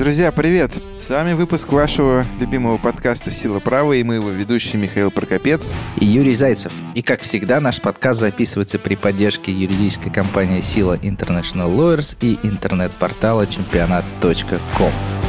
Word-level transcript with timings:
Друзья, 0.00 0.32
привет! 0.32 0.72
С 0.98 1.10
вами 1.10 1.34
выпуск 1.34 1.70
вашего 1.72 2.24
любимого 2.40 2.78
подкаста 2.78 3.30
«Сила 3.30 3.58
права» 3.58 3.92
и 3.92 4.02
мы 4.02 4.14
его 4.14 4.30
ведущий 4.30 4.78
Михаил 4.78 5.10
Прокопец. 5.10 5.74
И 5.98 6.06
Юрий 6.06 6.34
Зайцев. 6.34 6.72
И, 6.94 7.02
как 7.02 7.20
всегда, 7.20 7.60
наш 7.60 7.82
подкаст 7.82 8.20
записывается 8.20 8.78
при 8.78 8.94
поддержке 8.94 9.52
юридической 9.52 10.10
компании 10.10 10.62
«Сила 10.62 10.96
International 10.96 11.70
Lawyers» 11.70 12.16
и 12.22 12.38
интернет-портала 12.42 13.46
чемпионат.ком. 13.46 15.19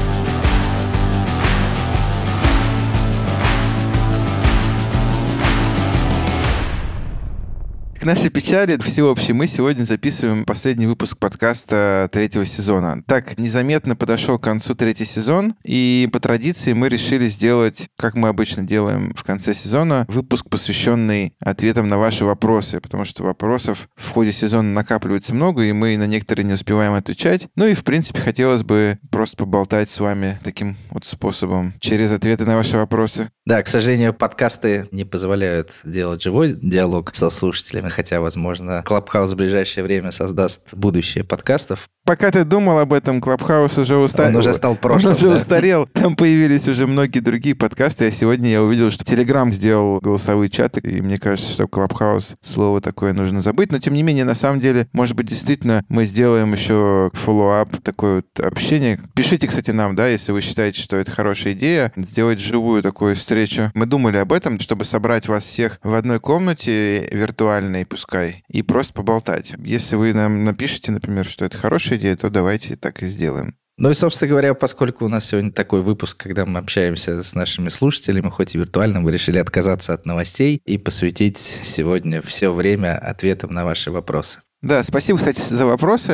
К 8.01 8.05
нашей 8.05 8.31
печали 8.31 8.81
всеобщей 8.81 9.31
мы 9.31 9.45
сегодня 9.45 9.83
записываем 9.83 10.43
последний 10.43 10.87
выпуск 10.87 11.19
подкаста 11.19 12.09
третьего 12.11 12.47
сезона. 12.47 13.03
Так, 13.05 13.37
незаметно 13.37 13.95
подошел 13.95 14.39
к 14.39 14.43
концу 14.43 14.73
третий 14.73 15.05
сезон, 15.05 15.53
и 15.63 16.09
по 16.11 16.19
традиции 16.19 16.73
мы 16.73 16.89
решили 16.89 17.27
сделать, 17.27 17.89
как 17.95 18.15
мы 18.15 18.29
обычно 18.29 18.63
делаем 18.63 19.13
в 19.13 19.23
конце 19.23 19.53
сезона, 19.53 20.07
выпуск, 20.09 20.49
посвященный 20.49 21.35
ответам 21.39 21.89
на 21.89 21.99
ваши 21.99 22.25
вопросы, 22.25 22.79
потому 22.81 23.05
что 23.05 23.21
вопросов 23.21 23.87
в 23.95 24.09
ходе 24.09 24.31
сезона 24.31 24.73
накапливается 24.73 25.35
много, 25.35 25.61
и 25.61 25.71
мы 25.71 25.95
на 25.95 26.07
некоторые 26.07 26.43
не 26.43 26.53
успеваем 26.53 26.93
отвечать. 26.93 27.49
Ну 27.55 27.67
и, 27.67 27.75
в 27.75 27.83
принципе, 27.83 28.19
хотелось 28.19 28.63
бы 28.63 28.97
просто 29.11 29.37
поболтать 29.37 29.91
с 29.91 29.99
вами 29.99 30.39
таким 30.43 30.75
вот 30.89 31.05
способом 31.05 31.75
через 31.79 32.11
ответы 32.11 32.45
на 32.45 32.55
ваши 32.55 32.77
вопросы. 32.77 33.29
Да, 33.45 33.61
к 33.61 33.67
сожалению, 33.67 34.15
подкасты 34.15 34.87
не 34.91 35.05
позволяют 35.05 35.81
делать 35.83 36.23
живой 36.23 36.53
диалог 36.59 37.13
со 37.13 37.29
слушателями, 37.29 37.90
хотя, 37.91 38.19
возможно, 38.21 38.83
Clubhouse 38.83 39.31
в 39.31 39.35
ближайшее 39.35 39.83
время 39.83 40.11
создаст 40.11 40.73
будущее 40.73 41.23
подкастов. 41.23 41.89
Пока 42.03 42.31
ты 42.31 42.43
думал 42.43 42.79
об 42.79 42.93
этом, 42.93 43.21
Clubhouse 43.21 43.77
уже 43.77 43.95
устарел. 43.97 44.31
Он 44.31 44.37
уже 44.37 44.53
стал 44.53 44.75
прошлым, 44.75 45.13
Он 45.13 45.17
уже 45.17 45.29
да? 45.29 45.35
устарел. 45.35 45.87
Там 45.93 46.15
появились 46.15 46.67
уже 46.67 46.87
многие 46.87 47.19
другие 47.19 47.55
подкасты. 47.55 48.07
А 48.07 48.11
сегодня 48.11 48.49
я 48.49 48.63
увидел, 48.63 48.89
что 48.91 49.05
Телеграм 49.05 49.53
сделал 49.53 49.99
голосовые 49.99 50.49
чаты, 50.49 50.79
и 50.81 51.01
мне 51.01 51.19
кажется, 51.19 51.51
что 51.51 51.67
Clubhouse 51.67 52.35
слово 52.41 52.81
такое 52.81 53.13
нужно 53.13 53.41
забыть. 53.41 53.71
Но, 53.71 53.79
тем 53.79 53.93
не 53.93 54.03
менее, 54.03 54.25
на 54.25 54.35
самом 54.35 54.59
деле, 54.59 54.87
может 54.93 55.15
быть, 55.15 55.27
действительно 55.27 55.85
мы 55.89 56.05
сделаем 56.05 56.53
еще 56.53 57.11
follow-up, 57.13 57.77
такое 57.83 58.15
вот 58.17 58.45
общение. 58.45 58.99
Пишите, 59.15 59.47
кстати, 59.47 59.71
нам, 59.71 59.95
да, 59.95 60.07
если 60.07 60.31
вы 60.31 60.41
считаете, 60.41 60.81
что 60.81 60.97
это 60.97 61.11
хорошая 61.11 61.53
идея, 61.53 61.93
сделать 61.95 62.39
живую 62.39 62.81
такую 62.81 63.15
встречу. 63.15 63.71
Мы 63.75 63.85
думали 63.85 64.17
об 64.17 64.33
этом, 64.33 64.59
чтобы 64.59 64.85
собрать 64.85 65.27
вас 65.27 65.43
всех 65.43 65.79
в 65.83 65.93
одной 65.93 66.19
комнате 66.19 67.07
виртуальной, 67.11 67.85
пускай, 67.85 68.43
и 68.49 68.63
просто 68.63 68.93
поболтать. 68.93 69.53
Если 69.59 69.95
вы 69.95 70.13
нам 70.13 70.43
напишите, 70.45 70.91
например, 70.91 71.25
что 71.25 71.45
это 71.45 71.57
хорошая 71.57 71.90
идея, 71.91 72.15
то 72.15 72.29
давайте 72.29 72.75
так 72.75 73.01
и 73.01 73.05
сделаем. 73.05 73.55
Ну 73.77 73.89
и, 73.89 73.93
собственно 73.95 74.29
говоря, 74.29 74.53
поскольку 74.53 75.05
у 75.05 75.07
нас 75.07 75.25
сегодня 75.25 75.51
такой 75.51 75.81
выпуск, 75.81 76.17
когда 76.17 76.45
мы 76.45 76.59
общаемся 76.59 77.23
с 77.23 77.33
нашими 77.33 77.69
слушателями, 77.69 78.29
хоть 78.29 78.53
и 78.53 78.57
виртуально, 78.57 78.99
мы 78.99 79.11
решили 79.11 79.39
отказаться 79.39 79.93
от 79.93 80.05
новостей 80.05 80.61
и 80.65 80.77
посвятить 80.77 81.39
сегодня 81.39 82.21
все 82.21 82.53
время 82.53 82.97
ответам 82.97 83.51
на 83.53 83.65
ваши 83.65 83.89
вопросы. 83.89 84.41
Да, 84.61 84.83
спасибо, 84.83 85.17
кстати, 85.17 85.41
за 85.41 85.65
вопросы. 85.65 86.11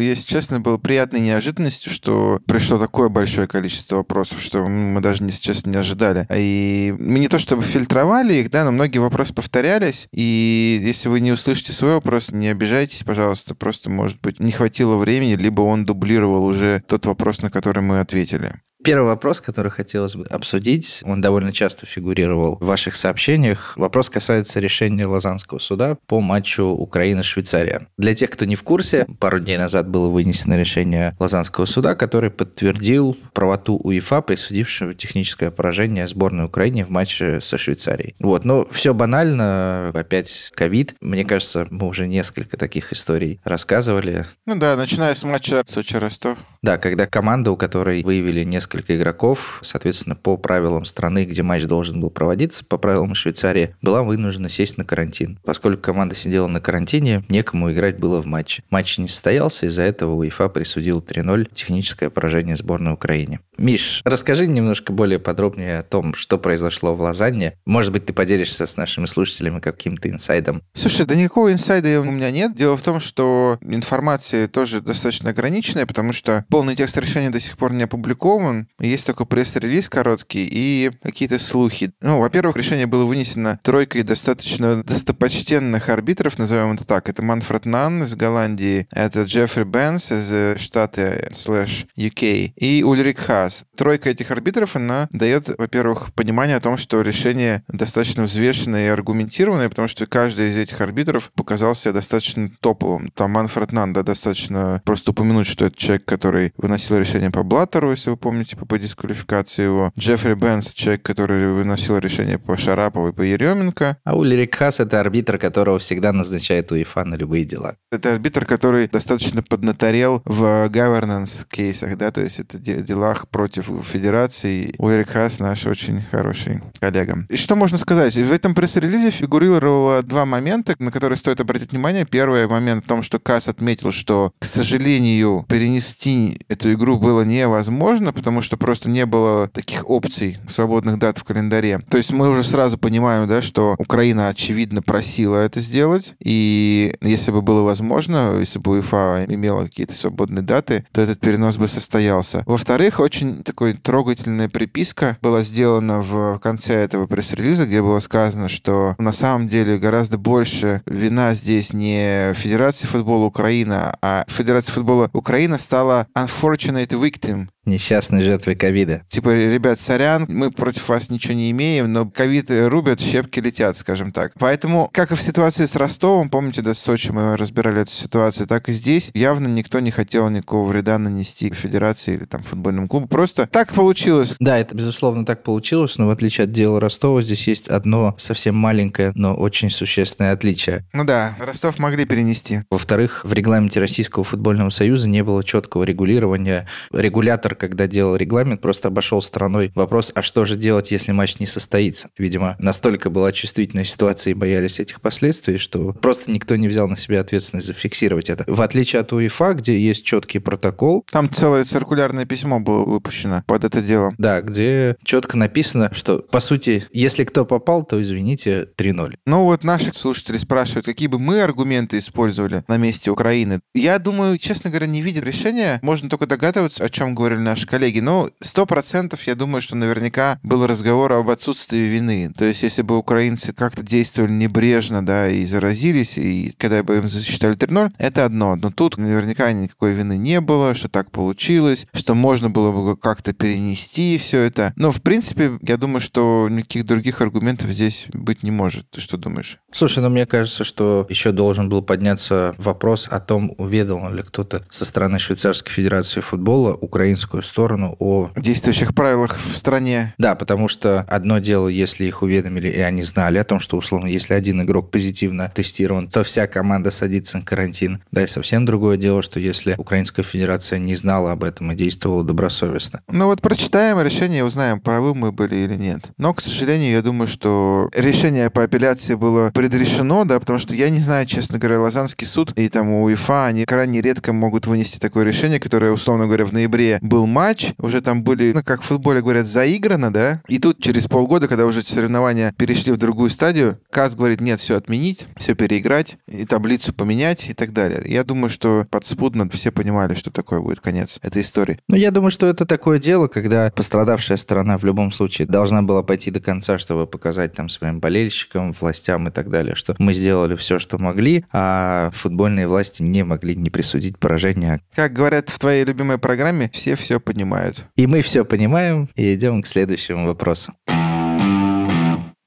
Если 0.00 0.24
честно, 0.26 0.58
было 0.58 0.78
приятной 0.78 1.20
неожиданностью, 1.20 1.92
что 1.92 2.40
пришло 2.46 2.78
такое 2.78 3.10
большое 3.10 3.46
количество 3.46 3.96
вопросов, 3.96 4.40
что 4.40 4.66
мы 4.66 5.02
даже, 5.02 5.22
если 5.22 5.40
честно, 5.40 5.68
не 5.68 5.76
ожидали. 5.76 6.26
И 6.34 6.94
мы 6.98 7.18
не 7.18 7.28
то 7.28 7.38
чтобы 7.38 7.62
фильтровали 7.62 8.34
их, 8.34 8.50
да, 8.50 8.64
но 8.64 8.72
многие 8.72 8.98
вопросы 8.98 9.34
повторялись. 9.34 10.08
И 10.12 10.80
если 10.82 11.10
вы 11.10 11.20
не 11.20 11.32
услышите 11.32 11.72
свой 11.72 11.92
вопрос, 11.92 12.30
не 12.30 12.48
обижайтесь, 12.48 13.02
пожалуйста. 13.02 13.54
Просто, 13.54 13.90
может 13.90 14.18
быть, 14.22 14.40
не 14.40 14.52
хватило 14.52 14.96
времени, 14.96 15.34
либо 15.34 15.60
он 15.60 15.84
дублировал 15.84 16.46
уже 16.46 16.82
тот 16.86 17.04
вопрос, 17.04 17.42
на 17.42 17.50
который 17.50 17.82
мы 17.82 18.00
ответили. 18.00 18.62
Первый 18.82 19.08
вопрос, 19.08 19.42
который 19.42 19.70
хотелось 19.70 20.16
бы 20.16 20.24
обсудить, 20.26 21.02
он 21.04 21.20
довольно 21.20 21.52
часто 21.52 21.84
фигурировал 21.84 22.56
в 22.60 22.64
ваших 22.64 22.96
сообщениях. 22.96 23.76
Вопрос 23.76 24.08
касается 24.08 24.58
решения 24.58 25.04
Лозаннского 25.04 25.58
суда 25.58 25.98
по 26.06 26.20
матчу 26.20 26.64
Украина-Швейцария. 26.64 27.88
Для 27.98 28.14
тех, 28.14 28.30
кто 28.30 28.46
не 28.46 28.56
в 28.56 28.62
курсе, 28.62 29.06
пару 29.18 29.38
дней 29.38 29.58
назад 29.58 29.88
было 29.88 30.08
вынесено 30.08 30.58
решение 30.58 31.14
Лозаннского 31.18 31.66
суда, 31.66 31.94
который 31.94 32.30
подтвердил 32.30 33.18
правоту 33.34 33.76
УЕФА, 33.76 34.22
присудившего 34.22 34.94
техническое 34.94 35.50
поражение 35.50 36.08
сборной 36.08 36.46
Украине 36.46 36.86
в 36.86 36.90
матче 36.90 37.42
со 37.42 37.58
Швейцарией. 37.58 38.14
Вот, 38.18 38.46
но 38.46 38.66
все 38.70 38.94
банально, 38.94 39.90
опять 39.94 40.52
ковид. 40.54 40.94
Мне 41.02 41.24
кажется, 41.24 41.66
мы 41.70 41.86
уже 41.86 42.06
несколько 42.06 42.56
таких 42.56 42.94
историй 42.94 43.40
рассказывали. 43.44 44.26
Ну 44.46 44.58
да, 44.58 44.74
начиная 44.76 45.14
с 45.14 45.22
матча 45.22 45.62
Сочи-Ростов. 45.68 46.38
Да, 46.62 46.78
когда 46.78 47.06
команда, 47.06 47.50
у 47.50 47.56
которой 47.56 48.02
выявили 48.02 48.44
несколько 48.44 48.69
игроков, 48.76 49.60
соответственно, 49.62 50.16
по 50.16 50.36
правилам 50.36 50.84
страны, 50.84 51.24
где 51.24 51.42
матч 51.42 51.64
должен 51.64 52.00
был 52.00 52.10
проводиться, 52.10 52.64
по 52.64 52.78
правилам 52.78 53.14
Швейцарии, 53.14 53.74
была 53.82 54.02
вынуждена 54.02 54.48
сесть 54.48 54.78
на 54.78 54.84
карантин. 54.84 55.38
Поскольку 55.44 55.82
команда 55.82 56.14
сидела 56.14 56.46
на 56.46 56.60
карантине, 56.60 57.24
некому 57.28 57.72
играть 57.72 57.98
было 57.98 58.20
в 58.20 58.26
матче. 58.26 58.62
Матч 58.70 58.98
не 58.98 59.08
состоялся, 59.08 59.66
из-за 59.66 59.82
этого 59.82 60.14
УЕФА 60.14 60.48
присудил 60.48 61.00
3-0 61.00 61.48
техническое 61.52 62.10
поражение 62.10 62.56
сборной 62.56 62.92
Украине. 62.92 63.40
Миш, 63.58 64.00
расскажи 64.04 64.46
немножко 64.46 64.92
более 64.92 65.18
подробнее 65.18 65.80
о 65.80 65.82
том, 65.82 66.14
что 66.14 66.38
произошло 66.38 66.94
в 66.94 67.02
Лозанне. 67.02 67.58
Может 67.66 67.92
быть, 67.92 68.06
ты 68.06 68.12
поделишься 68.12 68.66
с 68.66 68.76
нашими 68.76 69.06
слушателями 69.06 69.60
каким-то 69.60 70.08
инсайдом. 70.08 70.62
Слушай, 70.74 71.04
да 71.06 71.14
никакого 71.14 71.52
инсайда 71.52 72.00
у 72.00 72.04
меня 72.04 72.30
нет. 72.30 72.54
Дело 72.54 72.76
в 72.76 72.82
том, 72.82 73.00
что 73.00 73.58
информация 73.60 74.48
тоже 74.48 74.80
достаточно 74.80 75.30
ограниченная, 75.30 75.86
потому 75.86 76.12
что 76.12 76.44
полный 76.48 76.76
текст 76.76 76.96
решения 76.96 77.30
до 77.30 77.40
сих 77.40 77.58
пор 77.58 77.72
не 77.72 77.82
опубликован. 77.82 78.59
Есть 78.78 79.06
только 79.06 79.24
пресс-релиз 79.24 79.88
короткий 79.88 80.48
и 80.50 80.90
какие-то 81.02 81.38
слухи. 81.38 81.92
Ну, 82.00 82.20
во-первых, 82.20 82.56
решение 82.56 82.86
было 82.86 83.04
вынесено 83.04 83.58
тройкой 83.62 84.02
достаточно 84.02 84.82
достопочтенных 84.82 85.88
арбитров, 85.88 86.38
назовем 86.38 86.72
это 86.72 86.84
так. 86.84 87.08
Это 87.08 87.22
Манфред 87.22 87.66
Нан 87.66 88.04
из 88.04 88.14
Голландии, 88.14 88.86
это 88.90 89.22
Джеффри 89.22 89.64
Бенц 89.64 90.10
из 90.12 90.60
Штатов 90.60 91.28
слэш 91.32 91.86
UK 91.96 92.52
и 92.56 92.82
Ульрих 92.82 93.18
Хаас. 93.18 93.64
Тройка 93.76 94.10
этих 94.10 94.30
арбитров, 94.30 94.76
она 94.76 95.08
дает, 95.12 95.48
во-первых, 95.58 96.12
понимание 96.14 96.56
о 96.56 96.60
том, 96.60 96.76
что 96.76 97.02
решение 97.02 97.62
достаточно 97.68 98.24
взвешенное 98.24 98.86
и 98.86 98.90
аргументированное, 98.90 99.68
потому 99.68 99.88
что 99.88 100.06
каждый 100.06 100.50
из 100.50 100.58
этих 100.58 100.80
арбитров 100.80 101.30
показал 101.34 101.74
себя 101.74 101.92
достаточно 101.92 102.50
топовым. 102.60 103.10
Там 103.14 103.32
Манфред 103.32 103.72
Нан, 103.72 103.92
да, 103.92 104.02
достаточно 104.02 104.82
просто 104.84 105.12
упомянуть, 105.12 105.46
что 105.46 105.66
это 105.66 105.76
человек, 105.76 106.04
который 106.04 106.52
выносил 106.56 106.98
решение 106.98 107.30
по 107.30 107.42
Блаттеру, 107.42 107.90
если 107.90 108.10
вы 108.10 108.16
помните, 108.16 108.49
по 108.56 108.78
дисквалификации 108.78 109.64
его. 109.64 109.92
Джеффри 109.98 110.34
Бенц, 110.34 110.72
человек, 110.72 111.02
который 111.02 111.52
выносил 111.52 111.98
решение 111.98 112.38
по 112.38 112.56
Шарапову 112.56 113.08
и 113.08 113.12
по 113.12 113.22
Еременко. 113.22 113.98
А 114.04 114.16
Ульрик 114.16 114.54
Хас– 114.54 114.80
это 114.80 115.00
арбитр, 115.00 115.38
которого 115.38 115.78
всегда 115.78 116.12
назначает 116.12 116.70
УЕФА 116.72 117.04
на 117.04 117.14
любые 117.14 117.44
дела. 117.44 117.76
Это 117.90 118.14
арбитр, 118.14 118.44
который 118.46 118.88
достаточно 118.88 119.42
поднаторел 119.42 120.22
в 120.24 120.68
governance 120.68 121.46
кейсах, 121.48 121.96
да, 121.96 122.10
то 122.10 122.20
есть 122.20 122.40
это 122.40 122.58
делах 122.58 123.28
против 123.28 123.70
федерации. 123.84 124.74
Ульрик 124.78 125.10
Хас 125.10 125.38
наш 125.38 125.66
очень 125.66 126.02
хороший 126.10 126.60
коллега. 126.78 127.26
И 127.28 127.36
что 127.36 127.56
можно 127.56 127.78
сказать? 127.78 128.14
В 128.14 128.32
этом 128.32 128.54
пресс-релизе 128.54 129.10
фигурировало 129.10 130.02
два 130.02 130.24
момента, 130.26 130.74
на 130.78 130.90
которые 130.90 131.16
стоит 131.16 131.40
обратить 131.40 131.72
внимание. 131.72 132.04
Первый 132.04 132.46
момент 132.46 132.84
в 132.84 132.88
том, 132.88 133.02
что 133.02 133.18
Касс 133.18 133.48
отметил, 133.48 133.92
что, 133.92 134.32
к 134.38 134.44
сожалению, 134.44 135.44
перенести 135.48 136.40
эту 136.48 136.72
игру 136.72 136.98
было 136.98 137.22
невозможно, 137.22 138.12
потому 138.12 138.39
что 138.40 138.56
просто 138.56 138.88
не 138.88 139.06
было 139.06 139.48
таких 139.48 139.88
опций 139.88 140.38
свободных 140.48 140.98
дат 140.98 141.18
в 141.18 141.24
календаре. 141.24 141.80
То 141.90 141.96
есть 141.98 142.10
мы 142.12 142.28
уже 142.28 142.44
сразу 142.44 142.78
понимаем, 142.78 143.28
да, 143.28 143.42
что 143.42 143.74
Украина, 143.78 144.28
очевидно, 144.28 144.82
просила 144.82 145.36
это 145.36 145.60
сделать, 145.60 146.14
и 146.22 146.94
если 147.00 147.30
бы 147.30 147.42
было 147.42 147.62
возможно, 147.62 148.36
если 148.38 148.58
бы 148.58 148.72
УЕФА 148.72 149.26
имела 149.28 149.64
какие-то 149.64 149.94
свободные 149.94 150.42
даты, 150.42 150.84
то 150.92 151.00
этот 151.00 151.20
перенос 151.20 151.56
бы 151.56 151.68
состоялся. 151.68 152.42
Во-вторых, 152.46 153.00
очень 153.00 153.42
такой 153.42 153.74
трогательная 153.74 154.48
приписка 154.48 155.18
была 155.22 155.42
сделана 155.42 156.00
в 156.00 156.38
конце 156.38 156.74
этого 156.74 157.06
пресс-релиза, 157.06 157.66
где 157.66 157.82
было 157.82 158.00
сказано, 158.00 158.48
что 158.48 158.94
на 158.98 159.12
самом 159.12 159.48
деле 159.48 159.78
гораздо 159.78 160.18
больше 160.18 160.82
вина 160.86 161.34
здесь 161.34 161.72
не 161.72 162.34
Федерации 162.34 162.86
футбола 162.86 163.26
Украина, 163.26 163.96
а 164.02 164.24
Федерация 164.28 164.72
футбола 164.72 165.10
Украина 165.12 165.58
стала 165.58 166.06
unfortunate 166.16 166.90
victim 166.90 167.48
несчастной 167.64 168.22
жертвой 168.22 168.54
ковида. 168.54 169.02
Типа, 169.08 169.30
ребят, 169.34 169.80
сорян, 169.80 170.26
мы 170.28 170.50
против 170.50 170.88
вас 170.88 171.10
ничего 171.10 171.34
не 171.34 171.50
имеем, 171.50 171.92
но 171.92 172.08
ковид 172.08 172.50
рубят, 172.50 173.00
щепки 173.00 173.40
летят, 173.40 173.76
скажем 173.76 174.12
так. 174.12 174.32
Поэтому, 174.38 174.88
как 174.92 175.12
и 175.12 175.14
в 175.14 175.22
ситуации 175.22 175.66
с 175.66 175.76
Ростовом, 175.76 176.30
помните, 176.30 176.62
да, 176.62 176.74
с 176.74 176.78
Сочи 176.78 177.10
мы 177.10 177.36
разбирали 177.36 177.82
эту 177.82 177.92
ситуацию, 177.92 178.46
так 178.46 178.68
и 178.68 178.72
здесь 178.72 179.10
явно 179.14 179.46
никто 179.48 179.80
не 179.80 179.90
хотел 179.90 180.28
никакого 180.28 180.68
вреда 180.68 180.98
нанести 180.98 181.50
федерации 181.52 182.14
или 182.14 182.24
там 182.24 182.42
футбольному 182.42 182.88
клубу. 182.88 183.06
Просто 183.06 183.46
так 183.46 183.72
получилось. 183.74 184.34
Да, 184.40 184.58
это, 184.58 184.74
безусловно, 184.74 185.24
так 185.24 185.42
получилось, 185.42 185.98
но 185.98 186.06
в 186.06 186.10
отличие 186.10 186.44
от 186.44 186.52
дела 186.52 186.80
Ростова, 186.80 187.22
здесь 187.22 187.46
есть 187.46 187.68
одно 187.68 188.14
совсем 188.18 188.56
маленькое, 188.56 189.12
но 189.14 189.34
очень 189.34 189.70
существенное 189.70 190.32
отличие. 190.32 190.86
Ну 190.92 191.04
да, 191.04 191.36
Ростов 191.38 191.78
могли 191.78 192.04
перенести. 192.04 192.62
Во-вторых, 192.70 193.24
в 193.24 193.32
регламенте 193.32 193.80
Российского 193.80 194.24
футбольного 194.24 194.70
союза 194.70 195.08
не 195.08 195.22
было 195.22 195.44
четкого 195.44 195.84
регулирования. 195.84 196.66
Регулятор 196.92 197.49
Блаттер, 197.50 197.56
когда 197.56 197.86
делал 197.86 198.16
регламент, 198.16 198.60
просто 198.60 198.88
обошел 198.88 199.22
стороной 199.22 199.72
вопрос, 199.74 200.12
а 200.14 200.22
что 200.22 200.44
же 200.44 200.56
делать, 200.56 200.90
если 200.90 201.12
матч 201.12 201.38
не 201.38 201.46
состоится? 201.46 202.10
Видимо, 202.18 202.56
настолько 202.58 203.10
была 203.10 203.32
чувствительная 203.32 203.84
ситуация 203.84 204.32
и 204.32 204.34
боялись 204.34 204.78
этих 204.78 205.00
последствий, 205.00 205.58
что 205.58 205.92
просто 205.92 206.30
никто 206.30 206.56
не 206.56 206.68
взял 206.68 206.88
на 206.88 206.96
себя 206.96 207.20
ответственность 207.20 207.66
зафиксировать 207.66 208.30
это. 208.30 208.44
В 208.46 208.60
отличие 208.62 209.00
от 209.00 209.12
УЕФА, 209.12 209.54
где 209.54 209.78
есть 209.78 210.04
четкий 210.04 210.38
протокол. 210.38 211.04
Там 211.10 211.30
целое 211.30 211.64
циркулярное 211.64 212.24
письмо 212.24 212.60
было 212.60 212.84
выпущено 212.84 213.42
под 213.46 213.64
это 213.64 213.82
дело. 213.82 214.14
Да, 214.18 214.40
где 214.40 214.96
четко 215.04 215.36
написано, 215.36 215.92
что, 215.92 216.20
по 216.20 216.40
сути, 216.40 216.84
если 216.92 217.24
кто 217.24 217.44
попал, 217.44 217.84
то, 217.84 218.00
извините, 218.00 218.68
3-0. 218.76 219.14
Ну 219.26 219.44
вот 219.44 219.64
наши 219.64 219.92
слушатели 219.92 220.38
спрашивают, 220.38 220.86
какие 220.86 221.08
бы 221.08 221.18
мы 221.18 221.42
аргументы 221.42 221.98
использовали 221.98 222.64
на 222.68 222.76
месте 222.76 223.10
Украины. 223.10 223.60
Я 223.74 223.98
думаю, 223.98 224.38
честно 224.38 224.70
говоря, 224.70 224.86
не 224.86 225.02
видя 225.02 225.20
решения, 225.20 225.78
можно 225.82 226.08
только 226.08 226.26
догадываться, 226.26 226.84
о 226.84 226.88
чем 226.88 227.14
говорили 227.14 227.39
наши 227.40 227.66
коллеги. 227.66 228.00
Но 228.00 228.30
сто 228.40 228.66
процентов 228.66 229.26
я 229.26 229.34
думаю, 229.34 229.62
что 229.62 229.76
наверняка 229.76 230.38
был 230.42 230.66
разговор 230.66 231.12
об 231.12 231.30
отсутствии 231.30 231.78
вины. 231.78 232.32
То 232.36 232.44
есть, 232.44 232.62
если 232.62 232.82
бы 232.82 232.96
украинцы 232.96 233.52
как-то 233.52 233.82
действовали 233.82 234.32
небрежно, 234.32 235.04
да, 235.04 235.28
и 235.28 235.46
заразились, 235.46 236.16
и 236.16 236.52
когда 236.58 236.82
бы 236.82 236.98
им 236.98 237.08
засчитали 237.08 237.56
3-0, 237.56 237.92
это 237.98 238.24
одно. 238.24 238.56
Но 238.56 238.70
тут 238.70 238.96
наверняка 238.98 239.52
никакой 239.52 239.92
вины 239.92 240.16
не 240.16 240.40
было, 240.40 240.74
что 240.74 240.88
так 240.88 241.10
получилось, 241.10 241.86
что 241.94 242.14
можно 242.14 242.50
было 242.50 242.70
бы 242.70 242.96
как-то 242.96 243.32
перенести 243.32 244.18
все 244.18 244.42
это. 244.42 244.72
Но, 244.76 244.92
в 244.92 245.02
принципе, 245.02 245.52
я 245.62 245.76
думаю, 245.76 246.00
что 246.00 246.48
никаких 246.50 246.84
других 246.84 247.20
аргументов 247.20 247.70
здесь 247.70 248.06
быть 248.12 248.42
не 248.42 248.50
может. 248.50 248.90
Ты 248.90 249.00
что 249.00 249.16
думаешь? 249.16 249.58
Слушай, 249.72 250.02
ну 250.02 250.10
мне 250.10 250.26
кажется, 250.26 250.64
что 250.64 251.06
еще 251.08 251.32
должен 251.32 251.68
был 251.68 251.82
подняться 251.82 252.54
вопрос 252.58 253.08
о 253.10 253.20
том, 253.20 253.54
уведомил 253.58 254.12
ли 254.12 254.22
кто-то 254.22 254.64
со 254.70 254.84
стороны 254.84 255.18
Швейцарской 255.18 255.72
Федерации 255.72 256.20
футбола 256.20 256.74
украинскую 256.74 257.29
сторону 257.42 257.96
о 257.98 258.30
действующих 258.36 258.94
правилах 258.94 259.38
в 259.38 259.56
стране. 259.56 260.14
Да, 260.18 260.34
потому 260.34 260.68
что 260.68 261.00
одно 261.08 261.38
дело, 261.38 261.68
если 261.68 262.04
их 262.04 262.22
уведомили, 262.22 262.68
и 262.68 262.80
они 262.80 263.04
знали 263.04 263.38
о 263.38 263.44
том, 263.44 263.60
что, 263.60 263.76
условно, 263.76 264.06
если 264.06 264.34
один 264.34 264.62
игрок 264.62 264.90
позитивно 264.90 265.50
тестирован, 265.54 266.08
то 266.08 266.24
вся 266.24 266.46
команда 266.46 266.90
садится 266.90 267.38
на 267.38 267.44
карантин. 267.44 268.02
Да, 268.12 268.22
и 268.22 268.26
совсем 268.26 268.64
другое 268.64 268.96
дело, 268.96 269.22
что 269.22 269.40
если 269.40 269.74
Украинская 269.78 270.24
Федерация 270.24 270.78
не 270.78 270.94
знала 270.94 271.32
об 271.32 271.44
этом 271.44 271.72
и 271.72 271.74
действовала 271.74 272.24
добросовестно. 272.24 273.02
Ну 273.08 273.26
вот 273.26 273.40
прочитаем 273.40 274.00
решение, 274.00 274.44
узнаем, 274.44 274.80
правы 274.80 275.14
мы 275.14 275.32
были 275.32 275.56
или 275.56 275.74
нет. 275.74 276.10
Но, 276.18 276.34
к 276.34 276.40
сожалению, 276.40 276.92
я 276.92 277.02
думаю, 277.02 277.28
что 277.28 277.88
решение 277.94 278.50
по 278.50 278.62
апелляции 278.62 279.14
было 279.14 279.50
предрешено, 279.50 280.24
да, 280.24 280.40
потому 280.40 280.58
что 280.58 280.74
я 280.74 280.90
не 280.90 281.00
знаю, 281.00 281.26
честно 281.26 281.58
говоря, 281.58 281.80
Лазанский 281.80 282.26
суд 282.26 282.52
и 282.56 282.68
там 282.68 282.90
УЕФА, 282.90 283.46
они 283.46 283.64
крайне 283.64 284.00
редко 284.00 284.32
могут 284.32 284.66
вынести 284.66 284.98
такое 284.98 285.24
решение, 285.24 285.60
которое, 285.60 285.92
условно 285.92 286.26
говоря, 286.26 286.44
в 286.44 286.52
ноябре 286.52 286.98
был 287.20 287.26
матч, 287.26 287.74
уже 287.76 288.00
там 288.00 288.22
были, 288.22 288.52
ну, 288.54 288.62
как 288.62 288.80
в 288.80 288.86
футболе 288.86 289.20
говорят, 289.20 289.46
заиграно, 289.46 290.10
да, 290.10 290.40
и 290.48 290.58
тут 290.58 290.82
через 290.82 291.06
полгода, 291.06 291.48
когда 291.48 291.66
уже 291.66 291.82
соревнования 291.82 292.54
перешли 292.56 292.92
в 292.92 292.96
другую 292.96 293.28
стадию, 293.28 293.78
КАС 293.90 294.14
говорит, 294.14 294.40
нет, 294.40 294.58
все 294.58 294.76
отменить, 294.76 295.26
все 295.36 295.54
переиграть, 295.54 296.16
и 296.26 296.46
таблицу 296.46 296.94
поменять 296.94 297.50
и 297.50 297.52
так 297.52 297.74
далее. 297.74 298.00
Я 298.06 298.24
думаю, 298.24 298.48
что 298.48 298.86
подспудно 298.90 299.50
все 299.50 299.70
понимали, 299.70 300.14
что 300.14 300.30
такое 300.30 300.60
будет 300.60 300.80
конец 300.80 301.18
этой 301.20 301.42
истории. 301.42 301.78
Ну, 301.88 301.96
я 301.96 302.10
думаю, 302.10 302.30
что 302.30 302.46
это 302.46 302.64
такое 302.64 302.98
дело, 302.98 303.28
когда 303.28 303.70
пострадавшая 303.70 304.38
сторона 304.38 304.78
в 304.78 304.84
любом 304.84 305.12
случае 305.12 305.46
должна 305.46 305.82
была 305.82 306.02
пойти 306.02 306.30
до 306.30 306.40
конца, 306.40 306.78
чтобы 306.78 307.06
показать 307.06 307.52
там 307.52 307.68
своим 307.68 308.00
болельщикам, 308.00 308.72
властям 308.72 309.28
и 309.28 309.30
так 309.30 309.50
далее, 309.50 309.74
что 309.74 309.94
мы 309.98 310.14
сделали 310.14 310.56
все, 310.56 310.78
что 310.78 310.96
могли, 310.96 311.44
а 311.52 312.10
футбольные 312.14 312.66
власти 312.66 313.02
не 313.02 313.24
могли 313.24 313.56
не 313.56 313.68
присудить 313.68 314.18
поражение. 314.18 314.80
Как 314.94 315.12
говорят 315.12 315.50
в 315.50 315.58
твоей 315.58 315.84
любимой 315.84 316.16
программе, 316.16 316.70
все 316.72 316.96
все 316.96 317.09
понимают. 317.18 317.86
И 317.96 318.06
мы 318.06 318.22
все 318.22 318.44
понимаем, 318.44 319.08
и 319.16 319.34
идем 319.34 319.62
к 319.62 319.66
следующему 319.66 320.26
вопросу. 320.26 320.74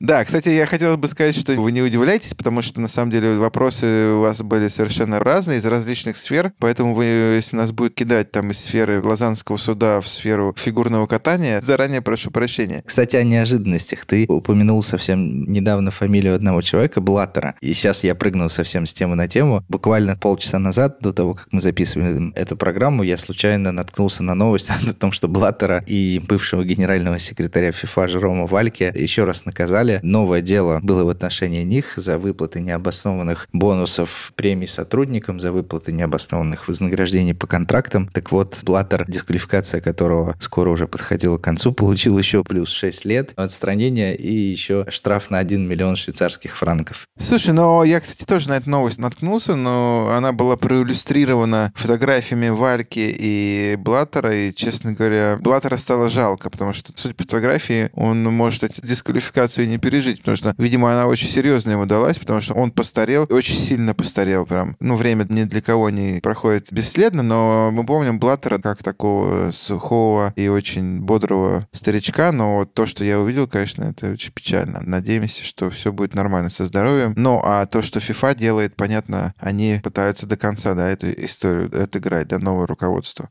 Да, 0.03 0.25
кстати, 0.25 0.49
я 0.49 0.65
хотел 0.65 0.97
бы 0.97 1.07
сказать, 1.07 1.33
что 1.33 1.53
вы 1.53 1.71
не 1.71 1.81
удивляйтесь, 1.81 2.33
потому 2.33 2.61
что 2.61 2.81
на 2.81 2.89
самом 2.89 3.09
деле 3.09 3.37
вопросы 3.37 4.11
у 4.11 4.19
вас 4.19 4.41
были 4.41 4.67
совершенно 4.67 5.17
разные, 5.17 5.59
из 5.59 5.65
различных 5.65 6.17
сфер, 6.17 6.51
поэтому 6.59 6.93
вы, 6.93 7.05
если 7.05 7.55
нас 7.55 7.71
будет 7.71 7.95
кидать 7.95 8.29
там 8.29 8.51
из 8.51 8.59
сферы 8.59 9.01
Лозаннского 9.01 9.55
суда 9.55 10.01
в 10.01 10.07
сферу 10.09 10.53
фигурного 10.57 11.07
катания, 11.07 11.61
заранее 11.61 12.01
прошу 12.01 12.31
прощения. 12.31 12.83
Кстати, 12.85 13.15
о 13.15 13.23
неожиданностях. 13.23 14.05
Ты 14.05 14.25
упомянул 14.27 14.83
совсем 14.83 15.45
недавно 15.45 15.89
фамилию 15.89 16.35
одного 16.35 16.61
человека, 16.61 16.99
Блаттера, 16.99 17.55
и 17.61 17.73
сейчас 17.73 18.03
я 18.03 18.13
прыгнул 18.13 18.49
совсем 18.49 18.85
с 18.85 18.91
темы 18.91 19.15
на 19.15 19.29
тему. 19.29 19.63
Буквально 19.69 20.17
полчаса 20.17 20.59
назад, 20.59 20.97
до 20.99 21.13
того, 21.13 21.35
как 21.35 21.47
мы 21.51 21.61
записывали 21.61 22.33
эту 22.33 22.57
программу, 22.57 23.03
я 23.03 23.15
случайно 23.17 23.71
наткнулся 23.71 24.21
на 24.21 24.35
новость 24.35 24.69
о 24.85 24.93
том, 24.93 25.13
что 25.13 25.29
Блаттера 25.29 25.81
и 25.87 26.19
бывшего 26.19 26.65
генерального 26.65 27.19
секретаря 27.19 27.71
ФИФА 27.71 28.09
Жерома 28.09 28.47
Вальке 28.47 28.91
еще 28.93 29.23
раз 29.23 29.45
наказали 29.45 29.92
далее. 29.93 30.11
Новое 30.11 30.41
дело 30.41 30.79
было 30.81 31.03
в 31.03 31.09
отношении 31.09 31.63
них 31.63 31.93
за 31.95 32.17
выплаты 32.17 32.61
необоснованных 32.61 33.47
бонусов 33.53 34.31
премий 34.35 34.67
сотрудникам, 34.67 35.39
за 35.39 35.51
выплаты 35.51 35.91
необоснованных 35.91 36.67
вознаграждений 36.67 37.33
по 37.33 37.47
контрактам. 37.47 38.07
Так 38.07 38.31
вот, 38.31 38.59
Блаттер, 38.63 39.05
дисквалификация 39.07 39.81
которого 39.81 40.35
скоро 40.39 40.69
уже 40.69 40.87
подходила 40.87 41.37
к 41.37 41.41
концу, 41.41 41.71
получил 41.71 42.17
еще 42.17 42.43
плюс 42.43 42.69
6 42.69 43.05
лет 43.05 43.33
отстранения 43.35 44.13
и 44.13 44.33
еще 44.33 44.85
штраф 44.89 45.29
на 45.29 45.39
1 45.39 45.67
миллион 45.67 45.95
швейцарских 45.95 46.57
франков. 46.57 47.07
Слушай, 47.17 47.53
ну 47.53 47.83
я, 47.83 47.99
кстати, 47.99 48.25
тоже 48.25 48.49
на 48.49 48.57
эту 48.57 48.69
новость 48.69 48.97
наткнулся, 48.97 49.55
но 49.55 50.13
она 50.15 50.31
была 50.31 50.55
проиллюстрирована 50.57 51.71
фотографиями 51.75 52.49
Вальки 52.49 53.15
и 53.17 53.75
Блаттера, 53.77 54.33
и, 54.33 54.53
честно 54.53 54.93
говоря, 54.93 55.37
Блаттера 55.39 55.77
стало 55.77 56.09
жалко, 56.09 56.49
потому 56.49 56.73
что, 56.73 56.91
судя 56.95 57.15
по 57.15 57.23
фотографии, 57.23 57.89
он 57.93 58.23
может 58.23 58.63
эту 58.63 58.85
дисквалификацию 58.85 59.67
не 59.67 59.77
пережить, 59.83 60.19
потому 60.19 60.37
что, 60.37 60.55
видимо, 60.57 60.91
она 60.91 61.07
очень 61.07 61.27
серьезно 61.27 61.71
ему 61.71 61.85
далась, 61.85 62.17
потому 62.17 62.39
что 62.39 62.53
он 62.53 62.71
постарел, 62.71 63.27
очень 63.29 63.57
сильно 63.57 63.93
постарел 63.93 64.45
прям. 64.45 64.77
Ну, 64.79 64.95
время 64.95 65.25
ни 65.29 65.43
для 65.43 65.61
кого 65.61 65.89
не 65.89 66.21
проходит 66.21 66.71
бесследно, 66.71 67.21
но 67.21 67.69
мы 67.71 67.85
помним 67.85 68.17
Блаттера 68.17 68.59
как 68.59 68.81
такого 68.81 69.51
сухого 69.51 70.31
и 70.37 70.47
очень 70.47 71.01
бодрого 71.01 71.67
старичка, 71.73 72.31
но 72.31 72.57
вот 72.57 72.73
то, 72.73 72.85
что 72.85 73.03
я 73.03 73.19
увидел, 73.19 73.47
конечно, 73.47 73.83
это 73.83 74.11
очень 74.11 74.31
печально. 74.31 74.79
Надеемся, 74.81 75.43
что 75.43 75.69
все 75.69 75.91
будет 75.91 76.15
нормально 76.15 76.49
со 76.49 76.65
здоровьем. 76.65 77.13
Ну, 77.17 77.41
а 77.43 77.65
то, 77.65 77.81
что 77.81 77.99
FIFA 77.99 78.35
делает, 78.35 78.75
понятно, 78.77 79.33
они 79.37 79.81
пытаются 79.83 80.25
до 80.25 80.37
конца, 80.37 80.75
да, 80.75 80.89
эту 80.89 81.11
историю 81.11 81.69
отыграть, 81.83 82.29
до 82.29 82.39
нового 82.39 82.67
руководства. 82.67 83.29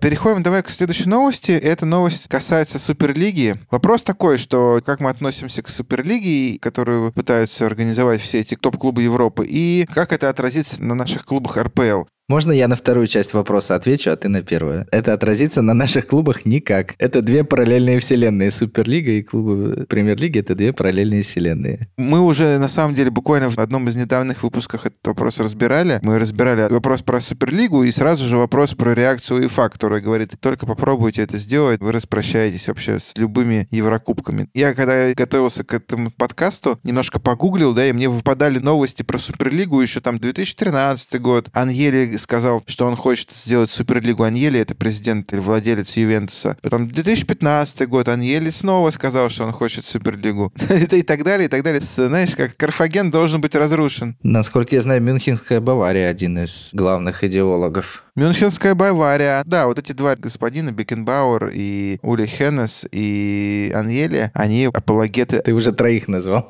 Переходим 0.00 0.42
давай 0.42 0.62
к 0.62 0.70
следующей 0.70 1.10
новости. 1.10 1.50
Эта 1.50 1.84
новость 1.84 2.26
касается 2.26 2.78
Суперлиги. 2.78 3.60
Вопрос 3.70 4.02
такой, 4.02 4.38
что 4.38 4.80
как 4.84 5.00
мы 5.00 5.10
относимся 5.10 5.62
к 5.62 5.68
Суперлиге, 5.68 6.58
которую 6.58 7.12
пытаются 7.12 7.66
организовать 7.66 8.22
все 8.22 8.40
эти 8.40 8.56
топ-клубы 8.56 9.02
Европы, 9.02 9.44
и 9.46 9.86
как 9.92 10.14
это 10.14 10.30
отразится 10.30 10.82
на 10.82 10.94
наших 10.94 11.26
клубах 11.26 11.58
РПЛ. 11.58 12.04
Можно 12.30 12.52
я 12.52 12.68
на 12.68 12.76
вторую 12.76 13.08
часть 13.08 13.34
вопроса 13.34 13.74
отвечу, 13.74 14.08
а 14.08 14.14
ты 14.14 14.28
на 14.28 14.42
первую? 14.42 14.86
Это 14.92 15.14
отразится 15.14 15.62
на 15.62 15.74
наших 15.74 16.06
клубах 16.06 16.46
никак. 16.46 16.94
Это 16.98 17.22
две 17.22 17.42
параллельные 17.42 17.98
вселенные. 17.98 18.52
Суперлига 18.52 19.10
и 19.10 19.22
клубы 19.24 19.84
Премьер-лиги— 19.88 20.38
это 20.40 20.54
две 20.54 20.72
параллельные 20.72 21.24
вселенные. 21.24 21.88
Мы 21.96 22.20
уже, 22.20 22.58
на 22.58 22.68
самом 22.68 22.94
деле, 22.94 23.10
буквально 23.10 23.50
в 23.50 23.58
одном 23.58 23.88
из 23.88 23.96
недавних 23.96 24.44
выпусков 24.44 24.86
этот 24.86 25.04
вопрос 25.04 25.40
разбирали. 25.40 25.98
Мы 26.02 26.20
разбирали 26.20 26.72
вопрос 26.72 27.02
про 27.02 27.20
Суперлигу 27.20 27.82
и 27.82 27.90
сразу 27.90 28.24
же 28.28 28.36
вопрос 28.36 28.74
про 28.74 28.94
реакцию 28.94 29.40
УЕФА, 29.40 29.68
которая 29.68 30.00
говорит, 30.00 30.36
только 30.38 30.66
попробуйте 30.66 31.22
это 31.22 31.36
сделать, 31.36 31.80
вы 31.80 31.90
распрощаетесь 31.90 32.68
вообще 32.68 33.00
с 33.00 33.12
любыми 33.16 33.66
Еврокубками. 33.72 34.48
Я, 34.54 34.74
когда 34.74 35.12
готовился 35.14 35.64
к 35.64 35.74
этому 35.74 36.12
подкасту, 36.12 36.78
немножко 36.84 37.18
погуглил, 37.18 37.74
да, 37.74 37.86
и 37.86 37.92
мне 37.92 38.08
выпадали 38.08 38.60
новости 38.60 39.02
про 39.02 39.18
Суперлигу 39.18 39.80
еще 39.80 40.00
там 40.00 40.20
2013 40.20 41.20
год. 41.20 41.48
Аньели 41.54 42.19
сказал, 42.20 42.62
что 42.66 42.86
он 42.86 42.96
хочет 42.96 43.30
сделать 43.30 43.70
Суперлигу 43.70 44.22
Аньели, 44.22 44.60
это 44.60 44.74
президент 44.74 45.32
или 45.32 45.40
владелец 45.40 45.96
Ювентуса. 45.96 46.56
Потом 46.62 46.88
2015 46.88 47.88
год 47.88 48.08
Аньели 48.08 48.50
снова 48.50 48.90
сказал, 48.90 49.30
что 49.30 49.44
он 49.44 49.52
хочет 49.52 49.84
Суперлигу. 49.84 50.52
это 50.68 50.96
и 50.96 51.02
так 51.02 51.24
далее, 51.24 51.46
и 51.46 51.48
так 51.48 51.62
далее. 51.62 51.80
Знаешь, 51.80 52.34
как 52.36 52.56
Карфаген 52.56 53.10
должен 53.10 53.40
быть 53.40 53.54
разрушен. 53.54 54.16
Насколько 54.22 54.76
я 54.76 54.82
знаю, 54.82 55.02
Мюнхенская 55.02 55.60
Бавария 55.60 56.08
один 56.08 56.38
из 56.38 56.70
главных 56.72 57.24
идеологов. 57.24 58.04
Мюнхенская 58.20 58.74
Бавария. 58.74 59.42
Да, 59.46 59.66
вот 59.66 59.78
эти 59.78 59.92
два 59.92 60.14
господина, 60.14 60.72
Бекенбауэр 60.72 61.52
и 61.54 61.98
Ули 62.02 62.26
Хеннес 62.26 62.84
и 62.92 63.72
Аньели, 63.74 64.30
они 64.34 64.66
апологеты... 64.66 65.40
Ты 65.40 65.54
уже 65.54 65.72
троих 65.72 66.06
назвал. 66.06 66.46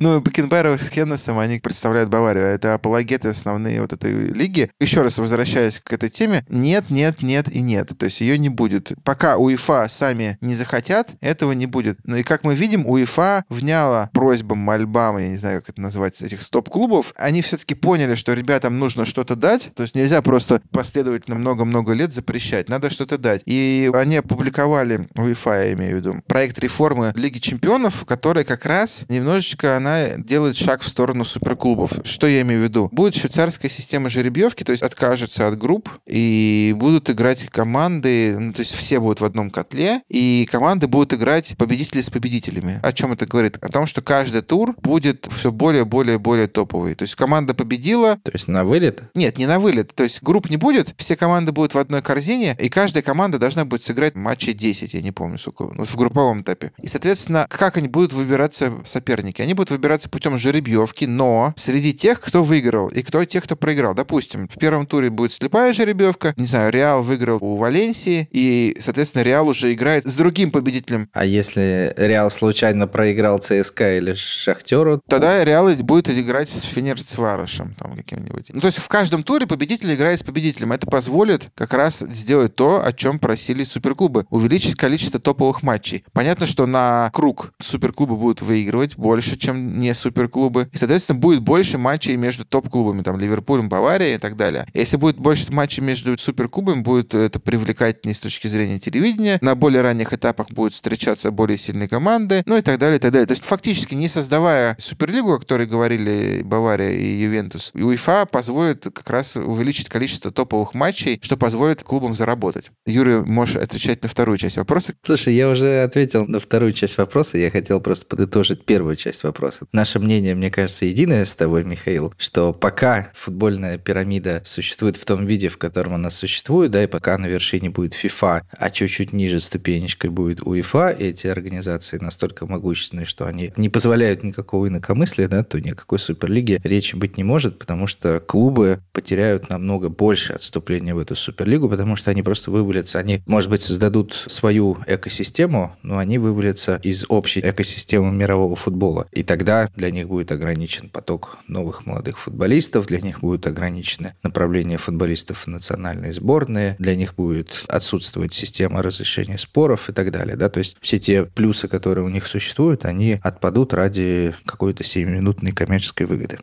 ну, 0.00 0.18
Бекенбауэр 0.20 0.82
с 0.82 0.88
Хеннесом, 0.88 1.38
они 1.38 1.58
представляют 1.58 2.08
Баварию. 2.08 2.44
Это 2.44 2.72
апологеты 2.72 3.28
основные 3.28 3.82
вот 3.82 3.92
этой 3.92 4.12
лиги. 4.32 4.70
Еще 4.80 5.02
раз 5.02 5.18
возвращаясь 5.18 5.78
к 5.78 5.92
этой 5.92 6.08
теме, 6.08 6.42
нет, 6.48 6.88
нет, 6.88 7.20
нет 7.20 7.54
и 7.54 7.60
нет. 7.60 7.90
То 7.98 8.06
есть 8.06 8.22
ее 8.22 8.38
не 8.38 8.48
будет. 8.48 8.92
Пока 9.04 9.36
УЕФА 9.36 9.88
сами 9.90 10.38
не 10.40 10.54
захотят, 10.54 11.10
этого 11.20 11.52
не 11.52 11.66
будет. 11.66 11.98
Ну 12.04 12.16
и 12.16 12.22
как 12.22 12.44
мы 12.44 12.54
видим, 12.54 12.86
УЕФА 12.86 13.44
вняла 13.50 14.08
просьбам, 14.14 14.60
мольбам, 14.60 15.18
я 15.18 15.28
не 15.28 15.36
знаю, 15.36 15.60
как 15.60 15.74
это 15.74 15.82
называется, 15.82 16.24
этих 16.24 16.40
стоп-клубов. 16.40 17.12
Они 17.18 17.42
все-таки 17.42 17.74
поняли, 17.74 18.14
что 18.14 18.32
ребятам 18.32 18.78
нужно 18.78 19.04
что-то 19.04 19.36
дать. 19.36 19.70
То 19.74 19.82
есть 19.82 19.94
нельзя 19.94 20.22
просто 20.22 20.62
последовать 20.72 21.09
последовательно 21.10 21.36
много-много 21.36 21.92
лет 21.92 22.14
запрещать. 22.14 22.68
Надо 22.68 22.90
что-то 22.90 23.18
дать. 23.18 23.42
И 23.44 23.90
они 23.92 24.16
опубликовали, 24.16 25.08
УЕФА 25.16 25.50
я 25.50 25.72
имею 25.72 25.94
в 25.94 25.96
виду, 25.96 26.22
проект 26.26 26.58
реформы 26.60 27.12
Лиги 27.16 27.38
Чемпионов, 27.38 28.04
которая 28.06 28.44
как 28.44 28.64
раз 28.64 29.04
немножечко 29.08 29.76
она 29.76 30.10
делает 30.16 30.56
шаг 30.56 30.82
в 30.82 30.88
сторону 30.88 31.24
суперклубов. 31.24 31.92
Что 32.04 32.26
я 32.28 32.42
имею 32.42 32.60
в 32.60 32.64
виду? 32.64 32.88
Будет 32.92 33.16
швейцарская 33.16 33.70
система 33.70 34.08
жеребьевки, 34.08 34.62
то 34.62 34.70
есть 34.72 34.82
откажется 34.82 35.48
от 35.48 35.58
групп, 35.58 35.88
и 36.06 36.74
будут 36.76 37.10
играть 37.10 37.48
команды, 37.48 38.36
ну, 38.38 38.52
то 38.52 38.60
есть 38.60 38.74
все 38.74 39.00
будут 39.00 39.20
в 39.20 39.24
одном 39.24 39.50
котле, 39.50 40.02
и 40.08 40.46
команды 40.50 40.86
будут 40.86 41.12
играть 41.14 41.56
победители 41.58 42.02
с 42.02 42.10
победителями. 42.10 42.78
О 42.82 42.92
чем 42.92 43.12
это 43.12 43.26
говорит? 43.26 43.58
О 43.60 43.68
том, 43.68 43.86
что 43.86 44.00
каждый 44.00 44.42
тур 44.42 44.76
будет 44.80 45.26
все 45.30 45.50
более, 45.50 45.84
более, 45.84 46.18
более 46.18 46.46
топовый. 46.46 46.94
То 46.94 47.02
есть 47.02 47.16
команда 47.16 47.54
победила. 47.54 48.16
То 48.22 48.32
есть 48.32 48.46
на 48.46 48.64
вылет? 48.64 49.02
Нет, 49.14 49.38
не 49.38 49.46
на 49.46 49.58
вылет. 49.58 49.94
То 49.94 50.04
есть 50.04 50.22
групп 50.22 50.48
не 50.48 50.56
будет, 50.56 50.89
все 50.96 51.16
команды 51.16 51.52
будут 51.52 51.74
в 51.74 51.78
одной 51.78 52.02
корзине, 52.02 52.56
и 52.58 52.68
каждая 52.68 53.02
команда 53.02 53.38
должна 53.38 53.64
будет 53.64 53.82
сыграть 53.82 54.14
матче 54.14 54.52
10, 54.52 54.94
я 54.94 55.02
не 55.02 55.12
помню, 55.12 55.38
сколько, 55.38 55.74
вот 55.74 55.88
в 55.88 55.96
групповом 55.96 56.42
этапе. 56.42 56.72
И, 56.82 56.86
соответственно, 56.86 57.46
как 57.48 57.76
они 57.76 57.88
будут 57.88 58.12
выбираться 58.12 58.72
соперники? 58.84 59.42
Они 59.42 59.54
будут 59.54 59.70
выбираться 59.70 60.08
путем 60.08 60.38
жеребьевки, 60.38 61.04
но 61.04 61.54
среди 61.56 61.94
тех, 61.94 62.20
кто 62.20 62.42
выиграл, 62.42 62.88
и 62.88 63.02
кто 63.02 63.24
тех, 63.24 63.44
кто 63.44 63.56
проиграл. 63.56 63.94
Допустим, 63.94 64.48
в 64.48 64.58
первом 64.58 64.86
туре 64.86 65.10
будет 65.10 65.32
слепая 65.32 65.72
жеребьевка, 65.72 66.34
не 66.36 66.46
знаю, 66.46 66.72
Реал 66.72 67.02
выиграл 67.02 67.38
у 67.40 67.56
Валенсии, 67.56 68.28
и, 68.30 68.76
соответственно, 68.80 69.22
Реал 69.22 69.48
уже 69.48 69.72
играет 69.72 70.04
с 70.06 70.14
другим 70.14 70.50
победителем. 70.50 71.08
А 71.12 71.24
если 71.24 71.94
Реал 71.96 72.30
случайно 72.30 72.86
проиграл 72.86 73.38
ЦСКА 73.38 73.98
или 73.98 74.14
Шахтеру? 74.14 75.00
Тогда 75.08 75.44
Реал 75.44 75.70
будет 75.76 76.08
играть 76.10 76.48
с 76.48 76.62
Фенерцварышем 76.62 77.74
там 77.78 77.96
каким-нибудь. 77.96 78.46
Ну, 78.52 78.60
то 78.60 78.66
есть 78.66 78.78
в 78.78 78.88
каждом 78.88 79.22
туре 79.22 79.46
победитель 79.46 79.94
играет 79.94 80.20
с 80.20 80.22
победителем. 80.22 80.72
Это 80.80 80.90
позволит 80.90 81.50
как 81.54 81.74
раз 81.74 81.98
сделать 81.98 82.56
то, 82.56 82.82
о 82.82 82.90
чем 82.94 83.18
просили 83.18 83.64
суперклубы. 83.64 84.24
Увеличить 84.30 84.76
количество 84.76 85.20
топовых 85.20 85.62
матчей. 85.62 86.04
Понятно, 86.14 86.46
что 86.46 86.64
на 86.64 87.10
круг 87.12 87.52
суперклубы 87.60 88.16
будут 88.16 88.40
выигрывать 88.40 88.96
больше, 88.96 89.36
чем 89.36 89.78
не 89.78 89.92
суперклубы. 89.92 90.70
И, 90.72 90.78
соответственно, 90.78 91.18
будет 91.18 91.42
больше 91.42 91.76
матчей 91.76 92.16
между 92.16 92.46
топ-клубами, 92.46 93.02
там, 93.02 93.20
Ливерпулем, 93.20 93.68
Баварией 93.68 94.14
и 94.14 94.18
так 94.18 94.38
далее. 94.38 94.66
Если 94.72 94.96
будет 94.96 95.18
больше 95.18 95.52
матчей 95.52 95.82
между 95.82 96.16
суперклубами, 96.16 96.80
будет 96.80 97.14
это 97.14 97.38
привлекательнее 97.38 98.14
с 98.14 98.20
точки 98.20 98.48
зрения 98.48 98.78
телевидения. 98.78 99.36
На 99.42 99.56
более 99.56 99.82
ранних 99.82 100.14
этапах 100.14 100.50
будут 100.50 100.72
встречаться 100.72 101.30
более 101.30 101.58
сильные 101.58 101.90
команды, 101.90 102.42
ну 102.46 102.56
и 102.56 102.62
так 102.62 102.78
далее, 102.78 102.96
и 102.96 103.00
так 103.00 103.12
далее. 103.12 103.26
То 103.26 103.32
есть 103.32 103.44
фактически 103.44 103.94
не 103.94 104.08
создавая 104.08 104.76
Суперлигу, 104.80 105.34
о 105.34 105.38
которой 105.40 105.66
говорили 105.66 106.40
Бавария 106.42 106.92
и 106.92 107.20
Ювентус, 107.20 107.70
УЕФА 107.74 108.24
позволит 108.24 108.84
как 108.84 109.10
раз 109.10 109.36
увеличить 109.36 109.90
количество 109.90 110.30
топовых 110.30 110.69
матчей, 110.74 111.20
что 111.22 111.36
позволит 111.36 111.82
клубам 111.82 112.14
заработать. 112.14 112.70
Юрий, 112.86 113.20
можешь 113.20 113.56
отвечать 113.56 114.02
на 114.02 114.08
вторую 114.08 114.38
часть 114.38 114.56
вопроса. 114.56 114.94
Слушай, 115.02 115.34
я 115.34 115.48
уже 115.48 115.82
ответил 115.82 116.26
на 116.26 116.40
вторую 116.40 116.72
часть 116.72 116.98
вопроса, 116.98 117.38
я 117.38 117.50
хотел 117.50 117.80
просто 117.80 118.06
подытожить 118.06 118.64
первую 118.64 118.96
часть 118.96 119.24
вопроса. 119.24 119.66
Наше 119.72 119.98
мнение, 119.98 120.34
мне 120.34 120.50
кажется, 120.50 120.86
единое 120.86 121.24
с 121.24 121.34
тобой, 121.34 121.64
Михаил, 121.64 122.12
что 122.16 122.52
пока 122.52 123.10
футбольная 123.14 123.78
пирамида 123.78 124.42
существует 124.44 124.96
в 124.96 125.04
том 125.04 125.26
виде, 125.26 125.48
в 125.48 125.58
котором 125.58 125.94
она 125.94 126.10
существует, 126.10 126.70
да, 126.70 126.84
и 126.84 126.86
пока 126.86 127.18
на 127.18 127.26
вершине 127.26 127.70
будет 127.70 127.94
FIFA, 127.94 128.42
а 128.50 128.70
чуть-чуть 128.70 129.12
ниже 129.12 129.40
ступенечкой 129.40 130.10
будет 130.10 130.42
УЕФА, 130.42 130.90
эти 130.98 131.26
организации 131.26 131.98
настолько 131.98 132.46
могущественные, 132.46 133.06
что 133.06 133.26
они 133.26 133.52
не 133.56 133.68
позволяют 133.68 134.22
никакого 134.22 134.68
инакомыслия, 134.68 135.28
да, 135.28 135.44
то 135.44 135.60
никакой 135.60 135.98
суперлиги 135.98 136.60
речи 136.62 136.96
быть 136.96 137.16
не 137.16 137.24
может, 137.24 137.58
потому 137.58 137.86
что 137.86 138.20
клубы 138.20 138.80
потеряют 138.92 139.48
намного 139.48 139.88
больше 139.88 140.38
отступления 140.60 140.94
в 140.94 140.98
эту 140.98 141.16
суперлигу, 141.16 141.68
потому 141.68 141.96
что 141.96 142.10
они 142.10 142.22
просто 142.22 142.50
вывалятся, 142.50 142.98
они, 142.98 143.22
может 143.26 143.48
быть, 143.48 143.62
создадут 143.62 144.12
свою 144.28 144.76
экосистему, 144.86 145.74
но 145.82 145.96
они 145.96 146.18
вывалятся 146.18 146.78
из 146.82 147.06
общей 147.08 147.40
экосистемы 147.40 148.12
мирового 148.12 148.56
футбола. 148.56 149.06
И 149.10 149.22
тогда 149.22 149.70
для 149.74 149.90
них 149.90 150.08
будет 150.08 150.30
ограничен 150.32 150.90
поток 150.90 151.38
новых 151.48 151.86
молодых 151.86 152.18
футболистов, 152.18 152.86
для 152.86 153.00
них 153.00 153.20
будет 153.20 153.46
ограничено 153.46 154.12
направление 154.22 154.76
футболистов 154.76 155.38
в 155.38 155.46
национальные 155.46 156.12
сборные, 156.12 156.76
для 156.78 156.94
них 156.94 157.14
будет 157.14 157.64
отсутствовать 157.68 158.34
система 158.34 158.82
разрешения 158.82 159.38
споров 159.38 159.88
и 159.88 159.92
так 159.92 160.10
далее. 160.10 160.36
Да? 160.36 160.50
То 160.50 160.58
есть 160.58 160.76
все 160.82 160.98
те 160.98 161.24
плюсы, 161.24 161.68
которые 161.68 162.04
у 162.04 162.10
них 162.10 162.26
существуют, 162.26 162.84
они 162.84 163.18
отпадут 163.22 163.72
ради 163.72 164.34
какой-то 164.44 164.84
7-минутной 164.84 165.52
коммерческой 165.52 166.06
выгоды. 166.06 166.38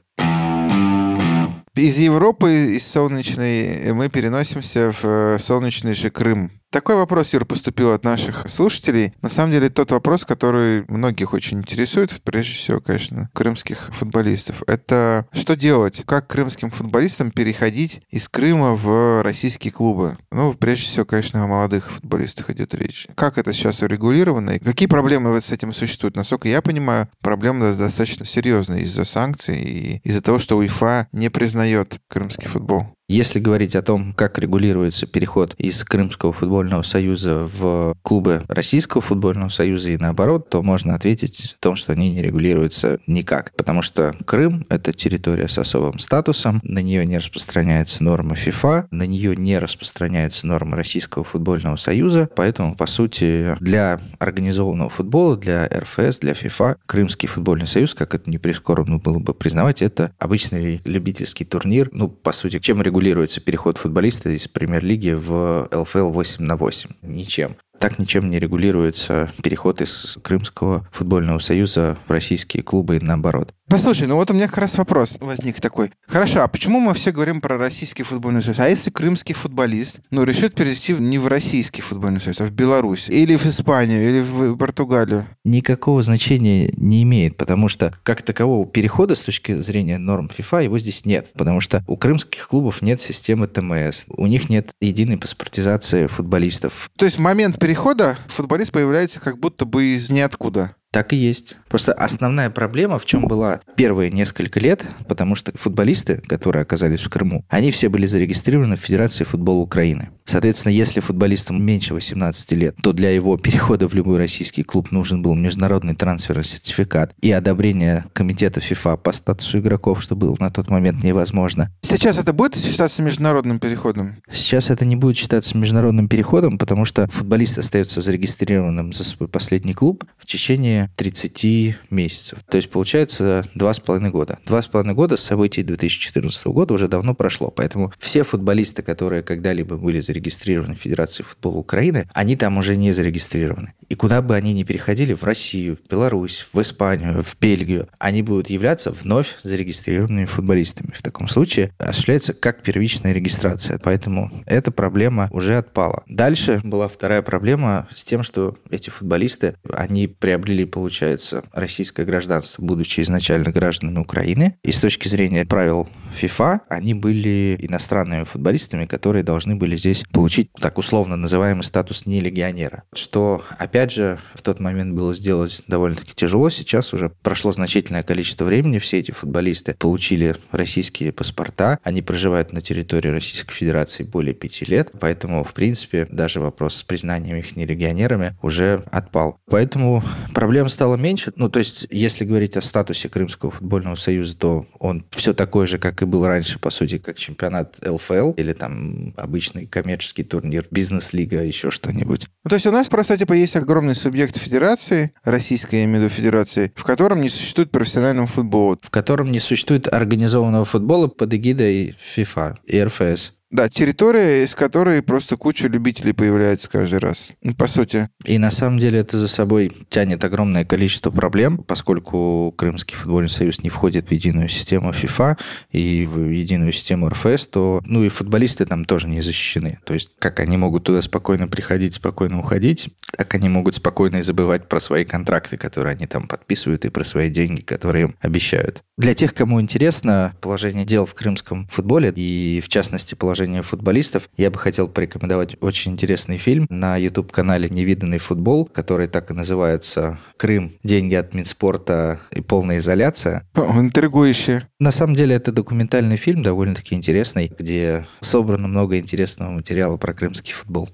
Из 1.78 2.00
Европы, 2.00 2.76
из 2.76 2.88
солнечной, 2.88 3.94
мы 3.94 4.10
переносимся 4.10 4.92
в 4.92 5.06
э, 5.06 5.38
солнечный 5.40 5.94
же 5.94 6.10
Крым. 6.10 6.57
Такой 6.70 6.96
вопрос, 6.96 7.32
Юр, 7.34 7.46
поступил 7.46 7.94
от 7.94 8.04
наших 8.04 8.50
слушателей. 8.50 9.14
На 9.22 9.30
самом 9.30 9.54
деле, 9.54 9.70
тот 9.70 9.92
вопрос, 9.92 10.26
который 10.26 10.84
многих 10.90 11.34
очень 11.34 11.60
интересует, 11.60 12.22
прежде 12.24 12.54
всего, 12.54 12.82
конечно, 12.82 13.30
крымских 13.34 13.90
футболистов, 13.94 14.64
это 14.68 15.28
что 15.32 15.56
делать? 15.56 16.04
Как 16.06 16.28
крымским 16.28 16.70
футболистам 16.70 17.32
переходить 17.32 18.02
из 18.10 18.28
Крыма 18.28 18.76
в 18.76 19.24
российские 19.24 19.72
клубы? 19.72 20.18
Ну, 20.30 20.54
прежде 20.56 20.88
всего, 20.88 21.06
конечно, 21.06 21.42
о 21.42 21.48
молодых 21.48 21.90
футболистах 21.90 22.50
идет 22.50 22.76
речь. 22.76 23.08
Как 23.16 23.38
это 23.38 23.54
сейчас 23.54 23.82
урегулировано? 23.82 24.52
И 24.52 24.60
какие 24.60 24.90
проблемы 24.90 25.40
с 25.40 25.52
этим 25.52 25.72
существуют? 25.72 26.18
Насколько 26.18 26.50
я 26.50 26.62
понимаю, 26.62 27.08
проблема 27.22 27.74
достаточно 27.76 28.26
серьезная 28.26 28.80
из-за 28.80 29.06
санкций 29.06 29.56
и 29.56 30.02
из-за 30.04 30.22
того, 30.22 30.38
что 30.38 30.58
УЕФА 30.58 31.08
не 31.14 31.30
признает 31.30 32.02
крымский 32.10 32.50
футбол. 32.50 32.97
Если 33.10 33.40
говорить 33.40 33.74
о 33.78 33.82
том, 33.82 34.12
как 34.12 34.38
регулируется 34.38 35.06
переход 35.06 35.56
из 35.58 35.82
Крымского 35.86 36.34
футбольного 36.34 36.82
союза 36.82 37.46
в 37.46 37.96
клубы 38.02 38.44
Российского 38.50 39.02
футбольного 39.02 39.48
союза 39.48 39.92
и 39.92 39.98
наоборот, 39.98 40.50
то 40.50 40.62
можно 40.62 40.94
ответить 40.94 41.56
о 41.58 41.62
том, 41.62 41.78
что 41.78 41.94
они 41.94 42.12
не 42.12 42.22
регулируются 42.22 43.00
никак. 43.08 43.54
Потому 43.56 43.82
что 43.82 44.14
Крым– 44.26 44.66
это 44.70 44.92
территория 44.92 45.48
с 45.48 45.58
особым 45.58 46.00
статусом, 46.00 46.60
на 46.64 46.80
нее 46.80 47.06
не 47.06 47.18
распространяется 47.18 48.04
норма 48.04 48.36
ФИФА, 48.36 48.90
на 48.92 49.04
нее 49.04 49.38
не 49.38 49.58
распространяется 49.58 50.46
норма 50.46 50.76
Российского 50.76 51.24
футбольного 51.24 51.78
союза, 51.78 52.30
поэтому, 52.36 52.76
по 52.76 52.88
сути, 52.88 53.56
для 53.62 54.02
организованного 54.20 54.90
футбола, 54.90 55.38
для 55.38 55.66
РФС, 55.66 56.20
для 56.20 56.34
ФИФА, 56.34 56.76
Крымский 56.86 57.30
футбольный 57.30 57.68
союз, 57.68 57.94
как 57.94 58.16
это 58.16 58.30
не 58.30 58.38
прискорбно 58.38 58.98
было 58.98 59.20
бы 59.20 59.34
признавать, 59.34 59.82
это 59.82 60.12
обычный 60.20 60.82
любительский 60.84 61.46
турнир, 61.46 61.88
ну, 61.94 62.10
по 62.10 62.34
сути, 62.34 62.60
чем 62.60 62.82
регулируется 62.82 62.97
регулируется 62.98 63.42
переход 63.42 63.78
футболиста 63.78 64.32
из 64.32 64.48
премьер-лиги 64.48 65.12
в 65.12 65.70
ЛФЛ 65.72 66.10
8 66.10 66.44
на 66.44 66.58
8? 66.58 66.90
Ничем. 67.04 67.56
Так 67.80 68.00
ничем 68.00 68.30
не 68.30 68.40
регулируется 68.40 69.32
переход 69.44 69.82
из 69.82 70.18
Крымского 70.24 70.88
футбольного 70.92 71.40
союза 71.40 71.98
в 72.08 72.12
российские 72.12 72.64
клубы 72.64 72.98
и 72.98 73.00
наоборот. 73.00 73.54
Послушай, 73.70 74.08
ну 74.08 74.16
вот 74.16 74.32
у 74.32 74.34
меня 74.34 74.48
как 74.48 74.60
раз 74.60 74.78
вопрос 74.78 75.18
возник 75.20 75.60
такой. 75.60 75.92
Хорошо, 76.08 76.42
а 76.42 76.48
почему 76.48 76.80
мы 76.80 76.94
все 76.94 77.12
говорим 77.12 77.42
про 77.42 77.58
российский 77.58 78.04
футбольный 78.04 78.42
союз? 78.42 78.60
А 78.60 78.70
если 78.70 78.90
крымский 78.90 79.36
футболист, 79.36 80.00
ну, 80.10 80.24
решит 80.24 80.56
перейти 80.56 80.94
не 80.94 81.18
в 81.18 81.28
российский 81.28 81.82
футбольный 81.82 82.22
союз, 82.22 82.40
а 82.40 82.46
в 82.46 82.52
Беларусь, 82.52 83.10
или 83.10 83.36
в 83.36 83.46
Испанию, 83.46 84.10
или 84.10 84.22
в 84.22 84.56
Португалию? 84.56 85.28
Никакого 85.44 86.02
значения 86.02 86.72
не 86.78 87.04
имеет, 87.04 87.36
потому 87.36 87.68
что 87.68 87.94
как 88.04 88.22
такового 88.22 88.66
перехода 88.66 89.16
с 89.16 89.22
точки 89.22 89.56
зрения 89.62 89.98
норм 89.98 90.30
ФИФА 90.30 90.60
его 90.60 90.80
здесь 90.80 91.04
нет, 91.06 91.28
потому 91.34 91.60
что 91.60 91.84
у 91.88 91.98
крымских 91.98 92.48
клубов 92.48 92.82
нет 92.82 93.02
системы 93.02 93.48
ТМС, 93.48 94.06
у 94.08 94.28
них 94.28 94.48
нет 94.48 94.70
единой 94.80 95.18
паспортизации 95.18 96.08
футболистов. 96.08 96.90
То 96.98 97.04
есть 97.04 97.18
в 97.18 97.22
момент 97.22 97.60
перехода 97.68 98.18
футболист 98.30 98.72
появляется 98.72 99.20
как 99.20 99.40
будто 99.40 99.66
бы 99.66 99.84
из 99.84 100.10
ниоткуда. 100.10 100.77
Так 100.92 101.14
и 101.14 101.18
есть. 101.18 101.58
Просто 101.68 101.94
основная 101.94 102.50
проблема 102.50 102.98
в 102.98 103.06
чем 103.06 103.28
была 103.28 103.60
первые 103.76 104.10
несколько 104.10 104.60
лет, 104.60 104.86
потому 105.08 105.36
что 105.36 105.52
футболисты, 105.58 106.22
которые 106.28 106.62
оказались 106.62 107.02
в 107.02 107.10
Крыму, 107.10 107.46
они 107.50 107.72
все 107.72 107.90
были 107.90 108.06
зарегистрированы 108.06 108.78
в 108.78 108.80
Федерации 108.80 109.24
футбола 109.26 109.60
Украины. 109.60 110.10
Соответственно, 110.24 110.74
если 110.74 111.00
футболистам 111.00 111.64
меньше 111.64 111.94
18 111.94 112.52
лет, 112.54 112.76
то 112.82 112.94
для 112.94 113.12
его 113.12 113.38
перехода 113.38 113.88
в 113.88 113.94
любой 113.94 114.18
российский 114.18 114.64
клуб 114.64 114.92
нужен 114.92 115.22
был 115.22 115.36
международный 115.36 115.96
трансферный 115.96 116.44
сертификат 116.44 117.14
и 117.22 117.32
одобрение 117.32 118.06
комитета 118.14 118.60
ФИФА 118.60 118.98
по 118.98 119.14
статусу 119.14 119.60
игроков, 119.60 120.02
что 120.02 120.16
было 120.16 120.36
на 120.40 120.52
тот 120.52 120.70
момент 120.70 121.04
невозможно. 121.04 121.72
Сейчас 121.82 122.18
это 122.18 122.34
будет 122.34 122.58
считаться 122.58 123.02
международным 123.02 123.60
переходом? 123.60 124.18
Сейчас 124.32 124.70
это 124.70 124.86
не 124.86 124.96
будет 124.96 125.18
считаться 125.18 125.58
международным 125.58 126.10
переходом, 126.10 126.58
потому 126.58 126.86
что 126.86 127.08
футболист 127.08 127.58
остается 127.58 128.02
зарегистрированным 128.02 128.94
за 128.94 129.04
свой 129.04 129.30
последний 129.30 129.74
клуб 129.74 130.04
в 130.18 130.26
течение 130.26 130.77
30 130.96 131.76
месяцев. 131.90 132.40
То 132.50 132.58
есть 132.58 132.70
получается 132.70 133.46
два 133.56 133.74
с 133.74 133.80
половиной 133.80 134.12
года. 134.12 134.40
Два 134.46 134.62
с 134.62 134.68
половиной 134.68 134.96
года 134.96 135.18
с 135.18 135.24
событий 135.24 135.64
2014 135.64 136.48
года 136.48 136.74
уже 136.74 136.88
давно 136.88 137.14
прошло. 137.14 137.50
Поэтому 137.50 137.92
все 137.98 138.24
футболисты, 138.24 138.82
которые 138.82 139.24
когда-либо 139.24 139.78
были 139.78 140.00
зарегистрированы 140.00 140.76
в 140.76 140.80
Федерации 140.80 141.24
футбола 141.24 141.58
Украины, 141.58 142.08
они 142.14 142.36
там 142.36 142.58
уже 142.58 142.76
не 142.76 142.92
зарегистрированы. 142.92 143.74
И 143.90 143.96
куда 143.96 144.22
бы 144.22 144.36
они 144.36 144.54
ни 144.54 144.64
переходили, 144.64 145.14
в 145.14 145.24
Россию, 145.24 145.78
в 145.78 145.90
Беларусь, 145.90 146.48
в 146.52 146.62
Испанию, 146.62 147.24
в 147.24 147.38
Бельгию, 147.40 147.88
они 148.00 148.22
будут 148.22 148.50
являться 148.50 148.92
вновь 148.92 149.38
зарегистрированными 149.44 150.26
футболистами. 150.26 150.92
В 150.94 151.02
таком 151.02 151.28
случае 151.28 151.72
осуществляется 151.78 152.34
как 152.34 152.62
первичная 152.64 153.14
регистрация. 153.14 153.80
Поэтому 153.82 154.32
эта 154.46 154.72
проблема 154.72 155.30
уже 155.32 155.58
отпала. 155.58 156.04
Дальше 156.08 156.62
была 156.64 156.88
вторая 156.88 157.22
проблема 157.22 157.88
с 157.96 158.04
тем, 158.04 158.24
что 158.24 158.58
эти 158.70 158.90
футболисты, 158.90 159.56
они 159.72 160.08
приобрели, 160.08 160.66
получается, 160.68 161.44
российское 161.54 162.06
гражданство, 162.06 162.62
будучи 162.62 163.02
изначально 163.02 163.52
гражданами 163.52 164.00
Украины. 164.00 164.58
И 164.64 164.72
с 164.72 164.80
точки 164.80 165.08
зрения 165.08 165.46
правил 165.46 165.88
FIFA, 166.18 166.62
они 166.70 166.94
были 166.94 167.58
иностранными 167.60 168.24
футболистами, 168.24 168.86
которые 168.86 169.24
должны 169.24 169.56
были 169.56 169.78
здесь 169.78 170.04
получить 170.12 170.52
так 170.54 170.78
условно 170.78 171.16
называемый 171.16 171.64
статус 171.64 172.06
не 172.06 172.22
легионера. 172.22 172.84
Что, 172.94 173.44
опять 173.58 173.92
же, 173.92 174.20
в 174.34 174.42
тот 174.42 174.60
момент 174.60 174.96
было 174.96 175.14
сделать 175.14 175.64
довольно-таки 175.68 176.14
тяжело. 176.16 176.50
Сейчас 176.50 176.94
уже 176.94 177.12
прошло 177.22 177.52
значительное 177.52 178.04
количество 178.04 178.46
времени. 178.46 178.80
Все 178.80 179.00
эти 179.00 179.12
футболисты 179.12 179.76
получили 179.78 180.36
российские 180.52 181.12
паспорта. 181.12 181.80
Они 181.84 182.02
проживают 182.02 182.52
на 182.54 182.62
территории 182.62 183.10
Российской 183.10 183.54
Федерации 183.54 184.04
более 184.04 184.34
пяти 184.34 184.66
лет. 184.66 184.92
Поэтому, 185.00 185.44
в 185.44 185.54
принципе, 185.54 186.08
даже 186.10 186.40
вопрос 186.40 186.76
с 186.76 186.84
признанием 186.84 187.38
их 187.38 187.56
не 187.56 187.66
легионерами 187.66 188.36
уже 188.42 188.84
отпал. 188.92 189.40
Поэтому 189.50 190.04
проблем 190.34 190.70
стало 190.70 190.96
меньше. 190.96 191.34
Ну, 191.36 191.50
то 191.50 191.60
есть, 191.60 191.88
если 191.92 192.26
говорить 192.26 192.58
о 192.58 192.62
статусе 192.62 193.10
Крымского 193.10 193.52
футбольного 193.52 193.96
союза, 193.96 194.38
то 194.38 194.66
он 194.80 195.06
все 195.12 195.34
такой 195.34 195.68
же, 195.68 195.78
как 195.78 196.02
и 196.02 196.06
был 196.08 196.26
раньше, 196.26 196.60
по 196.60 196.70
сути, 196.70 196.98
как 196.98 197.18
чемпионат 197.18 197.78
ЛФЛ 197.86 198.32
или 198.32 198.54
там 198.54 199.14
обычный 199.16 199.66
коммерческий 199.66 200.24
турнир, 200.24 200.66
бизнес-лига, 200.72 201.44
еще 201.44 201.72
что-нибудь. 201.72 202.28
Ну, 202.44 202.50
то 202.50 202.56
есть 202.56 202.66
у 202.66 202.72
нас 202.72 202.88
просто 202.88 203.18
типа 203.18 203.34
есть 203.34 203.56
огромный 203.56 203.96
субъект 203.96 204.38
федерации, 204.38 205.14
российской, 205.24 205.76
я 205.76 205.84
имею 205.86 206.00
в 206.00 206.04
виду 206.06 206.10
федерации, 206.16 206.72
в 206.76 206.84
котором 206.84 207.22
не 207.22 207.30
существует 207.30 207.72
профессионального 207.72 208.28
футбола. 208.28 208.78
В 208.82 208.90
котором 208.90 209.32
не 209.32 209.40
существует 209.40 209.92
организованного 209.92 210.66
футбола 210.66 211.08
под 211.08 211.34
эгидой 211.34 211.96
FIFA 212.16 212.58
и 212.66 212.84
РФС. 212.84 213.34
Да, 213.50 213.70
территория, 213.70 214.44
из 214.44 214.54
которой 214.54 215.02
просто 215.02 215.38
куча 215.38 215.70
любителей 215.70 216.12
появляется 216.12 216.70
каждый 216.70 217.00
раз. 217.00 217.30
Ну, 217.42 217.56
по 217.56 217.68
сути. 217.68 218.10
И 218.26 218.38
на 218.38 218.52
самом 218.52 218.78
деле 218.78 219.00
это 219.00 219.18
за 219.18 219.30
собой 219.30 219.72
тянет 219.90 220.26
огромное 220.26 220.66
количество 220.66 221.12
проблем, 221.12 221.60
поскольку 221.60 222.54
Крымский 222.58 222.98
футбольный 222.98 223.30
союз 223.30 223.64
не 223.64 223.70
входит 223.70 224.10
в 224.10 224.12
единую 224.12 224.50
систему 224.50 224.92
FIFA 224.92 225.38
и 225.72 226.06
в 226.06 226.30
единую 226.30 226.74
систему 226.74 227.08
РФС, 227.08 227.48
то 227.48 227.82
ну 227.86 228.04
и 228.04 228.10
футболисты 228.10 228.66
там 228.66 228.84
тоже 228.84 229.08
не 229.08 229.22
защищены. 229.22 229.80
То 229.86 229.94
есть 229.94 230.10
как 230.20 230.42
они 230.42 230.58
могут 230.58 230.84
туда 230.84 231.02
спокойно 231.02 231.48
приходить, 231.48 231.96
спокойно 231.96 232.40
уходить, 232.40 232.90
так 233.16 233.34
они 233.34 233.48
могут 233.48 233.76
спокойно 233.76 234.18
и 234.18 234.24
забывать 234.24 234.68
про 234.68 234.82
свои 234.82 235.06
контракты, 235.06 235.56
которые 235.56 235.94
они 235.94 236.06
там 236.06 236.28
подписывают, 236.28 236.84
и 236.84 236.90
про 236.90 237.06
свои 237.06 237.30
деньги, 237.30 237.62
которые 237.62 238.06
им 238.06 238.16
обещают. 238.20 238.84
Для 238.98 239.14
тех, 239.14 239.34
кому 239.34 239.62
интересно 239.62 240.36
положение 240.42 240.86
дел 240.86 241.06
в 241.06 241.14
крымском 241.14 241.68
футболе 241.70 242.12
и, 242.14 242.60
в 242.62 242.68
частности, 242.68 243.16
положение 243.16 243.37
футболистов, 243.64 244.30
я 244.38 244.52
бы 244.52 244.58
хотел 244.58 244.88
порекомендовать 244.88 245.56
очень 245.62 245.94
интересный 245.94 246.38
фильм 246.38 246.66
на 246.70 246.98
YouTube-канале 246.98 247.70
«Невиданный 247.70 248.18
футбол», 248.18 248.66
который 248.66 249.08
так 249.08 249.32
и 249.32 249.34
называется 249.34 250.20
«Крым. 250.38 250.74
Деньги 250.84 251.16
от 251.16 251.34
Минспорта 251.34 252.20
и 252.32 252.42
полная 252.42 252.80
изоляция». 252.80 253.48
Интригующе. 253.56 254.68
На 254.80 254.92
самом 254.92 255.16
деле 255.16 255.36
это 255.36 255.52
документальный 255.52 256.18
фильм, 256.18 256.44
довольно-таки 256.44 256.96
интересный, 256.96 257.52
где 257.58 258.08
собрано 258.22 258.68
много 258.68 258.98
интересного 258.98 259.52
материала 259.52 259.98
про 259.98 260.14
крымский 260.14 260.54
футбол. 260.54 260.90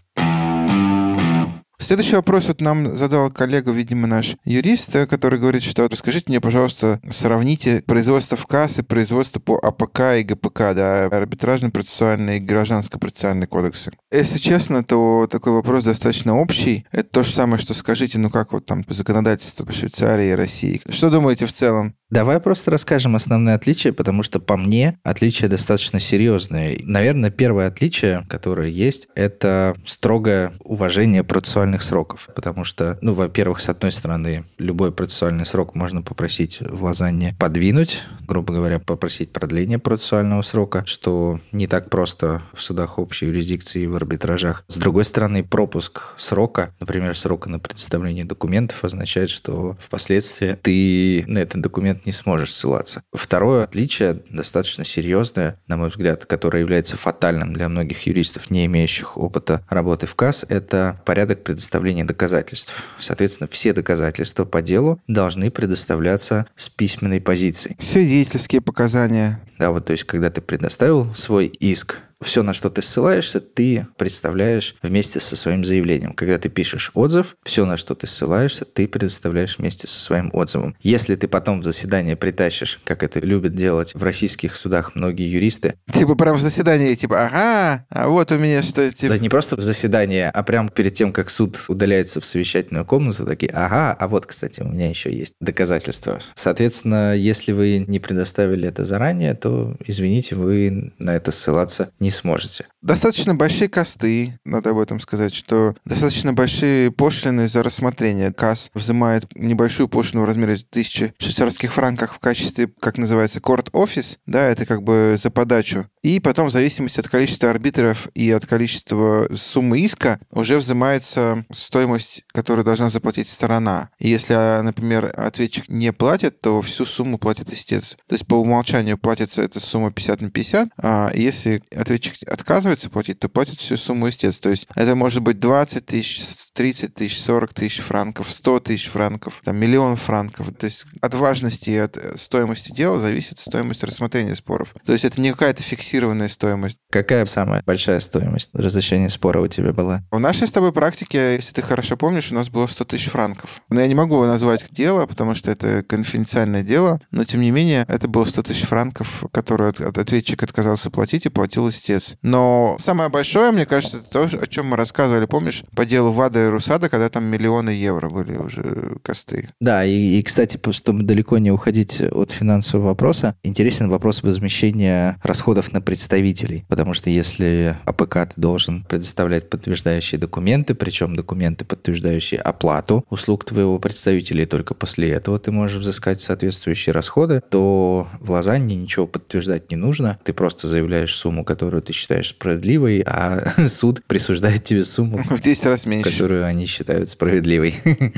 Следующий 1.84 2.16
вопрос 2.16 2.48
вот 2.48 2.62
нам 2.62 2.98
задал 2.98 3.30
коллега, 3.30 3.72
видимо, 3.72 4.08
наш 4.08 4.38
юрист, 4.46 4.96
э, 4.96 5.06
который 5.06 5.38
говорит, 5.38 5.64
что 5.64 5.90
расскажите 5.90 6.28
мне, 6.30 6.40
пожалуйста, 6.40 7.02
сравните 7.12 7.84
производство 7.86 8.38
в 8.38 8.48
КАС 8.48 8.80
и 8.80 8.84
производство 8.84 9.42
по 9.42 9.58
АПК 9.58 10.00
и 10.18 10.24
ГПК, 10.24 10.74
да, 10.74 11.08
арбитражно-процессуальные 11.08 12.38
и 12.38 12.40
гражданско-процессуальные 12.40 13.48
кодексы. 13.48 13.92
Если 14.14 14.40
честно, 14.40 14.86
то 14.86 15.28
такой 15.30 15.52
вопрос 15.52 15.84
достаточно 15.84 16.40
общий. 16.40 16.86
Это 16.94 17.10
то 17.10 17.24
же 17.24 17.34
самое, 17.34 17.62
что 17.62 17.74
скажите, 17.74 18.18
ну 18.18 18.30
как 18.30 18.54
вот 18.54 18.66
там 18.66 18.86
по 18.86 18.94
законодательству 18.94 19.66
по 19.66 19.74
Швейцарии 19.74 20.30
и 20.30 20.36
России. 20.36 20.82
Что 20.88 21.10
думаете 21.10 21.46
в 21.46 21.52
целом? 21.52 21.96
Давай 22.14 22.40
просто 22.40 22.70
расскажем 22.70 23.16
основные 23.16 23.56
отличия, 23.56 23.92
потому 23.92 24.22
что 24.22 24.40
по 24.40 24.56
мне 24.56 25.00
отличия 25.02 25.50
достаточно 25.50 26.00
серьезные. 26.00 26.80
Наверное, 26.84 27.32
первое 27.32 27.66
отличие, 27.66 28.24
которое 28.30 28.70
есть, 28.70 29.08
это 29.16 29.76
строгое 29.84 30.54
уважение 30.60 31.24
процессуальных 31.24 31.82
сроков. 31.82 32.30
Потому 32.36 32.66
что, 32.66 33.00
ну, 33.02 33.16
во-первых, 33.16 33.60
с 33.60 33.68
одной 33.68 33.92
стороны, 33.92 34.46
любой 34.60 34.92
процессуальный 34.92 35.48
срок 35.48 35.74
можно 35.74 36.04
попросить 36.04 36.60
в 36.62 36.84
Лозанне 36.84 37.36
подвинуть, 37.40 38.04
грубо 38.28 38.54
говоря, 38.54 38.78
попросить 38.78 39.34
продление 39.34 39.80
процессуального 39.80 40.44
срока, 40.44 40.84
что 40.86 41.40
не 41.52 41.66
так 41.66 41.90
просто 41.90 42.44
в 42.54 42.62
судах 42.62 43.00
общей 43.00 43.26
юрисдикции 43.26 43.82
и 43.82 43.88
в 43.88 43.96
арбитражах. 43.96 44.66
С 44.68 44.78
другой 44.78 45.06
стороны, 45.06 45.44
пропуск 45.44 46.14
срока, 46.18 46.76
например, 46.80 47.18
срока 47.18 47.50
на 47.50 47.58
представление 47.58 48.24
документов, 48.24 48.84
означает, 48.84 49.32
что 49.32 49.78
впоследствии 49.80 50.60
ты 50.62 51.26
на 51.28 51.40
этот 51.40 51.62
документ 51.62 52.03
не 52.06 52.12
сможешь 52.12 52.54
ссылаться. 52.54 53.04
Второе 53.14 53.64
отличие, 53.64 54.22
достаточно 54.30 54.86
серьезное, 54.86 55.60
на 55.68 55.78
мой 55.78 55.90
взгляд, 55.90 56.26
которое 56.26 56.60
является 56.60 56.98
фатальным 56.98 57.54
для 57.54 57.70
многих 57.70 58.06
юристов, 58.08 58.50
не 58.50 58.66
имеющих 58.66 59.18
опыта 59.18 59.66
работы 59.70 60.08
в 60.08 60.16
КАС, 60.16 60.46
это 60.48 61.02
порядок 61.06 61.44
предоставления 61.44 62.04
доказательств. 62.04 62.74
Соответственно, 63.00 63.48
все 63.48 63.74
доказательства 63.74 64.46
по 64.46 64.62
делу 64.62 65.02
должны 65.08 65.52
предоставляться 65.52 66.48
с 66.56 66.70
письменной 66.70 67.22
позиции. 67.22 67.76
Свидетельские 67.80 68.62
показания. 68.62 69.42
Да, 69.60 69.72
вот 69.72 69.86
то 69.86 69.92
есть, 69.92 70.04
когда 70.04 70.30
ты 70.30 70.42
предоставил 70.42 71.14
свой 71.16 71.48
иск, 71.48 72.02
все, 72.24 72.44
на 72.44 72.54
что 72.54 72.70
ты 72.70 72.82
ссылаешься, 72.82 73.40
ты 73.40 73.88
представляешь 73.98 74.76
вместе 74.82 75.20
со 75.20 75.36
своим 75.36 75.64
заявлением. 75.64 76.14
Когда 76.14 76.38
ты 76.38 76.50
пишешь 76.50 76.92
отзыв, 76.94 77.36
все, 77.44 77.66
на 77.66 77.78
что 77.78 77.96
ты 77.96 78.08
ссылаешься, 78.08 78.66
ты 78.66 78.88
предоставляешь 78.88 79.58
вместе 79.58 79.88
со 79.88 80.00
своим 80.00 80.30
отзывом. 80.34 80.76
Если 80.82 81.16
ты 81.16 81.28
потом 81.28 81.62
в 81.62 81.64
заседание 81.64 82.16
притащишь, 82.16 82.80
как 82.84 83.04
это 83.04 83.20
любят 83.20 83.56
делать 83.56 83.94
в 83.94 84.04
российских 84.04 84.56
судах 84.56 84.96
многие 84.96 85.30
юристы. 85.30 85.76
Типа 85.94 86.16
прям 86.16 86.38
в 86.38 86.42
заседании, 86.42 86.96
типа, 86.96 87.26
ага, 87.26 87.86
а 87.90 88.08
вот 88.08 88.32
у 88.32 88.38
меня 88.38 88.64
что 88.64 88.92
типа... 88.92 89.14
Да 89.14 89.20
не 89.20 89.30
просто 89.30 89.56
в 89.56 89.62
заседание, 89.62 90.30
а 90.30 90.44
прям 90.44 90.70
перед 90.70 90.94
тем, 90.94 91.12
как 91.12 91.30
суд 91.30 91.60
удаляется 91.68 92.22
в 92.22 92.26
совещательную 92.26 92.86
комнату, 92.86 93.26
такие, 93.26 93.52
ага, 93.52 93.94
а 93.94 94.08
вот, 94.08 94.26
кстати, 94.26 94.62
у 94.62 94.68
меня 94.68 94.90
еще 94.90 95.14
есть 95.14 95.34
доказательства. 95.40 96.20
Соответственно, 96.36 97.16
если 97.16 97.52
вы 97.52 97.84
не 97.88 98.00
предоставили 98.00 98.68
это 98.68 98.86
заранее, 98.86 99.34
то, 99.34 99.76
извините, 99.86 100.36
вы 100.36 100.94
на 100.98 101.16
это 101.16 101.32
ссылаться 101.32 101.92
не 102.00 102.12
сможете. 102.14 102.68
Достаточно 102.82 103.36
большие 103.36 103.70
косты, 103.70 104.40
надо 104.46 104.72
об 104.72 104.80
этом 104.80 105.00
сказать, 105.00 105.34
что 105.34 105.76
достаточно 105.86 106.34
большие 106.34 106.92
пошлины 106.92 107.48
за 107.48 107.64
рассмотрение. 107.64 108.34
КАС 108.34 108.70
взимает 108.74 109.26
небольшую 109.36 109.88
пошлину 109.88 110.24
в 110.24 110.28
размере 110.28 110.58
тысячи 110.58 111.14
швейцарских 111.18 111.74
франков 111.74 112.14
в 112.14 112.20
качестве, 112.20 112.70
как 112.80 112.98
называется, 112.98 113.40
корт-офис, 113.40 114.20
да, 114.26 114.48
это 114.48 114.66
как 114.66 114.84
бы 114.84 115.16
за 115.22 115.30
подачу. 115.32 115.88
И 116.04 116.20
потом, 116.20 116.48
в 116.48 116.52
зависимости 116.52 117.00
от 117.00 117.08
количества 117.08 117.50
арбитров 117.50 118.10
и 118.14 118.30
от 118.32 118.46
количества 118.46 119.30
суммы 119.36 119.80
иска, 119.80 120.20
уже 120.32 120.58
взимается 120.58 121.46
стоимость, 121.56 122.24
которую 122.34 122.66
должна 122.66 122.90
заплатить 122.90 123.30
сторона. 123.30 123.90
И 124.00 124.10
если, 124.10 124.34
например, 124.62 125.14
ответчик 125.16 125.70
не 125.70 125.94
платит, 125.94 126.42
то 126.42 126.62
всю 126.62 126.84
сумму 126.84 127.18
платит 127.18 127.54
истец. 127.54 127.96
То 128.08 128.16
есть 128.16 128.28
по 128.28 128.36
умолчанию 128.36 128.98
платится 128.98 129.42
эта 129.42 129.62
сумма 129.62 129.92
50 129.92 130.22
на 130.22 130.30
50, 130.30 130.70
а 130.78 131.12
если 131.14 131.64
ответчик 131.74 132.03
отказывается 132.28 132.90
платить, 132.90 133.20
то 133.20 133.30
платит 133.30 133.60
всю 133.60 133.78
сумму 133.78 134.10
истец. 134.10 134.40
То 134.40 134.50
есть 134.50 134.68
это 134.76 134.96
может 134.96 135.22
быть 135.22 135.40
20 135.40 135.86
тысяч, 135.86 136.22
30 136.54 136.94
тысяч, 136.94 137.22
40 137.22 137.54
тысяч 137.54 137.80
франков, 137.82 138.32
100 138.32 138.60
тысяч 138.62 138.90
франков, 138.90 139.42
там, 139.44 139.58
миллион 139.58 139.96
франков. 139.96 140.48
То 140.58 140.66
есть 140.66 140.86
от 141.02 141.14
важности 141.14 141.70
и 141.70 141.78
от 141.78 141.98
стоимости 142.16 142.72
дела 142.72 143.00
зависит 143.00 143.40
стоимость 143.40 143.84
рассмотрения 143.84 144.36
споров. 144.36 144.74
То 144.86 144.94
есть 144.94 145.06
это 145.06 145.20
не 145.20 145.32
какая-то 145.32 145.64
фиксированная 145.64 146.30
стоимость. 146.30 146.78
Какая 146.92 147.26
самая 147.26 147.64
большая 147.66 148.00
стоимость 148.00 148.50
разрешения 148.54 149.10
спора 149.10 149.42
у 149.42 149.48
тебя 149.48 149.74
была? 149.74 150.04
В 150.12 150.20
нашей 150.20 150.48
с 150.48 150.52
тобой 150.52 150.72
практике, 150.72 151.36
если 151.36 151.54
ты 151.54 151.62
хорошо 151.62 151.98
помнишь, 151.98 152.32
у 152.32 152.36
нас 152.36 152.50
было 152.50 152.68
100 152.68 152.86
тысяч 152.86 153.10
франков. 153.10 153.62
Но 153.70 153.82
я 153.82 153.88
не 153.88 153.96
могу 153.96 154.24
назвать 154.26 154.66
дело, 154.72 155.06
потому 155.06 155.36
что 155.36 155.52
это 155.52 155.84
конфиденциальное 155.84 156.64
дело, 156.64 157.02
но 157.12 157.26
тем 157.26 157.42
не 157.42 157.52
менее 157.52 157.86
это 157.88 158.08
было 158.08 158.26
100 158.26 158.44
тысяч 158.44 158.66
франков, 158.66 159.24
которые 159.32 159.70
ответчик 159.70 160.44
отказался 160.44 160.90
платить 160.92 161.26
и 161.26 161.30
платил 161.30 161.70
истец. 161.70 162.16
Но 162.22 162.78
самое 162.80 163.10
большое, 163.10 163.52
мне 163.52 163.66
кажется, 163.66 163.98
это 163.98 164.10
то, 164.10 164.24
о 164.40 164.48
чем 164.48 164.68
мы 164.68 164.78
рассказывали, 164.78 165.26
помнишь, 165.26 165.64
по 165.76 165.86
делу 165.86 166.12
ВАДА 166.12 166.43
после 166.44 166.50
РУСАДА, 166.50 166.90
когда 166.90 167.10
там 167.10 167.24
миллионы 167.26 167.70
евро 167.70 168.10
были 168.10 168.36
уже 168.36 168.98
косты. 169.02 169.50
Да, 169.60 169.86
и, 169.86 170.20
и, 170.20 170.24
кстати, 170.24 170.60
чтобы 170.72 171.04
далеко 171.04 171.38
не 171.38 171.52
уходить 171.52 172.02
от 172.02 172.32
финансового 172.32 172.88
вопроса, 172.88 173.36
интересен 173.44 173.90
вопрос 173.90 174.24
возмещения 174.24 175.20
расходов 175.24 175.72
на 175.72 175.82
представителей. 175.82 176.66
Потому 176.68 176.94
что 176.94 177.10
если 177.10 177.78
АПК 177.86 178.34
ты 178.34 178.42
должен 178.42 178.84
предоставлять 178.84 179.50
подтверждающие 179.50 180.20
документы, 180.20 180.76
причем 180.76 181.16
документы, 181.16 181.66
подтверждающие 181.66 182.40
оплату 182.40 183.06
услуг 183.10 183.46
твоего 183.46 183.80
представителя, 183.80 184.44
и 184.44 184.46
только 184.46 184.74
после 184.74 185.12
этого 185.12 185.40
ты 185.40 185.52
можешь 185.52 185.78
взыскать 185.78 186.20
соответствующие 186.22 186.94
расходы, 186.94 187.42
то 187.50 188.08
в 188.20 188.32
Лозанне 188.32 188.76
ничего 188.76 189.08
подтверждать 189.08 189.72
не 189.72 189.78
нужно. 189.78 190.20
Ты 190.24 190.34
просто 190.34 190.68
заявляешь 190.68 191.16
сумму, 191.16 191.44
которую 191.44 191.82
ты 191.82 191.94
считаешь 191.94 192.30
справедливой, 192.30 193.04
а 193.06 193.54
суд 193.70 194.04
присуждает 194.06 194.64
тебе 194.64 194.84
сумму, 194.84 195.24
В 195.30 195.42
10 195.42 195.66
раз 195.66 195.86
меньше. 195.86 196.12
которую 196.12 196.33
они 196.42 196.66
считают 196.66 197.10
справедливой. 197.10 197.76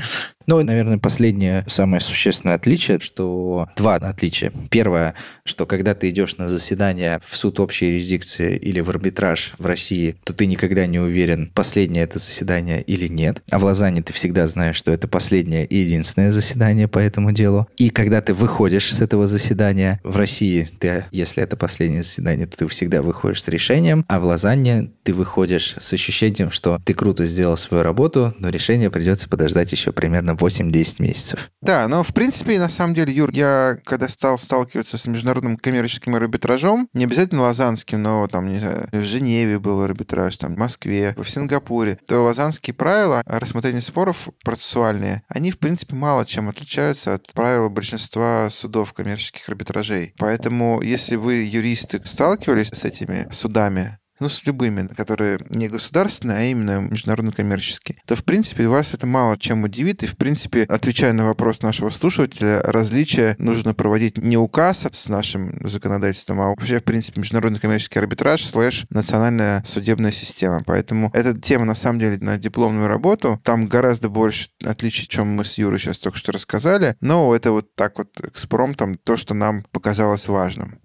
Ну, 0.46 0.60
и, 0.60 0.64
наверное, 0.64 0.98
последнее, 0.98 1.64
самое 1.68 2.00
существенное 2.00 2.54
отличие, 2.54 3.00
что 3.00 3.68
два 3.76 3.96
отличия. 3.96 4.52
Первое, 4.70 5.14
что 5.44 5.66
когда 5.66 5.94
ты 5.94 6.10
идешь 6.10 6.36
на 6.36 6.48
заседание 6.48 7.20
в 7.24 7.36
суд 7.36 7.58
общей 7.58 7.86
юрисдикции 7.86 8.56
или 8.56 8.80
в 8.80 8.90
арбитраж 8.90 9.54
в 9.58 9.66
России, 9.66 10.16
то 10.24 10.32
ты 10.32 10.46
никогда 10.46 10.86
не 10.86 11.00
уверен, 11.00 11.50
последнее 11.52 12.04
это 12.04 12.18
заседание 12.18 12.82
или 12.82 13.08
нет. 13.08 13.42
А 13.50 13.58
в 13.58 13.64
Лозанне 13.64 14.02
ты 14.02 14.12
всегда 14.12 14.46
знаешь, 14.46 14.76
что 14.76 14.92
это 14.92 15.08
последнее 15.08 15.66
и 15.66 15.78
единственное 15.78 16.30
заседание 16.30 16.86
по 16.86 16.98
этому 16.98 17.32
делу. 17.32 17.66
И 17.76 17.90
когда 17.90 18.20
ты 18.20 18.32
выходишь 18.32 18.94
с 18.94 19.00
этого 19.00 19.26
заседания, 19.26 20.00
в 20.04 20.16
России 20.16 20.68
ты, 20.78 21.06
если 21.10 21.42
это 21.42 21.56
последнее 21.56 22.04
заседание, 22.04 22.46
то 22.46 22.56
ты 22.56 22.68
всегда 22.68 23.02
выходишь 23.02 23.42
с 23.42 23.48
решением, 23.48 24.04
а 24.08 24.20
в 24.20 24.24
Лозанне 24.24 24.90
ты 25.02 25.12
выходишь 25.12 25.74
с 25.78 25.92
ощущением, 25.92 26.50
что 26.52 26.80
ты 26.84 26.94
круто 26.94 27.24
сделал 27.24 27.56
свою 27.56 27.82
работу, 27.82 28.34
но 28.38 28.48
решение 28.48 28.90
придется 28.90 29.28
подождать 29.28 29.72
еще 29.72 29.90
примерно 29.92 30.35
8-10 30.36 31.02
месяцев. 31.02 31.50
Да, 31.60 31.88
но 31.88 32.02
в 32.02 32.14
принципе, 32.14 32.58
на 32.58 32.68
самом 32.68 32.94
деле, 32.94 33.12
Юр, 33.12 33.30
я 33.32 33.76
когда 33.84 34.08
стал 34.08 34.38
сталкиваться 34.38 34.98
с 34.98 35.06
международным 35.06 35.56
коммерческим 35.56 36.14
арбитражом, 36.14 36.88
не 36.92 37.04
обязательно 37.04 37.42
лазанским, 37.42 38.02
но 38.02 38.26
там, 38.28 38.52
не 38.52 38.60
знаю, 38.60 38.88
в 38.92 39.00
Женеве 39.02 39.58
был 39.58 39.82
арбитраж, 39.82 40.36
там, 40.36 40.54
в 40.54 40.58
Москве, 40.58 41.14
в 41.16 41.28
Сингапуре, 41.28 41.98
то 42.06 42.20
лазанские 42.20 42.74
правила 42.74 43.22
рассмотрения 43.26 43.80
споров 43.80 44.28
процессуальные, 44.44 45.22
они, 45.28 45.50
в 45.50 45.58
принципе, 45.58 45.94
мало 45.94 46.26
чем 46.26 46.48
отличаются 46.48 47.14
от 47.14 47.32
правил 47.32 47.70
большинства 47.70 48.48
судов 48.50 48.92
коммерческих 48.92 49.48
арбитражей. 49.48 50.14
Поэтому, 50.18 50.80
если 50.82 51.16
вы, 51.16 51.44
юристы, 51.44 52.00
сталкивались 52.04 52.68
с 52.68 52.84
этими 52.84 53.28
судами, 53.32 53.98
ну, 54.20 54.28
с 54.28 54.44
любыми, 54.46 54.88
которые 54.88 55.40
не 55.50 55.68
государственные, 55.68 56.36
а 56.38 56.42
именно 56.42 56.80
международно-коммерческие, 56.80 57.98
то, 58.06 58.16
в 58.16 58.24
принципе, 58.24 58.68
вас 58.68 58.94
это 58.94 59.06
мало 59.06 59.38
чем 59.38 59.64
удивит. 59.64 60.02
И, 60.02 60.06
в 60.06 60.16
принципе, 60.16 60.62
отвечая 60.62 61.12
на 61.12 61.26
вопрос 61.26 61.62
нашего 61.62 61.90
слушателя, 61.90 62.62
различия 62.62 63.36
нужно 63.38 63.74
проводить 63.74 64.18
не 64.18 64.36
указ 64.36 64.86
с 64.90 65.08
нашим 65.08 65.66
законодательством, 65.66 66.40
а 66.40 66.48
вообще, 66.48 66.80
в 66.80 66.84
принципе, 66.84 67.20
международно-коммерческий 67.20 67.98
арбитраж 67.98 68.44
слэш 68.44 68.86
национальная 68.90 69.62
судебная 69.64 70.12
система. 70.12 70.62
Поэтому 70.64 71.10
эта 71.12 71.38
тема, 71.38 71.64
на 71.64 71.74
самом 71.74 72.00
деле, 72.00 72.18
на 72.20 72.38
дипломную 72.38 72.88
работу. 72.88 73.40
Там 73.44 73.66
гораздо 73.66 74.08
больше 74.08 74.48
отличий, 74.64 75.06
чем 75.06 75.28
мы 75.28 75.44
с 75.44 75.58
Юрой 75.58 75.78
сейчас 75.78 75.98
только 75.98 76.18
что 76.18 76.32
рассказали. 76.32 76.96
Но 77.00 77.34
это 77.34 77.52
вот 77.52 77.74
так 77.74 77.98
вот 77.98 78.08
экспромтом 78.20 78.98
то, 78.98 79.16
что 79.16 79.34
нам 79.34 79.64
показалось 79.72 80.28
важным. 80.28 80.78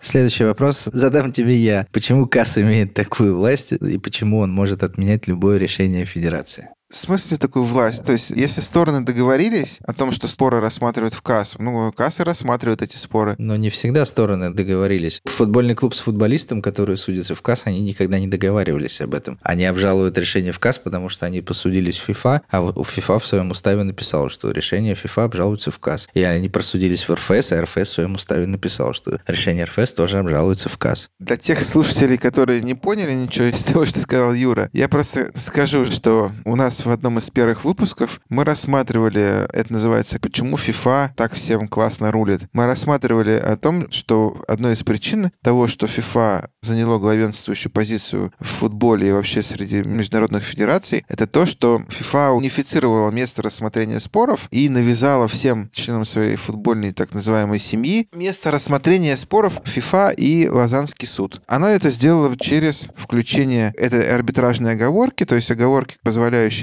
Следующий 0.00 0.44
вопрос 0.44 0.84
задам 0.92 1.30
тебе 1.30 1.56
я. 1.56 1.86
Почему 1.92 2.26
КАС 2.26 2.58
имеет 2.58 2.94
такую 2.94 3.36
власть 3.36 3.72
и 3.72 3.98
почему 3.98 4.38
он 4.38 4.50
может 4.52 4.82
отменять 4.82 5.28
любое 5.28 5.58
решение 5.58 6.04
Федерации? 6.04 6.70
В 6.90 6.96
смысле 6.96 7.36
такую 7.36 7.66
власть? 7.66 8.04
То 8.04 8.12
есть, 8.12 8.30
если 8.30 8.60
стороны 8.60 9.02
договорились 9.02 9.78
о 9.86 9.92
том, 9.92 10.10
что 10.10 10.26
споры 10.26 10.58
рассматривают 10.58 11.14
в 11.14 11.22
КАС, 11.22 11.54
ну, 11.56 11.92
КАС 11.92 12.18
и 12.18 12.24
рассматривают 12.24 12.82
эти 12.82 12.96
споры. 12.96 13.36
Но 13.38 13.54
не 13.54 13.70
всегда 13.70 14.04
стороны 14.04 14.52
договорились. 14.52 15.20
Футбольный 15.24 15.76
клуб 15.76 15.94
с 15.94 16.00
футболистом, 16.00 16.60
которые 16.60 16.96
судятся 16.96 17.36
в 17.36 17.42
КАС, 17.42 17.62
они 17.66 17.80
никогда 17.80 18.18
не 18.18 18.26
договаривались 18.26 19.00
об 19.00 19.14
этом. 19.14 19.38
Они 19.42 19.66
обжалуют 19.66 20.18
решение 20.18 20.50
в 20.50 20.58
КАС, 20.58 20.80
потому 20.80 21.08
что 21.08 21.26
они 21.26 21.42
посудились 21.42 21.96
в 21.96 22.02
ФИФА, 22.06 22.42
а 22.50 22.82
ФИФА 22.82 23.20
в 23.20 23.26
своем 23.26 23.52
уставе 23.52 23.84
написал, 23.84 24.28
что 24.28 24.50
решение 24.50 24.96
ФИФА 24.96 25.22
обжалуется 25.22 25.70
в 25.70 25.78
КАС. 25.78 26.08
И 26.12 26.24
они 26.24 26.48
просудились 26.48 27.08
в 27.08 27.14
РФС, 27.14 27.52
а 27.52 27.62
РФС 27.62 27.88
в 27.88 27.92
своем 27.92 28.14
уставе 28.16 28.46
написал, 28.46 28.94
что 28.94 29.20
решение 29.28 29.64
РФС 29.64 29.94
тоже 29.94 30.18
обжалуется 30.18 30.68
в 30.68 30.76
КАС. 30.76 31.08
Для 31.20 31.36
тех 31.36 31.62
слушателей, 31.62 32.18
которые 32.18 32.62
не 32.62 32.74
поняли 32.74 33.12
ничего 33.12 33.46
из 33.46 33.60
того, 33.62 33.86
что 33.86 34.00
сказал 34.00 34.34
Юра, 34.34 34.70
я 34.72 34.88
просто 34.88 35.30
скажу, 35.36 35.86
что 35.86 36.32
у 36.44 36.56
нас 36.56 36.79
в 36.84 36.90
одном 36.90 37.18
из 37.18 37.30
первых 37.30 37.64
выпусков 37.64 38.20
мы 38.28 38.44
рассматривали, 38.44 39.46
это 39.52 39.72
называется 39.72 40.18
«Почему 40.18 40.56
FIFA 40.56 41.10
так 41.16 41.34
всем 41.34 41.68
классно 41.68 42.10
рулит?». 42.10 42.42
Мы 42.52 42.66
рассматривали 42.66 43.32
о 43.32 43.56
том, 43.56 43.90
что 43.90 44.42
одной 44.48 44.74
из 44.74 44.82
причин 44.82 45.30
того, 45.42 45.66
что 45.66 45.86
FIFA 45.86 46.48
заняло 46.62 46.98
главенствующую 46.98 47.72
позицию 47.72 48.32
в 48.38 48.46
футболе 48.46 49.08
и 49.08 49.12
вообще 49.12 49.42
среди 49.42 49.82
международных 49.82 50.44
федераций, 50.44 51.04
это 51.08 51.26
то, 51.26 51.46
что 51.46 51.82
FIFA 51.88 52.32
унифицировала 52.32 53.10
место 53.10 53.42
рассмотрения 53.42 54.00
споров 54.00 54.48
и 54.50 54.68
навязала 54.68 55.28
всем 55.28 55.70
членам 55.72 56.04
своей 56.04 56.36
футбольной 56.36 56.92
так 56.92 57.12
называемой 57.12 57.58
семьи 57.58 58.08
место 58.14 58.50
рассмотрения 58.50 59.16
споров 59.16 59.60
FIFA 59.64 60.14
и 60.14 60.48
Лозаннский 60.48 61.08
суд. 61.08 61.42
Она 61.46 61.70
это 61.70 61.90
сделала 61.90 62.36
через 62.36 62.88
включение 62.96 63.72
этой 63.76 64.14
арбитражной 64.14 64.72
оговорки, 64.72 65.24
то 65.24 65.34
есть 65.36 65.50
оговорки, 65.50 65.96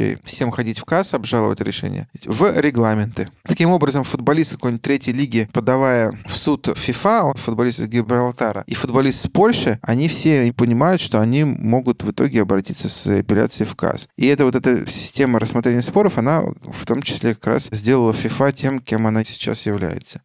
позволяющей 0.08 0.20
всем 0.24 0.52
ходить 0.52 0.80
в 0.80 0.86
КАС, 0.86 1.14
обжаловать 1.14 1.62
решение, 1.62 2.08
в 2.26 2.60
регламенты. 2.60 3.30
Таким 3.44 3.70
образом, 3.70 4.04
футболист 4.04 4.52
какой-нибудь 4.52 4.82
третьей 4.82 5.14
лиги, 5.14 5.50
подавая 5.52 6.18
в 6.28 6.38
суд 6.38 6.70
ФИФА, 6.76 7.34
футболист 7.36 7.80
из 7.80 7.88
Гибралтара 7.88 8.64
и 8.68 8.76
футболист 8.76 9.26
с 9.26 9.28
Польши, 9.28 9.80
они 9.82 10.08
все 10.08 10.54
понимают, 10.54 11.02
что 11.02 11.20
они 11.20 11.44
могут 11.44 12.04
в 12.04 12.12
итоге 12.12 12.42
обратиться 12.42 12.90
с 12.90 13.08
апелляцией 13.08 13.68
в 13.68 13.76
КАС. 13.76 14.08
И 14.18 14.28
это 14.28 14.46
вот 14.46 14.56
эта 14.56 14.90
система 14.90 15.40
рассмотрения 15.40 15.82
споров, 15.82 16.18
она 16.18 16.42
в 16.42 16.86
том 16.86 17.02
числе 17.02 17.36
как 17.36 17.48
раз 17.48 17.68
сделала 17.72 18.14
ФИФА 18.14 18.52
тем, 18.52 18.80
кем 18.80 19.08
она 19.08 19.24
сейчас 19.24 19.66
является. 19.66 20.22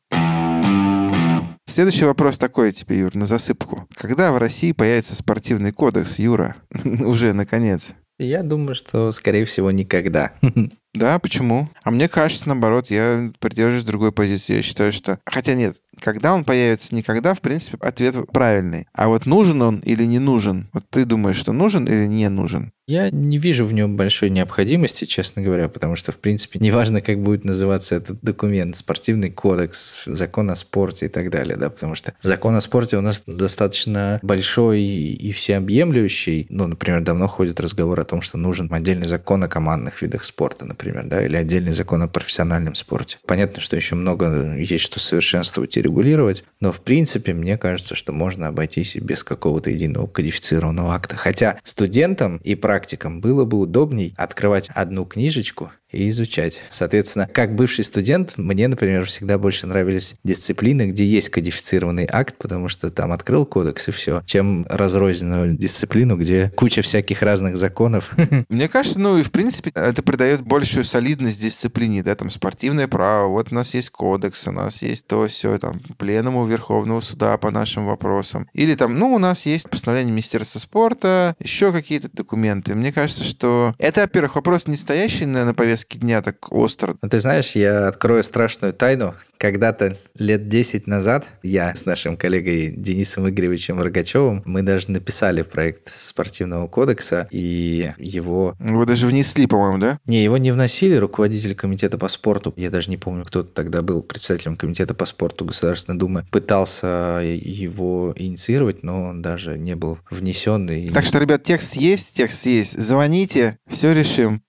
Следующий 1.65 2.05
вопрос 2.05 2.39
такой 2.39 2.73
тебе, 2.73 2.99
Юр, 2.99 3.15
на 3.15 3.25
засыпку. 3.25 3.87
Когда 3.95 4.33
в 4.33 4.37
России 4.37 4.73
появится 4.73 5.15
спортивный 5.15 5.73
кодекс, 5.73 6.19
Юра? 6.19 6.57
Уже, 6.85 7.33
наконец. 7.33 7.95
Я 8.23 8.43
думаю, 8.43 8.75
что, 8.75 9.13
скорее 9.13 9.45
всего, 9.45 9.71
никогда. 9.71 10.33
Да, 10.95 11.19
почему? 11.19 11.71
А 11.85 11.91
мне 11.91 12.07
кажется, 12.07 12.47
наоборот, 12.47 12.91
я 12.91 13.33
придерживаюсь 13.39 13.87
другой 13.87 14.13
позиции. 14.13 14.57
Я 14.57 14.63
считаю, 14.63 14.93
что... 14.93 15.19
Хотя 15.25 15.55
нет, 15.55 15.79
когда 16.03 16.35
он 16.35 16.45
появится, 16.45 16.95
никогда, 16.95 17.35
в 17.35 17.41
принципе, 17.41 17.79
ответ 17.81 18.17
правильный. 18.33 18.87
А 18.93 19.09
вот 19.09 19.25
нужен 19.27 19.63
он 19.63 19.79
или 19.79 20.05
не 20.05 20.19
нужен? 20.19 20.69
Вот 20.73 20.85
ты 20.91 21.05
думаешь, 21.05 21.37
что 21.37 21.53
нужен 21.53 21.87
или 21.87 22.07
не 22.07 22.29
нужен? 22.29 22.73
Я 22.89 23.11
не 23.11 23.39
вижу 23.39 23.65
в 23.65 23.73
нем 23.73 23.97
большой 23.97 24.29
необходимости, 24.29 25.05
честно 25.05 25.41
говоря, 25.41 25.69
потому 25.69 25.95
что, 25.95 26.11
в 26.11 26.17
принципе, 26.17 26.59
неважно, 26.59 27.01
как 27.01 27.23
будет 27.23 27.45
называться 27.45 27.95
этот 27.95 28.21
документ, 28.23 28.75
спортивный 28.75 29.31
кодекс, 29.31 30.03
закон 30.05 30.51
о 30.51 30.57
спорте 30.57 31.07
и 31.07 31.09
так 31.09 31.31
далее, 31.31 31.57
да, 31.57 31.71
потому 31.71 31.95
что 31.95 32.13
закон 32.23 32.57
о 32.57 32.61
спорте 32.61 32.97
у 32.97 33.01
нас 33.01 33.23
достаточно 33.25 34.19
большой 34.23 34.83
и 34.83 35.33
всеобъемлющий. 35.33 36.47
Ну, 36.51 36.67
например, 36.67 37.03
давно 37.03 37.29
ходит 37.29 37.61
разговор 37.61 38.01
о 38.01 38.05
том, 38.05 38.21
что 38.21 38.37
нужен 38.37 38.69
отдельный 38.73 39.07
закон 39.07 39.45
о 39.45 39.49
командных 39.49 40.03
видах 40.03 40.25
спорта, 40.25 40.65
например, 40.65 41.07
да, 41.07 41.25
или 41.25 41.37
отдельный 41.37 41.73
закон 41.73 42.03
о 42.03 42.09
профессиональном 42.09 42.75
спорте. 42.75 43.19
Понятно, 43.27 43.61
что 43.61 43.77
еще 43.77 43.95
много 43.95 44.57
есть 44.57 44.85
что 44.85 44.99
совершенствовать 44.99 45.77
и 45.77 45.83
регулировать, 45.93 46.45
но, 46.61 46.73
в 46.73 46.81
принципе, 46.81 47.35
мне 47.35 47.59
кажется, 47.59 47.95
что 47.95 48.13
можно 48.13 48.49
обойтись 48.49 48.97
и 48.97 49.01
без 49.01 49.23
какого-то 49.23 49.71
единого 49.71 50.07
кодифицированного 50.07 50.95
акта. 50.95 51.17
Хотя 51.17 51.59
студентам 51.65 52.39
и 52.39 52.55
практикам 52.55 53.21
было 53.21 53.45
бы 53.45 53.59
удобней 53.59 54.15
открывать 54.17 54.71
одну 54.71 55.05
книжечку 55.05 55.71
и 55.93 56.09
изучать. 56.09 56.63
Соответственно, 56.71 57.29
как 57.33 57.55
бывший 57.55 57.85
студент, 57.85 58.35
мне, 58.37 58.69
например, 58.69 59.07
всегда 59.07 59.39
больше 59.39 59.67
нравились 59.67 60.17
дисциплины, 60.25 60.89
где 60.89 61.05
есть 61.05 61.29
кодифицированный 61.29 62.09
акт, 62.11 62.37
потому 62.39 62.69
что 62.69 62.91
там 62.91 63.13
открыл 63.13 63.47
кодекс 63.47 63.89
и 63.89 63.91
все, 63.93 64.23
чем 64.27 64.67
разрозненную 64.69 65.55
дисциплину, 65.55 66.17
где 66.17 66.51
куча 66.57 66.83
всяких 66.83 67.23
разных 67.23 67.57
законов. 67.57 68.15
Мне 68.49 68.69
кажется, 68.69 68.99
ну 68.99 69.19
и 69.19 69.23
в 69.23 69.31
принципе 69.31 69.71
это 69.75 70.03
придает 70.03 70.43
большую 70.43 70.85
солидность 70.85 71.41
дисциплине, 71.41 72.03
да, 72.03 72.15
там 72.15 72.31
спортивное 72.31 72.89
право, 72.89 73.29
вот 73.29 73.53
у 73.53 73.55
нас 73.55 73.75
есть 73.75 73.91
кодекс, 73.91 74.47
у 74.49 74.53
нас 74.53 74.83
есть 74.83 75.07
то 75.07 75.27
все, 75.27 75.59
там 75.59 75.81
пленуму 75.99 76.47
Верховного 76.47 77.01
суда 77.01 77.37
по 77.37 77.51
нашим 77.51 77.87
вопросам. 77.87 78.49
Или 78.55 78.75
там, 78.75 78.99
ну, 78.99 79.15
у 79.15 79.19
нас 79.19 79.47
есть 79.47 79.69
постановление 79.69 80.13
Министерства 80.13 80.59
спорта, 80.59 81.37
еще 81.39 81.73
какие-то 81.73 82.09
документы. 82.13 82.75
Мне 82.75 82.93
кажется, 82.93 83.25
что 83.25 83.75
это, 83.79 84.03
во-первых, 84.03 84.37
вопрос 84.37 84.67
не 84.67 84.77
стоящий 84.77 85.27
на, 85.27 85.45
на 85.45 85.55
повестке 85.55 85.82
повестке 85.83 85.99
дня 85.99 86.23
так 86.23 86.53
остро. 86.53 86.97
Ну, 87.03 87.09
ты 87.09 87.21
знаешь, 87.21 87.53
я 87.53 87.89
открою 87.89 88.23
страшную 88.23 88.73
тайну. 88.73 89.15
Когда-то 89.39 89.97
лет 90.17 90.49
10 90.49 90.87
назад 90.87 91.27
я 91.43 91.75
с 91.75 91.85
нашим 91.85 92.17
коллегой 92.17 92.73
Денисом 92.77 93.29
Игоревичем 93.29 93.81
Рогачевым, 93.81 94.43
мы 94.45 94.63
даже 94.63 94.91
написали 94.91 95.43
проект 95.43 95.89
спортивного 95.89 96.69
кодекса, 96.69 97.27
и 97.31 97.93
его... 97.99 98.55
Вы 98.61 98.87
даже 98.87 99.07
внесли, 99.07 99.47
по-моему, 99.47 99.79
да? 99.79 99.99
Не, 100.07 100.23
его 100.23 100.37
не 100.37 100.53
вносили, 100.53 100.95
руководитель 100.95 101.55
комитета 101.55 101.99
по 101.99 102.09
спорту, 102.09 102.55
я 102.57 102.71
даже 102.71 102.91
не 102.91 102.97
помню, 102.97 103.25
кто 103.25 103.43
тогда 103.43 103.83
был 103.83 104.03
председателем 104.03 104.57
комитета 104.57 104.95
по 104.95 105.07
спорту 105.07 105.45
Государственной 105.45 105.99
Думы, 105.99 106.25
пытался 106.31 107.21
его 107.23 108.13
инициировать, 108.17 108.85
но 108.85 109.05
он 109.05 109.23
даже 109.23 109.59
не 109.59 109.75
был 109.75 109.99
внесен. 110.11 110.71
И... 110.71 110.91
Так 110.91 111.05
что, 111.05 111.19
ребят, 111.19 111.43
текст 111.43 111.75
есть, 111.75 112.13
текст 112.15 112.47
есть. 112.47 112.81
Звоните, 112.81 113.59
все 113.69 113.93
решим. 113.93 114.43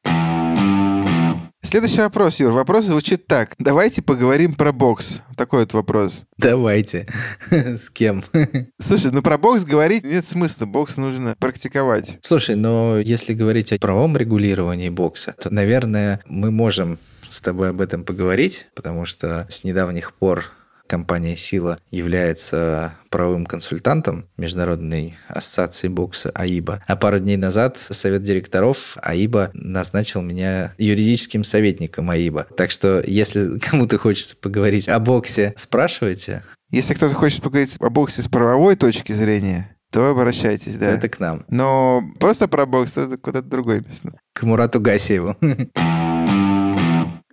Следующий 1.64 2.02
вопрос, 2.02 2.40
Юр. 2.40 2.52
Вопрос 2.52 2.86
звучит 2.86 3.26
так. 3.26 3.56
Давайте 3.58 4.02
поговорим 4.02 4.54
про 4.54 4.72
бокс. 4.72 5.22
Такой 5.36 5.62
вот 5.62 5.74
вопрос. 5.74 6.26
Давайте. 6.38 7.08
С 7.50 7.90
кем? 7.90 8.22
Слушай, 8.80 9.12
ну 9.12 9.24
про 9.24 9.38
бокс 9.38 9.64
говорить 9.64 10.04
нет 10.04 10.26
смысла. 10.26 10.66
Бокс 10.66 10.98
нужно 10.98 11.36
практиковать. 11.40 12.20
Слушай, 12.22 12.56
но 12.56 13.00
если 13.00 13.34
говорить 13.34 13.72
о 13.72 13.80
правом 13.80 14.16
регулировании 14.18 14.90
бокса, 14.90 15.36
то, 15.42 15.50
наверное, 15.52 16.22
мы 16.28 16.52
можем 16.52 17.00
с 17.30 17.40
тобой 17.40 17.70
об 17.70 17.82
этом 17.82 18.04
поговорить, 18.04 18.68
потому 18.76 19.06
что 19.06 19.48
с 19.50 19.64
недавних 19.64 20.14
пор 20.14 20.46
компания 20.94 21.36
«Сила» 21.36 21.80
является 21.90 22.94
правовым 23.10 23.48
консультантом 23.48 24.28
Международной 24.38 25.16
ассоциации 25.28 25.88
бокса 25.88 26.30
АИБа. 26.36 26.84
А 26.86 26.96
пару 26.96 27.18
дней 27.18 27.36
назад 27.36 27.80
совет 27.80 28.22
директоров 28.22 28.96
АИБа 29.02 29.50
назначил 29.56 30.22
меня 30.22 30.76
юридическим 30.78 31.44
советником 31.44 32.12
АИБа. 32.12 32.46
Так 32.56 32.70
что, 32.70 33.04
если 33.08 33.58
кому-то 33.58 33.98
хочется 33.98 34.36
поговорить 34.36 34.88
о 34.88 35.00
боксе, 35.00 35.56
спрашивайте. 35.58 36.44
Если 36.70 36.94
кто-то 36.94 37.16
хочет 37.16 37.42
поговорить 37.42 37.76
о 37.80 37.90
боксе 37.90 38.22
с 38.22 38.28
правовой 38.28 38.76
точки 38.76 39.14
зрения, 39.14 39.76
то 39.92 40.06
обращайтесь, 40.12 40.76
да. 40.76 40.92
Это 40.92 41.10
к 41.10 41.20
нам. 41.20 41.44
Но 41.50 42.04
просто 42.20 42.48
про 42.48 42.68
бокс 42.68 42.96
это 42.98 43.18
куда-то 43.18 43.48
другое 43.48 43.82
место. 43.82 44.20
К 44.34 44.44
Мурату 44.44 44.80
Гасиеву. 44.80 45.36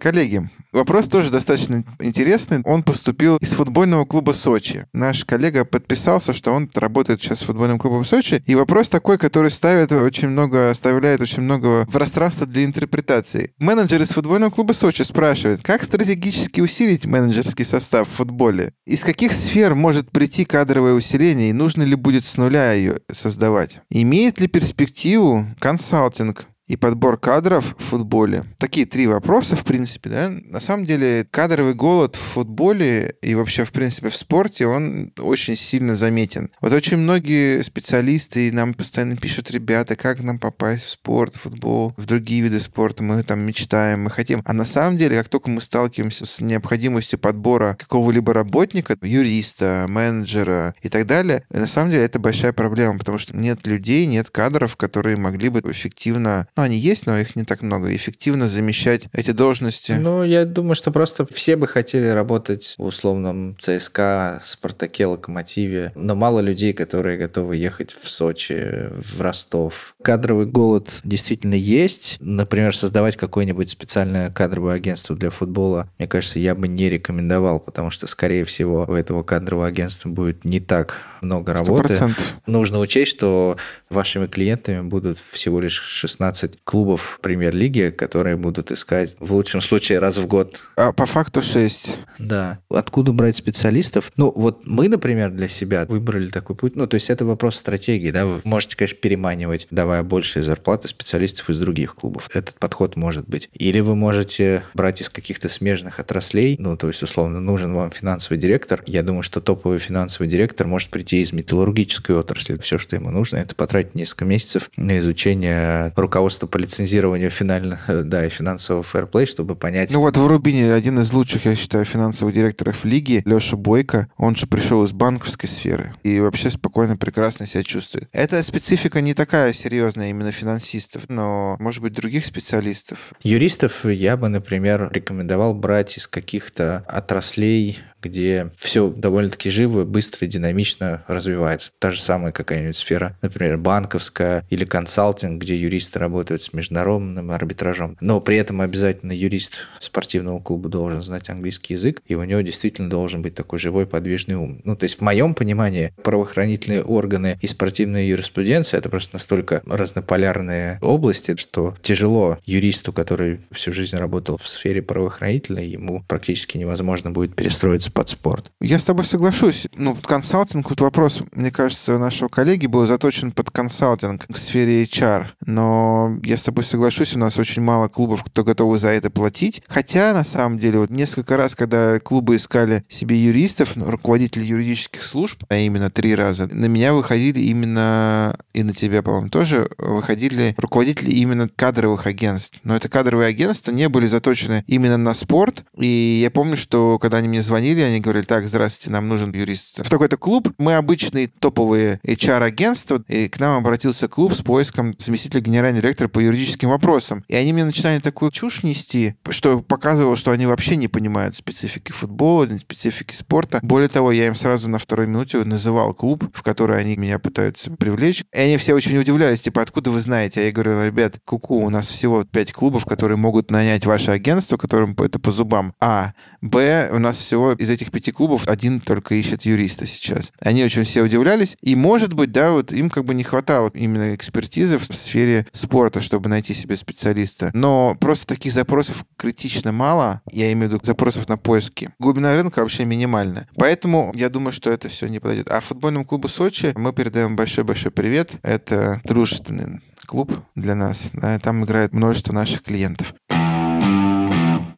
Коллеги, 0.01 0.49
вопрос 0.73 1.09
тоже 1.09 1.31
достаточно 1.31 1.85
интересный. 1.99 2.63
Он 2.65 2.83
поступил 2.83 3.37
из 3.37 3.51
футбольного 3.51 4.07
клуба 4.07 4.33
Сочи. 4.33 4.87
Наш 4.95 5.27
коллега 5.27 5.67
подписался, 5.67 6.33
что 6.33 6.53
он 6.53 6.71
работает 6.75 7.21
сейчас 7.21 7.43
в 7.43 7.47
футбольном 7.47 7.79
клубе 7.79 8.07
Сочи. 8.07 8.43
И 8.47 8.55
вопрос 8.55 8.89
такой, 8.89 9.19
который 9.19 9.51
ставит 9.51 9.93
очень 9.93 10.29
много, 10.29 10.71
оставляет 10.71 11.21
очень 11.21 11.43
много 11.43 11.87
пространства 11.93 12.47
для 12.47 12.65
интерпретации. 12.65 13.53
Менеджер 13.59 14.01
из 14.01 14.09
футбольного 14.09 14.49
клуба 14.49 14.73
Сочи 14.73 15.03
спрашивает, 15.03 15.61
как 15.63 15.85
стратегически 15.85 16.63
усилить 16.63 17.05
менеджерский 17.05 17.67
состав 17.67 18.09
в 18.09 18.13
футболе? 18.13 18.73
Из 18.87 19.03
каких 19.03 19.35
сфер 19.35 19.75
может 19.75 20.11
прийти 20.11 20.47
кадровое 20.47 20.95
усиление 20.95 21.51
и 21.51 21.53
нужно 21.53 21.83
ли 21.83 21.95
будет 21.95 22.25
с 22.25 22.39
нуля 22.39 22.73
ее 22.73 23.01
создавать? 23.13 23.81
Имеет 23.91 24.41
ли 24.41 24.47
перспективу 24.47 25.47
консалтинг 25.59 26.47
и 26.71 26.77
подбор 26.77 27.19
кадров 27.19 27.75
в 27.79 27.83
футболе. 27.83 28.45
Такие 28.59 28.87
три 28.87 29.09
вопроса, 29.09 29.57
в 29.57 29.65
принципе, 29.65 30.09
да. 30.09 30.31
На 30.31 30.61
самом 30.61 30.87
деле, 30.87 31.27
кадровый 31.29 31.75
голод 31.75 32.15
в 32.15 32.21
футболе 32.21 33.17
и 33.23 33.35
вообще, 33.35 33.65
в 33.65 33.73
принципе, 33.73 34.09
в 34.09 34.15
спорте, 34.15 34.69
он 34.69 35.13
очень 35.19 35.57
сильно 35.57 35.97
заметен. 35.97 36.51
Вот 36.61 36.73
очень 36.73 36.99
многие 36.99 37.63
специалисты 37.63 38.53
нам 38.53 38.75
постоянно 38.75 39.17
пишут, 39.17 39.51
ребята, 39.51 39.97
как 39.97 40.23
нам 40.23 40.39
попасть 40.39 40.85
в 40.85 40.91
спорт, 40.91 41.35
в 41.35 41.41
футбол, 41.41 41.93
в 41.97 42.07
другие 42.07 42.43
виды 42.43 42.61
спорта, 42.61 43.03
мы 43.03 43.25
там 43.25 43.41
мечтаем, 43.41 44.05
мы 44.05 44.11
хотим. 44.11 44.41
А 44.45 44.53
на 44.53 44.65
самом 44.65 44.97
деле, 44.97 45.19
как 45.19 45.29
только 45.29 45.51
мы 45.51 45.61
сталкиваемся 45.63 46.25
с 46.25 46.41
необходимостью 46.41 47.19
подбора 47.19 47.75
какого-либо 47.77 48.33
работника, 48.33 48.97
юриста, 49.03 49.87
менеджера 49.89 50.77
и 50.83 50.89
так 50.89 51.05
далее, 51.07 51.43
на 51.51 51.67
самом 51.67 51.91
деле 51.91 52.05
это 52.05 52.21
большая 52.21 52.53
проблема, 52.53 52.97
потому 52.97 53.19
что 53.19 53.37
нет 53.37 53.67
людей, 53.67 54.07
нет 54.07 54.31
кадров, 54.31 54.77
которые 54.77 55.17
могли 55.17 55.49
бы 55.49 55.61
эффективно 55.65 56.47
ну, 56.61 56.65
они 56.65 56.77
есть, 56.77 57.07
но 57.07 57.19
их 57.19 57.37
не 57.37 57.45
так 57.45 57.63
много. 57.63 57.95
Эффективно 57.95 58.47
замещать 58.47 59.05
эти 59.15 59.31
должности. 59.31 59.93
Ну, 59.93 60.23
я 60.23 60.45
думаю, 60.45 60.75
что 60.75 60.91
просто 60.91 61.27
все 61.33 61.57
бы 61.57 61.67
хотели 61.67 62.09
работать 62.09 62.75
в 62.77 62.85
условном 62.85 63.57
ЦСКА, 63.59 64.43
Спартаке, 64.45 65.07
Локомотиве, 65.07 65.93
но 65.95 66.15
мало 66.15 66.41
людей, 66.41 66.75
которые 66.75 67.17
готовы 67.17 67.57
ехать 67.57 67.93
в 67.93 68.11
Сочи, 68.11 68.91
в 68.91 69.23
Ростов. 69.23 69.95
Кадровый 70.03 70.47
голод 70.47 71.01
действительно 71.05 71.55
есть. 71.55 72.17
Например, 72.21 72.75
создавать 72.75 73.17
какое-нибудь 73.17 73.71
специальное 73.71 74.31
кадровое 74.31 74.75
агентство 74.75 75.17
для 75.17 75.31
футбола, 75.31 75.91
мне 75.99 76.09
кажется, 76.09 76.39
я 76.39 76.55
бы 76.55 76.69
не 76.69 76.89
рекомендовал, 76.89 77.61
потому 77.61 77.91
что, 77.91 78.07
скорее 78.07 78.45
всего, 78.45 78.87
у 78.89 78.93
этого 78.93 79.23
кадрового 79.23 79.67
агентства 79.67 80.09
будет 80.09 80.45
не 80.45 80.61
так 80.61 80.97
много 81.21 81.53
работы. 81.53 81.95
100%. 81.95 82.15
Нужно 82.47 82.79
учесть, 82.79 83.11
что 83.11 83.57
вашими 83.89 84.27
клиентами 84.27 84.81
будут 84.81 85.19
всего 85.33 85.61
лишь 85.61 85.81
16 85.81 86.41
15 86.41 86.65
клубов 86.65 87.19
премьер-лиги, 87.23 87.91
которые 87.97 88.37
будут 88.37 88.71
искать 88.71 89.17
в 89.19 89.33
лучшем 89.33 89.61
случае 89.61 89.99
раз 89.99 90.17
в 90.17 90.27
год. 90.27 90.63
А 90.77 90.93
по 90.93 91.07
факту 91.07 91.43
6. 91.43 91.99
Да. 92.19 92.59
Откуда 92.69 93.13
брать 93.13 93.37
специалистов? 93.37 94.11
Ну, 94.17 94.33
вот 94.35 94.67
мы, 94.67 94.89
например, 94.89 95.31
для 95.31 95.49
себя 95.49 95.85
выбрали 95.87 96.29
такой 96.29 96.57
путь. 96.57 96.77
Ну, 96.77 96.87
то 96.87 96.95
есть 96.95 97.11
это 97.11 97.25
вопрос 97.25 97.57
стратегии, 97.57 98.11
да. 98.11 98.27
Вы 98.27 98.41
можете, 98.45 98.77
конечно, 98.77 98.99
переманивать, 98.99 99.67
давая 99.91 100.05
большие 100.05 100.45
зарплаты 100.45 100.87
специалистов 100.87 101.51
из 101.51 101.59
других 101.59 101.97
клубов. 101.97 102.31
Этот 102.33 102.55
подход 102.61 102.95
может 102.95 103.29
быть. 103.29 103.51
Или 103.55 103.81
вы 103.81 103.97
можете 103.97 104.63
брать 104.73 105.01
из 105.01 105.09
каких-то 105.09 105.49
смежных 105.49 105.99
отраслей, 105.99 106.55
ну, 106.61 106.77
то 106.77 106.87
есть, 106.87 107.03
условно, 107.03 107.41
нужен 107.41 107.75
вам 107.75 107.91
финансовый 107.91 108.39
директор. 108.39 108.85
Я 108.87 109.03
думаю, 109.03 109.25
что 109.25 109.41
топовый 109.41 109.81
финансовый 109.81 110.29
директор 110.29 110.69
может 110.69 110.91
прийти 110.91 111.23
из 111.23 111.33
металлургической 111.33 112.15
отрасли. 112.15 112.57
Все, 112.61 112.79
что 112.79 112.95
ему 112.95 113.11
нужно, 113.11 113.39
это 113.39 113.57
потратить 113.57 113.97
несколько 113.97 114.25
месяцев 114.25 114.71
на 114.77 114.97
изучение 115.01 115.93
руководства 115.97 116.47
по 116.47 116.57
лицензированию 116.57 117.31
финально, 117.31 117.81
да, 117.89 118.25
и 118.25 118.29
финансового 118.29 118.85
фэрплей, 118.85 119.27
чтобы 119.27 119.57
понять... 119.57 119.91
Ну 119.91 119.99
вот 119.99 120.17
в 120.17 120.25
Рубине 120.25 120.73
один 120.73 121.01
из 121.01 121.13
лучших, 121.13 121.47
я 121.47 121.57
считаю, 121.57 121.85
финансовых 121.85 122.33
директоров 122.33 122.85
лиги, 122.85 123.23
Леша 123.25 123.57
Бойко, 123.57 124.07
он 124.17 124.37
же 124.37 124.47
пришел 124.47 124.85
из 124.85 124.93
банковской 124.93 125.49
сферы 125.49 125.97
и 126.05 126.21
вообще 126.21 126.49
спокойно, 126.51 126.97
прекрасно 126.97 127.45
себя 127.45 127.65
чувствует. 127.65 128.09
Эта 128.13 128.41
специфика 128.45 129.01
не 129.01 129.15
такая 129.15 129.53
серьезная 129.53 129.80
именно 130.11 130.33
финансистов, 130.33 131.05
но, 131.09 131.57
может 131.59 131.83
быть, 131.83 131.93
других 131.93 132.25
специалистов. 132.25 133.13
Юристов 133.23 133.85
я 133.85 134.17
бы, 134.17 134.29
например, 134.29 134.91
рекомендовал 134.93 135.55
брать 135.55 135.97
из 135.99 136.07
каких-то 136.07 136.85
отраслей 136.87 137.79
где 138.03 138.51
все 138.57 138.89
довольно-таки 138.89 139.51
живо, 139.51 139.85
быстро 139.85 140.27
динамично 140.27 141.05
развивается. 141.07 141.73
Та 141.79 141.91
же 141.91 142.01
самая 142.01 142.33
какая-нибудь 142.33 142.77
сфера, 142.77 143.17
например, 143.23 143.59
банковская 143.59 144.45
или 144.51 144.65
консалтинг, 144.65 145.41
где 145.43 145.57
юристы 145.57 145.99
работают 145.99 146.43
с 146.43 146.53
международным 146.53 147.31
арбитражом. 147.31 147.97
Но 148.01 148.21
при 148.21 148.37
этом 148.37 148.61
обязательно 148.61 149.13
юрист 149.13 149.67
спортивного 149.79 150.41
клуба 150.41 150.69
должен 150.69 151.03
знать 151.03 151.29
английский 151.31 151.75
язык, 151.75 152.01
и 152.07 152.15
у 152.15 152.25
него 152.25 152.41
действительно 152.41 152.89
должен 152.89 153.23
быть 153.23 153.35
такой 153.35 153.59
живой, 153.59 153.87
подвижный 153.87 154.37
ум. 154.37 154.61
Ну, 154.65 154.77
то 154.77 154.85
есть 154.85 154.99
в 154.99 155.01
моем 155.03 155.35
понимании 155.35 155.93
правоохранительные 156.03 156.83
органы 156.83 157.39
и 157.41 157.47
спортивная 157.47 158.05
юриспруденция 158.05 158.79
это 158.79 158.89
просто 158.89 159.17
настолько 159.17 159.63
разнополярные 159.67 160.79
области, 160.81 161.37
что 161.37 161.75
тяжело 161.83 162.39
юристу, 162.47 162.93
который 162.93 163.41
всю 163.53 163.73
жизнь 163.73 163.97
работал 163.97 164.39
в 164.39 164.49
сфере 164.49 164.83
правоохранительной, 164.83 165.69
ему 165.69 166.03
практически 166.07 166.59
невозможно 166.59 167.11
будет 167.11 167.35
перестроиться 167.35 167.90
под 167.91 168.09
спорт. 168.09 168.53
Я 168.61 168.79
с 168.79 168.85
тобой 168.85 169.05
соглашусь. 169.05 169.67
Ну, 169.75 169.95
консалтинг, 169.95 170.71
вот 170.71 170.81
вопрос, 170.81 171.23
мне 171.33 171.51
кажется, 171.51 171.99
нашего 171.99 172.29
коллеги 172.29 172.67
был 172.67 172.87
заточен 172.87 173.33
под 173.33 173.51
консалтинг 173.51 174.27
в 174.29 174.39
сфере 174.39 174.85
HR. 174.85 175.27
Но 175.47 176.19
я 176.23 176.37
с 176.37 176.43
тобой 176.43 176.65
соглашусь, 176.65 177.15
у 177.15 177.19
нас 177.19 177.39
очень 177.39 177.63
мало 177.63 177.89
клубов, 177.89 178.25
кто 178.25 178.45
готовы 178.45 178.79
за 178.79 178.89
это 178.89 179.11
платить. 179.11 179.63
Хотя, 179.69 180.13
на 180.13 180.25
самом 180.25 180.59
деле, 180.59 180.79
вот 180.79 180.91
несколько 180.91 181.37
раз, 181.37 181.55
когда 181.55 181.99
клубы 182.01 182.37
искали 182.37 182.85
себе 182.89 183.17
юристов, 183.17 183.77
ну, 183.77 183.91
руководителей 183.91 184.47
юридических 184.47 185.05
служб, 185.05 185.45
а 185.49 185.57
именно 185.57 185.91
три 185.91 186.15
раза, 186.15 186.47
на 186.47 186.67
меня 186.67 186.93
выходили 186.95 187.41
именно, 187.41 188.37
и 188.55 188.63
на 188.63 188.75
тебя, 188.75 189.03
по-моему, 189.03 189.29
тоже, 189.29 189.69
выходили 189.79 190.55
руководители 190.57 191.11
именно 191.11 191.49
кадровых 191.49 192.07
агентств. 192.07 192.59
Но 192.65 192.77
это 192.77 192.89
кадровые 192.89 193.29
агентства 193.29 193.73
не 193.73 193.89
были 193.89 194.07
заточены 194.07 194.65
именно 194.67 194.97
на 194.97 195.15
спорт. 195.15 195.65
И 195.77 196.21
я 196.23 196.31
помню, 196.31 196.57
что 196.57 196.99
когда 196.99 197.19
они 197.19 197.29
мне 197.29 197.43
звонили, 197.43 197.80
звонили, 197.81 197.85
они 197.85 198.01
говорили, 198.01 198.25
так, 198.25 198.47
здравствуйте, 198.47 198.91
нам 198.91 199.09
нужен 199.09 199.33
юрист 199.33 199.81
в 199.81 199.89
такой-то 199.89 200.17
клуб. 200.17 200.53
Мы 200.59 200.75
обычные 200.75 201.29
топовые 201.29 202.01
HR-агентства, 202.05 203.03
и 203.09 203.29
к 203.29 203.39
нам 203.39 203.59
обратился 203.59 204.09
клуб 204.09 204.35
с 204.35 204.43
поиском 204.43 204.95
заместителя 204.99 205.41
генерального 205.41 205.83
директора 205.83 206.09
по 206.09 206.21
юридическим 206.21 206.69
вопросам. 206.69 207.25
И 207.29 207.35
они 207.35 207.53
мне 207.53 207.65
начинали 207.65 208.01
такую 208.01 208.31
чушь 208.31 208.63
нести, 208.63 209.15
что 209.31 209.61
показывало, 209.61 210.17
что 210.17 210.31
они 210.31 210.47
вообще 210.47 210.77
не 210.77 210.89
понимают 210.89 211.37
специфики 211.37 211.93
футбола, 211.93 212.47
специфики 212.59 213.15
спорта. 213.15 213.61
Более 213.63 213.89
того, 213.89 214.13
я 214.13 214.27
им 214.27 214.35
сразу 214.35 214.69
на 214.69 214.79
второй 214.79 215.07
минуте 215.07 215.39
называл 215.45 215.95
клуб, 215.95 216.25
в 216.35 216.43
который 216.43 216.79
они 216.79 216.97
меня 216.97 217.19
пытаются 217.19 217.71
привлечь. 217.71 218.25
И 218.33 218.39
они 218.39 218.57
все 218.57 218.75
очень 218.75 218.99
удивлялись, 218.99 219.41
типа, 219.41 219.63
откуда 219.63 219.91
вы 219.91 220.01
знаете? 220.01 220.41
А 220.41 220.45
я 220.45 220.53
говорю, 220.53 220.85
ребят, 220.85 221.17
куку, 221.25 221.57
у 221.57 221.71
нас 221.71 221.89
всего 221.89 222.25
пять 222.25 222.53
клубов, 222.53 222.85
которые 222.85 223.17
могут 223.17 223.51
нанять 223.51 223.87
ваше 223.87 224.11
агентство, 224.11 224.57
которым 224.57 224.95
это 224.99 225.19
по 225.19 225.31
зубам. 225.31 225.73
А, 225.81 226.13
Б, 226.41 226.91
у 226.93 226.99
нас 226.99 227.17
всего 227.17 227.53
из 227.53 227.70
этих 227.71 227.91
пяти 227.91 228.13
клубов 228.13 228.47
один 228.49 228.81
только 228.81 229.15
ищет 229.15 229.43
юриста 229.43 229.87
сейчас. 229.87 230.33
Они 230.41 230.65
очень 230.65 230.85
все 230.85 231.03
удивлялись. 231.03 231.57
И, 231.63 231.75
может 231.77 232.13
быть, 232.13 232.33
да, 232.33 232.53
вот 232.53 232.73
им 232.73 232.91
как 232.91 233.05
бы 233.05 233.15
не 233.15 233.25
хватало 233.25 233.71
именно 233.75 234.15
экспертизы 234.15 234.79
в 234.79 234.85
сфере 234.95 235.47
спорта, 235.53 236.01
чтобы 236.01 236.29
найти 236.29 236.55
себе 236.55 236.77
специалиста. 236.77 237.51
Но 237.55 237.97
просто 237.99 238.27
таких 238.27 238.53
запросов 238.53 239.05
критично 239.17 239.73
мало. 239.73 240.23
Я 240.31 240.53
имею 240.53 240.71
в 240.71 240.73
виду 240.75 240.85
запросов 240.85 241.29
на 241.29 241.37
поиски. 241.37 241.91
Глубина 241.99 242.35
рынка 242.35 242.61
вообще 242.61 242.85
минимальная. 242.85 243.49
Поэтому 243.57 244.13
я 244.15 244.29
думаю, 244.29 244.53
что 244.53 244.71
это 244.71 244.89
все 244.89 245.07
не 245.07 245.19
подойдет. 245.19 245.51
А 245.51 245.61
футбольному 245.61 246.05
клубу 246.05 246.29
Сочи 246.29 246.73
мы 246.77 246.93
передаем 246.93 247.37
большой-большой 247.37 247.91
привет. 247.91 248.33
Это 248.43 249.01
дружественный 249.05 249.81
клуб 250.07 250.33
для 250.57 250.75
нас. 250.75 251.11
Там 251.43 251.65
играет 251.65 251.93
множество 251.93 252.33
наших 252.33 252.63
клиентов. 252.63 253.15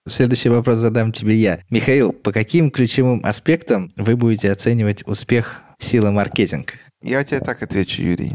Следующий 0.09 0.49
вопрос 0.49 0.79
задам 0.79 1.13
тебе 1.13 1.37
я. 1.37 1.61
Михаил, 1.71 2.13
по 2.13 2.33
каким 2.33 2.71
ключевым 2.71 3.25
аспектам 3.25 3.93
вы 3.97 4.17
будете 4.17 4.51
оценивать 4.51 5.07
успех 5.07 5.63
силы 5.79 6.11
маркетинга? 6.11 6.73
Я 7.03 7.23
тебе 7.25 7.41
так 7.41 7.63
отвечу, 7.63 8.03
Юрий. 8.03 8.33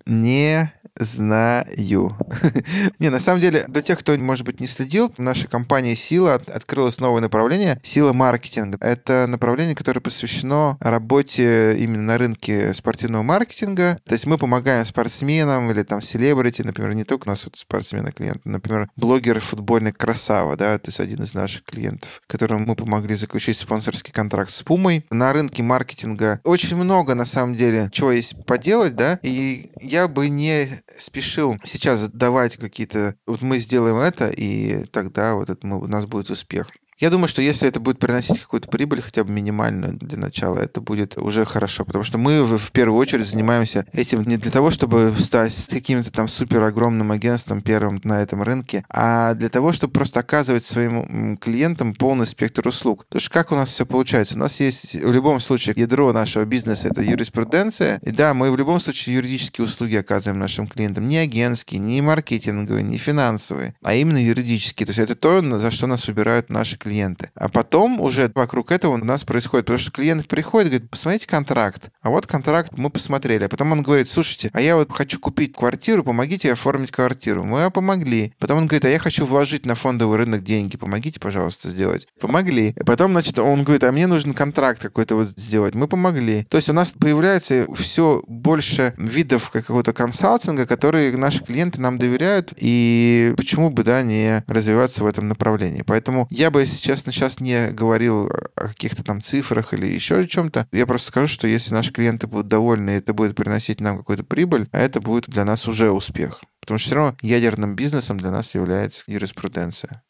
Не 0.06 0.72
знаю. 0.98 2.16
не, 2.98 3.08
на 3.10 3.20
самом 3.20 3.40
деле, 3.40 3.64
для 3.68 3.82
тех, 3.82 3.98
кто, 3.98 4.16
может 4.16 4.44
быть, 4.44 4.60
не 4.60 4.66
следил, 4.66 5.12
наша 5.18 5.48
компания 5.48 5.96
«Сила» 5.96 6.34
открылось 6.34 6.98
новое 6.98 7.20
направление— 7.20 7.80
«Сила 7.82 8.12
маркетинга». 8.12 8.78
Это 8.80 9.26
направление, 9.26 9.74
которое 9.74 10.00
посвящено 10.00 10.76
работе 10.80 11.76
именно 11.78 12.02
на 12.02 12.18
рынке 12.18 12.74
спортивного 12.74 13.22
маркетинга. 13.22 13.98
То 14.04 14.12
есть 14.12 14.26
мы 14.26 14.38
помогаем 14.38 14.84
спортсменам 14.84 15.70
или 15.70 15.82
там 15.82 16.02
селебрити, 16.02 16.62
например, 16.62 16.94
не 16.94 17.04
только 17.04 17.28
у 17.28 17.30
нас 17.30 17.44
вот 17.44 17.56
спортсмены 17.56 18.12
клиенты, 18.12 18.48
например, 18.48 18.88
блогер 18.96 19.40
футбольный 19.40 19.92
Красава, 19.92 20.56
да, 20.56 20.78
то 20.78 20.88
есть 20.88 21.00
один 21.00 21.22
из 21.22 21.34
наших 21.34 21.64
клиентов, 21.64 22.22
которому 22.26 22.66
мы 22.66 22.76
помогли 22.76 23.14
заключить 23.14 23.58
спонсорский 23.58 24.12
контракт 24.12 24.50
с 24.50 24.62
Пумой. 24.62 25.06
На 25.10 25.32
рынке 25.32 25.62
маркетинга 25.62 26.40
очень 26.44 26.76
много, 26.76 27.14
на 27.14 27.24
самом 27.24 27.54
деле, 27.54 27.88
чего 27.92 28.12
есть 28.12 28.44
поделать, 28.46 28.94
да, 28.94 29.18
и 29.22 29.70
я 29.80 30.08
бы 30.08 30.28
не 30.28 30.81
спешил 30.98 31.56
сейчас 31.64 32.08
давать 32.08 32.56
какие-то... 32.56 33.16
Вот 33.26 33.42
мы 33.42 33.58
сделаем 33.58 33.96
это, 33.96 34.28
и 34.28 34.84
тогда 34.86 35.34
вот 35.34 35.50
это, 35.50 35.66
мы, 35.66 35.78
у 35.78 35.86
нас 35.86 36.06
будет 36.06 36.30
успех. 36.30 36.70
Я 36.98 37.10
думаю, 37.10 37.28
что 37.28 37.42
если 37.42 37.68
это 37.68 37.80
будет 37.80 37.98
приносить 37.98 38.40
какую-то 38.40 38.68
прибыль, 38.68 39.02
хотя 39.02 39.24
бы 39.24 39.30
минимальную 39.30 39.94
для 39.94 40.18
начала, 40.18 40.58
это 40.58 40.80
будет 40.80 41.18
уже 41.18 41.44
хорошо, 41.44 41.84
потому 41.84 42.04
что 42.04 42.18
мы 42.18 42.44
в 42.44 42.70
первую 42.70 42.98
очередь 42.98 43.26
занимаемся 43.26 43.86
этим 43.92 44.22
не 44.22 44.36
для 44.36 44.50
того, 44.50 44.70
чтобы 44.70 45.14
стать 45.18 45.66
каким-то 45.68 46.12
там 46.12 46.28
супер 46.28 46.62
огромным 46.62 47.10
агентством 47.10 47.62
первым 47.62 48.00
на 48.04 48.22
этом 48.22 48.42
рынке, 48.42 48.84
а 48.88 49.34
для 49.34 49.48
того, 49.48 49.72
чтобы 49.72 49.92
просто 49.94 50.20
оказывать 50.20 50.64
своим 50.64 51.36
клиентам 51.38 51.94
полный 51.94 52.26
спектр 52.26 52.68
услуг. 52.68 53.06
То 53.08 53.18
есть 53.18 53.28
как 53.30 53.52
у 53.52 53.54
нас 53.54 53.70
все 53.70 53.86
получается? 53.86 54.34
У 54.34 54.38
нас 54.38 54.60
есть 54.60 54.94
в 54.94 55.12
любом 55.12 55.40
случае 55.40 55.74
ядро 55.76 56.12
нашего 56.12 56.44
бизнеса— 56.44 56.88
это 56.90 57.02
юриспруденция, 57.02 57.98
и 58.02 58.10
да, 58.10 58.34
мы 58.34 58.50
в 58.52 58.56
любом 58.56 58.80
случае 58.80 59.16
юридические 59.16 59.64
услуги 59.64 59.96
оказываем 59.96 60.38
нашим 60.38 60.66
клиентам, 60.68 61.08
не 61.08 61.18
агентские, 61.18 61.80
не 61.80 62.00
маркетинговые, 62.00 62.84
не 62.84 62.98
финансовые, 62.98 63.74
а 63.82 63.94
именно 63.94 64.22
юридические. 64.22 64.86
То 64.86 64.90
есть 64.90 65.00
это 65.00 65.16
то, 65.16 65.42
за 65.58 65.70
что 65.70 65.86
нас 65.86 66.06
убирают 66.08 66.50
наши 66.50 66.78
клиенты. 66.82 67.30
А 67.34 67.48
потом 67.48 68.00
уже 68.00 68.30
вокруг 68.34 68.72
этого 68.72 68.94
у 68.94 68.96
нас 68.96 69.24
происходит, 69.24 69.66
потому 69.66 69.78
что 69.78 69.90
клиент 69.90 70.28
приходит 70.28 70.72
говорит, 70.72 70.90
посмотрите 70.90 71.26
контракт. 71.26 71.90
А 72.00 72.10
вот 72.10 72.26
контракт 72.26 72.72
мы 72.76 72.90
посмотрели. 72.90 73.44
А 73.44 73.48
потом 73.48 73.72
он 73.72 73.82
говорит, 73.82 74.08
слушайте, 74.08 74.50
а 74.52 74.60
я 74.60 74.76
вот 74.76 74.90
хочу 74.90 75.18
купить 75.18 75.54
квартиру, 75.54 76.02
помогите 76.02 76.52
оформить 76.52 76.90
квартиру. 76.90 77.44
Мы 77.44 77.70
помогли. 77.70 78.32
Потом 78.38 78.58
он 78.58 78.66
говорит, 78.66 78.84
а 78.84 78.88
я 78.88 78.98
хочу 78.98 79.26
вложить 79.26 79.66
на 79.66 79.74
фондовый 79.74 80.18
рынок 80.18 80.42
деньги, 80.42 80.76
помогите, 80.76 81.20
пожалуйста, 81.20 81.68
сделать. 81.68 82.06
Помогли. 82.20 82.74
Потом, 82.86 83.12
значит, 83.12 83.38
он 83.38 83.64
говорит, 83.64 83.84
а 83.84 83.92
мне 83.92 84.06
нужен 84.06 84.34
контракт 84.34 84.80
какой-то 84.80 85.16
вот 85.16 85.28
сделать. 85.36 85.74
Мы 85.74 85.88
помогли. 85.88 86.44
То 86.44 86.56
есть 86.56 86.68
у 86.68 86.72
нас 86.72 86.90
появляется 86.90 87.66
все 87.74 88.22
больше 88.26 88.94
видов 88.96 89.50
какого-то 89.50 89.92
консалтинга, 89.92 90.66
которые 90.66 91.16
наши 91.16 91.44
клиенты 91.44 91.80
нам 91.80 91.98
доверяют, 91.98 92.52
и 92.56 93.34
почему 93.36 93.70
бы, 93.70 93.84
да, 93.84 94.02
не 94.02 94.42
развиваться 94.46 95.04
в 95.04 95.06
этом 95.06 95.28
направлении. 95.28 95.82
Поэтому 95.82 96.26
я 96.30 96.50
бы 96.50 96.64
честно, 96.78 97.12
сейчас 97.12 97.40
не 97.40 97.68
говорил 97.68 98.26
о 98.56 98.68
каких-то 98.68 99.02
там 99.02 99.22
цифрах 99.22 99.74
или 99.74 99.86
еще 99.86 100.18
о 100.18 100.26
чем-то. 100.26 100.66
Я 100.72 100.86
просто 100.86 101.08
скажу, 101.08 101.26
что 101.26 101.46
если 101.46 101.74
наши 101.74 101.92
клиенты 101.92 102.26
будут 102.26 102.48
довольны, 102.48 102.90
это 102.90 103.14
будет 103.14 103.36
приносить 103.36 103.80
нам 103.80 103.98
какую-то 103.98 104.24
прибыль, 104.24 104.68
а 104.72 104.78
это 104.78 105.00
будет 105.00 105.28
для 105.28 105.44
нас 105.44 105.66
уже 105.68 105.90
успех. 105.90 106.40
Потому 106.60 106.78
что 106.78 106.86
все 106.86 106.94
равно 106.94 107.16
ядерным 107.22 107.74
бизнесом 107.74 108.18
для 108.18 108.30
нас 108.30 108.54
является 108.54 109.02
юриспруденция. 109.06 110.02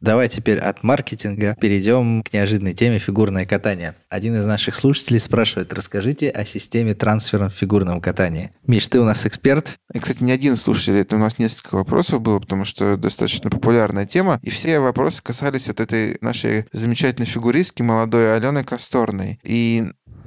Давай 0.00 0.28
теперь 0.28 0.58
от 0.58 0.82
маркетинга 0.82 1.56
перейдем 1.60 2.22
к 2.22 2.32
неожиданной 2.32 2.74
теме 2.74 2.98
фигурное 2.98 3.46
катание. 3.46 3.94
Один 4.08 4.36
из 4.36 4.44
наших 4.44 4.76
слушателей 4.76 5.20
спрашивает, 5.20 5.72
расскажите 5.72 6.30
о 6.30 6.44
системе 6.44 6.94
трансфера 6.94 7.48
в 7.48 7.54
фигурном 7.54 8.00
катании. 8.00 8.52
Миш, 8.66 8.86
ты 8.88 9.00
у 9.00 9.04
нас 9.04 9.26
эксперт. 9.26 9.76
И, 9.92 9.98
кстати, 9.98 10.22
не 10.22 10.32
один 10.32 10.56
слушатель, 10.56 10.96
это 10.96 11.16
у 11.16 11.18
нас 11.18 11.38
несколько 11.38 11.74
вопросов 11.74 12.20
было, 12.22 12.38
потому 12.38 12.64
что 12.64 12.96
достаточно 12.96 13.50
популярная 13.50 14.06
тема, 14.06 14.38
и 14.42 14.50
все 14.50 14.78
вопросы 14.80 15.22
касались 15.22 15.66
вот 15.66 15.80
этой 15.80 16.18
нашей 16.20 16.66
замечательной 16.72 17.26
фигуристки 17.26 17.82
молодой 17.82 18.36
Алены 18.36 18.64
Косторной. 18.64 19.40
И 19.42 19.84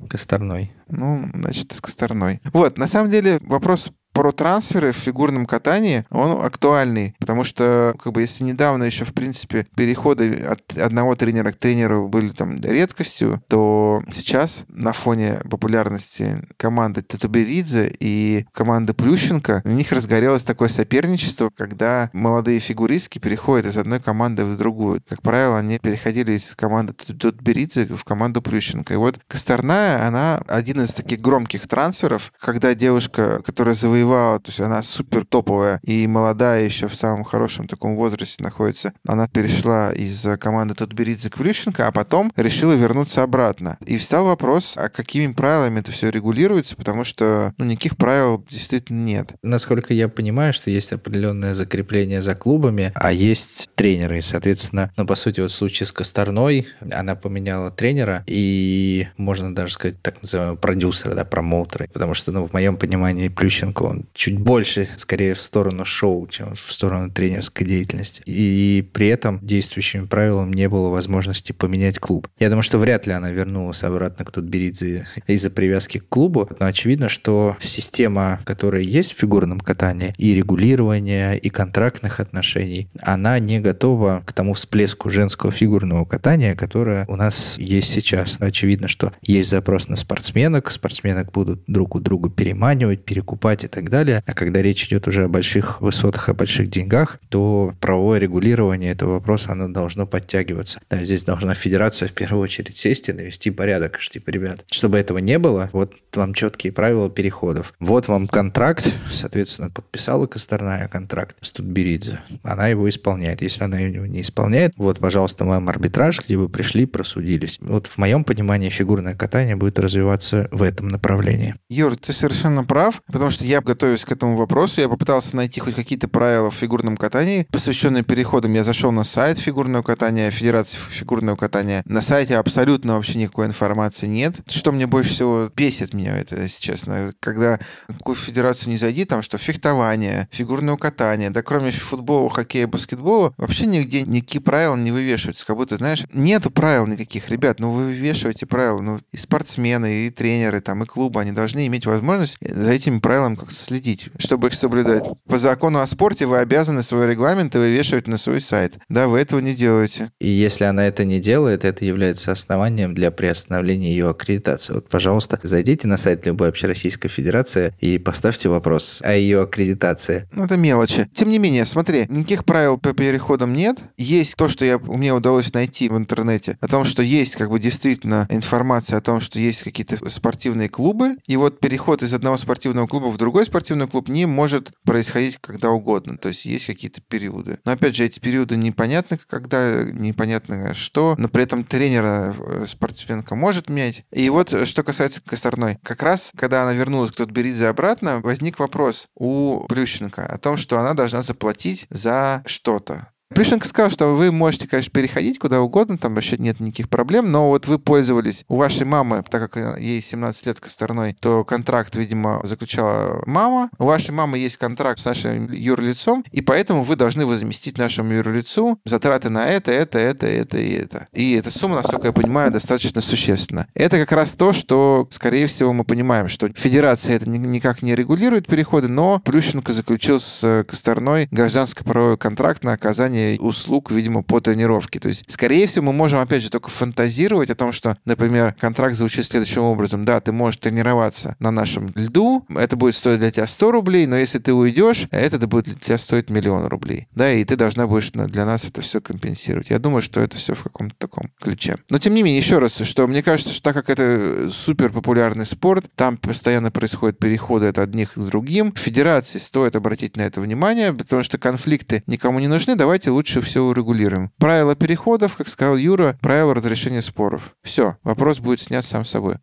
Косторной. 0.10 0.74
Ну, 0.90 1.30
значит, 1.34 1.72
с 1.72 1.80
Косторной. 1.80 2.42
Вот, 2.52 2.78
на 2.78 2.88
самом 2.88 3.10
деле, 3.10 3.40
вопрос 3.42 3.92
про 4.14 4.32
трансферы 4.32 4.92
в 4.92 4.98
фигурном 4.98 5.46
катании, 5.46 6.06
он 6.10 6.46
актуальный, 6.46 7.16
потому 7.20 7.44
что, 7.44 7.94
как 8.02 8.14
бы, 8.14 8.22
если 8.22 8.44
недавно 8.44 8.84
еще, 8.84 9.06
в 9.06 9.14
принципе, 9.14 9.68
переходы 9.76 10.34
от 10.44 10.78
одного 10.78 11.16
тренера 11.16 11.52
к 11.52 11.58
тренеру 11.58 12.08
были 12.08 12.30
там 12.30 12.60
редкостью, 12.62 13.42
то 13.48 14.04
сейчас 14.12 14.66
на 14.68 14.94
фоне 14.94 15.40
популярности 15.50 16.48
команды 16.58 17.02
Татуберидзе 17.02 17.94
и 18.00 18.46
команды 18.52 18.94
Плющенко 18.94 19.62
у 19.66 19.70
них 19.70 19.92
разгорелось 19.92 20.44
такое 20.44 20.70
соперничество, 20.70 21.50
когда 21.56 22.10
молодые 22.14 22.60
фигуристки 22.60 23.20
переходят 23.20 23.66
из 23.66 23.78
одной 23.78 24.00
команды 24.00 24.46
в 24.46 24.58
другую. 24.58 25.02
Как 25.08 25.22
правило, 25.22 25.58
они 25.58 25.80
переходили 25.80 26.34
из 26.34 26.54
команды 26.56 26.94
Татуберидзе 26.94 27.86
в 27.86 28.04
команду 28.04 28.42
Плющенко. 28.42 28.94
И 28.94 28.98
вот 28.98 29.20
Косторная, 29.28 30.06
она 30.06 30.42
один 30.48 30.82
из 30.82 30.94
таких 30.94 31.22
громких 31.22 31.68
трансферов, 31.68 32.34
когда 32.40 32.74
девушка, 32.76 33.42
которая 33.44 33.76
завоевала 33.76 34.01
завоевала, 34.02 34.40
то 34.40 34.50
есть 34.50 34.60
она 34.60 34.82
супер 34.82 35.26
топовая 35.26 35.80
и 35.84 36.08
молодая 36.08 36.66
еще 36.66 36.88
в 36.88 36.96
самом 36.96 37.24
хорошем 37.24 37.68
таком 37.68 37.96
возрасте 37.96 38.44
находится. 38.44 38.94
Она 39.08 39.28
перешла 39.28 39.92
из 39.92 40.26
команды 40.40 40.74
Тутберидзе 40.74 41.30
к 41.30 41.38
Плющенко, 41.38 41.88
а 41.88 41.92
потом 41.92 42.32
решила 42.36 42.74
вернуться 42.74 43.24
обратно. 43.24 43.78
И 43.86 43.98
встал 43.98 44.26
вопрос, 44.26 44.74
а 44.76 44.90
какими 44.90 45.32
правилами 45.34 45.80
это 45.80 45.92
все 45.92 46.10
регулируется, 46.10 46.76
потому 46.76 47.04
что 47.04 47.54
ну, 47.58 47.66
никаких 47.66 47.98
правил 47.98 48.44
действительно 48.50 49.04
нет. 49.04 49.34
Насколько 49.44 49.94
я 49.94 50.10
понимаю, 50.10 50.54
что 50.54 50.70
есть 50.70 50.92
определенное 50.92 51.56
закрепление 51.56 52.22
за 52.22 52.36
клубами, 52.36 52.92
а 52.96 53.12
есть 53.12 53.70
тренеры. 53.76 54.20
И, 54.20 54.22
соответственно, 54.22 54.92
ну, 54.98 55.06
по 55.06 55.16
сути, 55.16 55.42
вот 55.42 55.52
в 55.52 55.56
случае 55.56 55.88
с 55.88 55.92
Косторной, 55.92 56.68
она 56.92 57.16
поменяла 57.16 57.72
тренера 57.72 58.24
и, 58.28 59.08
можно 59.18 59.54
даже 59.54 59.74
сказать, 59.74 60.02
так 60.02 60.22
называемого 60.22 60.56
продюсера, 60.56 61.16
да, 61.16 61.26
промоутера. 61.26 61.88
Потому 61.92 62.14
что, 62.14 62.32
ну, 62.32 62.48
в 62.48 62.54
моем 62.54 62.78
понимании, 62.78 63.28
Плющенко, 63.28 63.91
чуть 64.14 64.38
больше, 64.40 64.88
скорее, 64.96 65.34
в 65.34 65.42
сторону 65.42 65.86
шоу, 65.86 66.28
чем 66.28 66.56
в 66.56 66.72
сторону 66.72 67.12
тренерской 67.12 67.66
деятельности. 67.66 68.22
И 68.26 68.88
при 68.94 69.08
этом 69.08 69.40
действующим 69.42 70.08
правилам 70.08 70.52
не 70.52 70.68
было 70.70 70.90
возможности 70.90 71.52
поменять 71.52 72.00
клуб. 72.00 72.28
Я 72.40 72.50
думаю, 72.50 72.64
что 72.64 72.78
вряд 72.78 73.08
ли 73.08 73.14
она 73.14 73.32
вернулась 73.32 73.84
обратно 73.84 74.26
к 74.26 74.32
Тутберидзе 74.32 75.08
из-за 75.28 75.50
привязки 75.50 76.00
к 76.00 76.10
клубу, 76.10 76.50
но 76.60 76.66
очевидно, 76.66 77.10
что 77.10 77.58
система, 77.62 78.40
которая 78.44 78.82
есть 78.82 79.14
в 79.14 79.18
фигурном 79.18 79.60
катании, 79.60 80.14
и 80.18 80.34
регулирования, 80.34 81.34
и 81.34 81.50
контрактных 81.50 82.20
отношений, 82.20 82.90
она 83.02 83.40
не 83.40 83.60
готова 83.60 84.24
к 84.26 84.34
тому 84.34 84.54
всплеску 84.54 85.10
женского 85.10 85.52
фигурного 85.52 86.06
катания, 86.06 86.56
которое 86.56 87.06
у 87.08 87.16
нас 87.16 87.58
есть 87.58 87.92
сейчас. 87.92 88.38
Очевидно, 88.40 88.88
что 88.88 89.14
есть 89.22 89.50
запрос 89.50 89.88
на 89.88 89.96
спортсменок, 89.96 90.72
спортсменок 90.72 91.32
будут 91.32 91.64
друг 91.68 91.96
у 91.96 92.00
друга 92.00 92.30
переманивать, 92.30 93.06
перекупать 93.06 93.64
и 93.64 93.68
так 93.68 93.81
так 93.82 93.90
далее. 93.90 94.24
А 94.26 94.34
когда 94.34 94.62
речь 94.62 94.86
идет 94.86 95.08
уже 95.08 95.24
о 95.24 95.28
больших 95.28 95.82
высотах, 95.82 96.30
о 96.30 96.34
больших 96.34 96.70
деньгах, 96.70 97.20
то 97.30 97.74
правовое 97.80 98.20
регулирование 98.20 98.92
этого 98.92 99.14
вопроса, 99.14 99.52
оно 99.52 99.68
должно 99.68 100.06
подтягиваться. 100.06 100.80
Да, 100.90 101.04
здесь 101.04 101.24
должна 101.24 101.54
федерация 101.54 102.08
в 102.08 102.14
первую 102.14 102.44
очередь 102.44 102.78
сесть 102.78 103.10
и 103.10 103.14
навести 103.14 103.52
порядок. 103.52 104.00
Типа, 104.00 104.30
ребят, 104.30 104.64
чтобы 104.70 104.98
этого 104.98 105.18
не 105.18 105.40
было, 105.40 105.70
вот 105.74 105.96
вам 106.14 106.34
четкие 106.34 106.74
правила 106.74 107.10
переходов. 107.10 107.74
Вот 107.80 108.08
вам 108.08 108.28
контракт, 108.28 108.92
соответственно, 109.12 109.70
подписала 109.70 110.28
Косторная 110.28 110.88
контракт 110.88 111.36
с 111.42 111.52
Тутберидзе. 111.52 112.20
Она 112.44 112.68
его 112.68 112.90
исполняет. 112.90 113.42
Если 113.42 113.64
она 113.64 113.80
его 113.80 114.06
не 114.06 114.22
исполняет, 114.22 114.74
вот, 114.78 115.00
пожалуйста, 115.00 115.46
вам 115.46 115.70
арбитраж, 115.70 116.22
где 116.24 116.38
вы 116.38 116.50
пришли, 116.50 116.86
просудились. 116.86 117.58
Вот 117.62 117.88
в 117.88 117.98
моем 117.98 118.24
понимании 118.24 118.70
фигурное 118.70 119.16
катание 119.16 119.56
будет 119.56 119.80
развиваться 119.80 120.48
в 120.52 120.62
этом 120.62 120.88
направлении. 120.88 121.56
Юр, 121.70 121.96
ты 121.96 122.14
совершенно 122.14 122.64
прав, 122.64 123.02
потому 123.08 123.32
что 123.32 123.46
я, 123.46 123.62
готовясь 123.72 124.04
к 124.04 124.12
этому 124.12 124.36
вопросу, 124.36 124.82
я 124.82 124.90
попытался 124.90 125.34
найти 125.38 125.62
хоть 125.62 125.76
какие-то 125.76 126.10
правила 126.10 126.52
в 126.52 126.56
фигурном 126.56 126.98
катании, 126.98 127.48
посвященные 127.52 128.04
переходам. 128.04 128.52
Я 128.54 128.66
зашел 128.66 128.92
на 128.92 129.06
сайт 129.06 129.40
фигурного 129.40 129.82
катания, 129.82 130.30
Федерации 130.30 130.78
фигурного 130.90 131.38
катания. 131.38 131.82
На 131.86 132.02
сайте 132.02 132.36
абсолютно 132.36 132.96
вообще 132.96 133.18
никакой 133.18 133.46
информации 133.46 134.08
нет. 134.08 134.42
Что 134.46 134.74
мне 134.74 134.88
больше 134.88 135.12
всего 135.12 135.50
бесит 135.56 135.94
меня 135.94 136.18
это, 136.18 136.42
если 136.42 136.62
честно, 136.62 137.14
когда 137.22 137.60
какую 137.88 138.16
федерацию 138.16 138.70
не 138.70 138.78
зайди, 138.78 139.06
там 139.06 139.22
что 139.22 139.38
фехтование, 139.38 140.28
фигурное 140.32 140.76
катание, 140.76 141.30
да 141.30 141.42
кроме 141.42 141.72
футбола, 141.72 142.30
хоккея, 142.30 142.68
баскетбола, 142.68 143.34
вообще 143.38 143.68
нигде 143.68 144.02
никакие 144.02 144.42
правила 144.42 144.76
не 144.76 144.92
вывешиваются. 144.92 145.46
Как 145.46 145.56
будто, 145.56 145.78
знаешь, 145.78 146.04
нету 146.12 146.52
правил 146.52 146.88
никаких. 146.88 147.30
Ребят, 147.30 147.62
ну 147.62 147.72
вы 147.72 147.86
вывешиваете 147.86 148.46
правила. 148.46 148.82
Ну 148.82 149.00
и 149.14 149.18
спортсмены, 149.18 150.08
и 150.08 150.10
тренеры, 150.10 150.60
там, 150.60 150.84
и 150.84 150.86
клубы, 150.86 151.22
они 151.22 151.32
должны 151.32 151.66
иметь 151.68 151.86
возможность 151.86 152.36
за 152.42 152.72
этими 152.72 153.00
правилами 153.00 153.36
как-то 153.36 153.61
следить, 153.62 154.10
чтобы 154.18 154.48
их 154.48 154.54
соблюдать. 154.54 155.04
По 155.28 155.38
закону 155.38 155.80
о 155.80 155.88
спорте 155.88 156.26
вы 156.26 156.40
обязаны 156.40 156.84
свой 156.84 157.10
регламент 157.10 157.56
вывешивать 157.56 158.08
на 158.08 158.18
свой 158.18 158.42
сайт. 158.42 158.78
Да, 158.90 159.08
вы 159.08 159.20
этого 159.20 159.40
не 159.40 159.54
делаете. 159.54 160.12
И 160.20 160.30
если 160.30 160.66
она 160.66 160.88
это 160.88 161.06
не 161.06 161.20
делает, 161.20 161.66
это 161.66 161.86
является 161.86 162.32
основанием 162.32 162.94
для 162.94 163.12
приостановления 163.12 163.92
ее 163.92 164.10
аккредитации. 164.10 164.74
Вот, 164.74 164.90
пожалуйста, 164.90 165.40
зайдите 165.44 165.88
на 165.88 165.98
сайт 165.98 166.26
любой 166.26 166.50
общероссийской 166.50 167.10
федерации 167.10 167.74
и 167.80 167.98
поставьте 167.98 168.50
вопрос 168.50 169.00
о 169.02 169.14
ее 169.14 169.42
аккредитации. 169.42 170.28
Ну, 170.32 170.46
это 170.46 170.58
мелочи. 170.58 171.10
Тем 171.14 171.30
не 171.30 171.40
менее, 171.40 171.66
смотри, 171.66 172.06
никаких 172.10 172.46
правил 172.46 172.78
по 172.78 172.94
переходам 172.94 173.54
нет. 173.54 173.78
Есть 173.98 174.36
то, 174.36 174.48
что 174.48 174.66
я, 174.66 174.78
мне 174.78 175.14
удалось 175.14 175.54
найти 175.54 175.90
в 175.90 175.98
интернете, 175.98 176.58
о 176.62 176.68
том, 176.68 176.86
что 176.86 177.02
есть 177.04 177.36
как 177.36 177.50
бы 177.50 177.60
действительно 177.60 178.28
информация 178.30 178.98
о 178.98 179.02
том, 179.02 179.22
что 179.22 179.40
есть 179.40 179.64
какие-то 179.64 179.98
спортивные 180.10 180.70
клубы, 180.70 181.16
и 181.28 181.38
вот 181.38 181.60
переход 181.60 182.04
из 182.04 182.14
одного 182.14 182.38
спортивного 182.38 182.88
клуба 182.88 183.08
в 183.08 183.18
другой 183.18 183.46
спортивный 183.52 183.88
клуб 183.88 184.08
не 184.08 184.26
может 184.26 184.72
происходить 184.86 185.38
когда 185.42 185.72
угодно. 185.72 186.18
То 186.18 186.30
есть 186.30 186.46
есть 186.46 186.66
какие-то 186.68 187.02
периоды. 187.02 187.60
Но 187.66 187.74
опять 187.74 187.98
же, 187.98 188.06
эти 188.06 188.20
периоды 188.20 188.56
непонятны, 188.56 189.20
когда, 189.28 189.84
непонятно 189.84 190.74
что, 190.74 191.16
но 191.18 191.28
при 191.28 191.44
этом 191.44 191.66
тренера 191.66 192.34
э, 192.38 192.66
спортсменка 192.66 193.36
может 193.36 193.70
менять. 193.70 194.06
И 194.14 194.30
вот 194.30 194.54
э, 194.54 194.66
что 194.66 194.84
касается 194.84 195.22
Косторной. 195.22 195.78
Как 195.84 196.02
раз, 196.02 196.32
когда 196.38 196.64
она 196.64 196.74
вернулась 196.74 197.12
к 197.12 197.16
Тутберидзе 197.16 197.68
обратно, 197.68 198.20
возник 198.20 198.58
вопрос 198.58 199.08
у 199.16 199.66
Плющенко 199.68 200.26
о 200.26 200.38
том, 200.38 200.56
что 200.56 200.80
она 200.80 200.94
должна 200.94 201.22
заплатить 201.22 201.88
за 201.90 202.44
что-то. 202.46 203.12
Плющенко 203.34 203.66
сказал, 203.68 203.90
что 203.90 204.16
вы 204.16 204.32
можете, 204.32 204.68
конечно, 204.68 204.92
переходить 204.92 205.40
куда 205.40 205.62
угодно, 205.62 205.98
там 205.98 206.16
вообще 206.16 206.38
нет 206.38 206.60
никаких 206.60 206.90
проблем, 206.90 207.32
но 207.32 207.48
вот 207.48 207.66
вы 207.66 207.80
пользовались 207.80 208.44
у 208.50 208.58
вашей 208.58 208.86
мамы, 208.86 209.24
так 209.30 209.50
как 209.50 209.80
ей 209.80 210.02
17 210.02 210.46
лет 210.48 210.60
стороной, 210.66 211.16
то 211.20 211.44
контракт, 211.46 211.96
видимо, 211.96 212.42
заключала 212.44 213.24
мама. 213.26 213.70
У 213.80 213.86
вашей 213.86 214.12
мамы 214.12 214.38
есть 214.38 214.58
контракт 214.58 215.00
с 215.00 215.06
нашим 215.06 215.52
юрлицом, 215.52 216.26
и 216.32 216.42
поэтому 216.42 216.84
вы 216.84 216.96
должны 216.98 217.26
возместить 217.26 217.78
нашему 217.78 218.14
юрлицу 218.14 218.80
затраты 218.86 219.30
на 219.30 219.48
это, 219.48 219.72
это, 219.72 219.98
это, 219.98 220.28
это 220.28 220.58
и 220.58 220.72
это. 220.74 221.08
И 221.14 221.34
эта 221.34 221.52
сумма, 221.52 221.76
насколько 221.76 222.08
я 222.08 222.14
понимаю, 222.14 222.52
достаточно 222.52 223.02
существенна. 223.02 223.68
Это 223.74 223.98
как 223.98 224.12
раз 224.12 224.32
то, 224.32 224.52
что, 224.52 225.08
скорее 225.10 225.48
всего, 225.48 225.72
мы 225.72 225.86
понимаем, 225.86 226.28
что 226.28 226.50
федерация 226.50 227.16
это 227.16 227.30
никак 227.30 227.82
не 227.82 227.96
регулирует 227.96 228.48
переходы, 228.48 228.90
но 228.90 229.20
Плющенко 229.20 229.72
заключил 229.72 230.20
с 230.20 230.66
Косторной 230.68 231.28
гражданско-правовой 231.32 232.18
контракт 232.18 232.64
на 232.64 232.74
оказание 232.74 233.21
услуг, 233.40 233.92
видимо, 233.92 234.24
по 234.24 234.40
тренировке. 234.40 235.00
То 235.00 235.10
есть, 235.10 235.24
скорее 235.28 235.68
всего, 235.68 235.86
мы 235.86 235.94
можем, 235.94 236.20
опять 236.20 236.44
же, 236.44 236.50
только 236.50 236.70
фантазировать 236.70 237.50
о 237.50 237.56
том, 237.56 237.74
что, 237.74 237.98
например, 238.06 238.56
контракт 238.60 238.96
звучит 238.96 239.26
следующим 239.26 239.64
образом. 239.64 240.06
Да, 240.06 240.20
ты 240.22 240.32
можешь 240.32 240.60
тренироваться 240.60 241.36
на 241.40 241.52
нашем 241.52 241.92
льду, 241.96 242.46
это 242.56 242.76
будет 242.76 242.96
стоить 242.96 243.20
для 243.20 243.32
тебя 243.32 243.48
100 243.48 243.72
рублей, 243.72 244.06
но 244.08 244.18
если 244.18 244.40
ты 244.40 244.54
уйдешь, 244.54 245.08
это 245.12 245.48
будет 245.48 245.66
для 245.66 245.76
тебя 245.76 245.98
стоить 245.98 246.30
миллион 246.30 246.66
рублей. 246.66 247.08
Да, 247.14 247.32
и 247.32 247.44
ты 247.44 247.56
должна 247.56 247.88
будешь 247.88 248.12
для 248.12 248.46
нас 248.46 248.66
это 248.66 248.82
все 248.82 249.02
компенсировать. 249.02 249.70
Я 249.70 249.80
думаю, 249.80 250.02
что 250.02 250.22
это 250.22 250.38
все 250.38 250.54
в 250.54 250.64
каком-то 250.64 250.96
таком 250.98 251.32
ключе. 251.40 251.78
Но, 251.90 252.00
тем 252.00 252.14
не 252.14 252.24
менее, 252.24 252.40
еще 252.40 252.60
раз, 252.60 252.78
что 252.78 253.08
мне 253.08 253.24
кажется, 253.24 253.54
что 253.54 253.62
так 253.64 253.76
как 253.76 253.90
это 253.90 254.50
супер 254.52 254.92
популярный 254.92 255.46
спорт, 255.46 255.86
там 255.96 256.18
постоянно 256.18 256.72
происходят 256.72 257.20
переходы 257.20 257.68
от 257.68 257.78
одних 257.78 258.14
к 258.14 258.20
другим, 258.20 258.74
федерации 258.74 259.40
стоит 259.40 259.76
обратить 259.76 260.18
на 260.18 260.22
это 260.22 260.42
внимание, 260.42 260.94
потому 260.94 261.24
что 261.24 261.38
конфликты 261.38 262.04
никому 262.08 262.40
не 262.40 262.48
нужны. 262.48 262.76
Давайте 262.76 263.11
лучше 263.12 263.42
всего 263.42 263.70
урегулируем. 263.70 264.32
Правила 264.38 264.76
переходов, 264.76 265.36
как 265.36 265.48
сказал 265.48 265.76
Юра, 265.76 266.18
правила 266.22 266.56
разрешения 266.56 267.02
споров. 267.02 267.56
Все, 267.64 267.98
вопрос 268.04 268.40
будет 268.40 268.62
снят 268.62 268.84
сам 268.86 269.06
собой. 269.06 269.36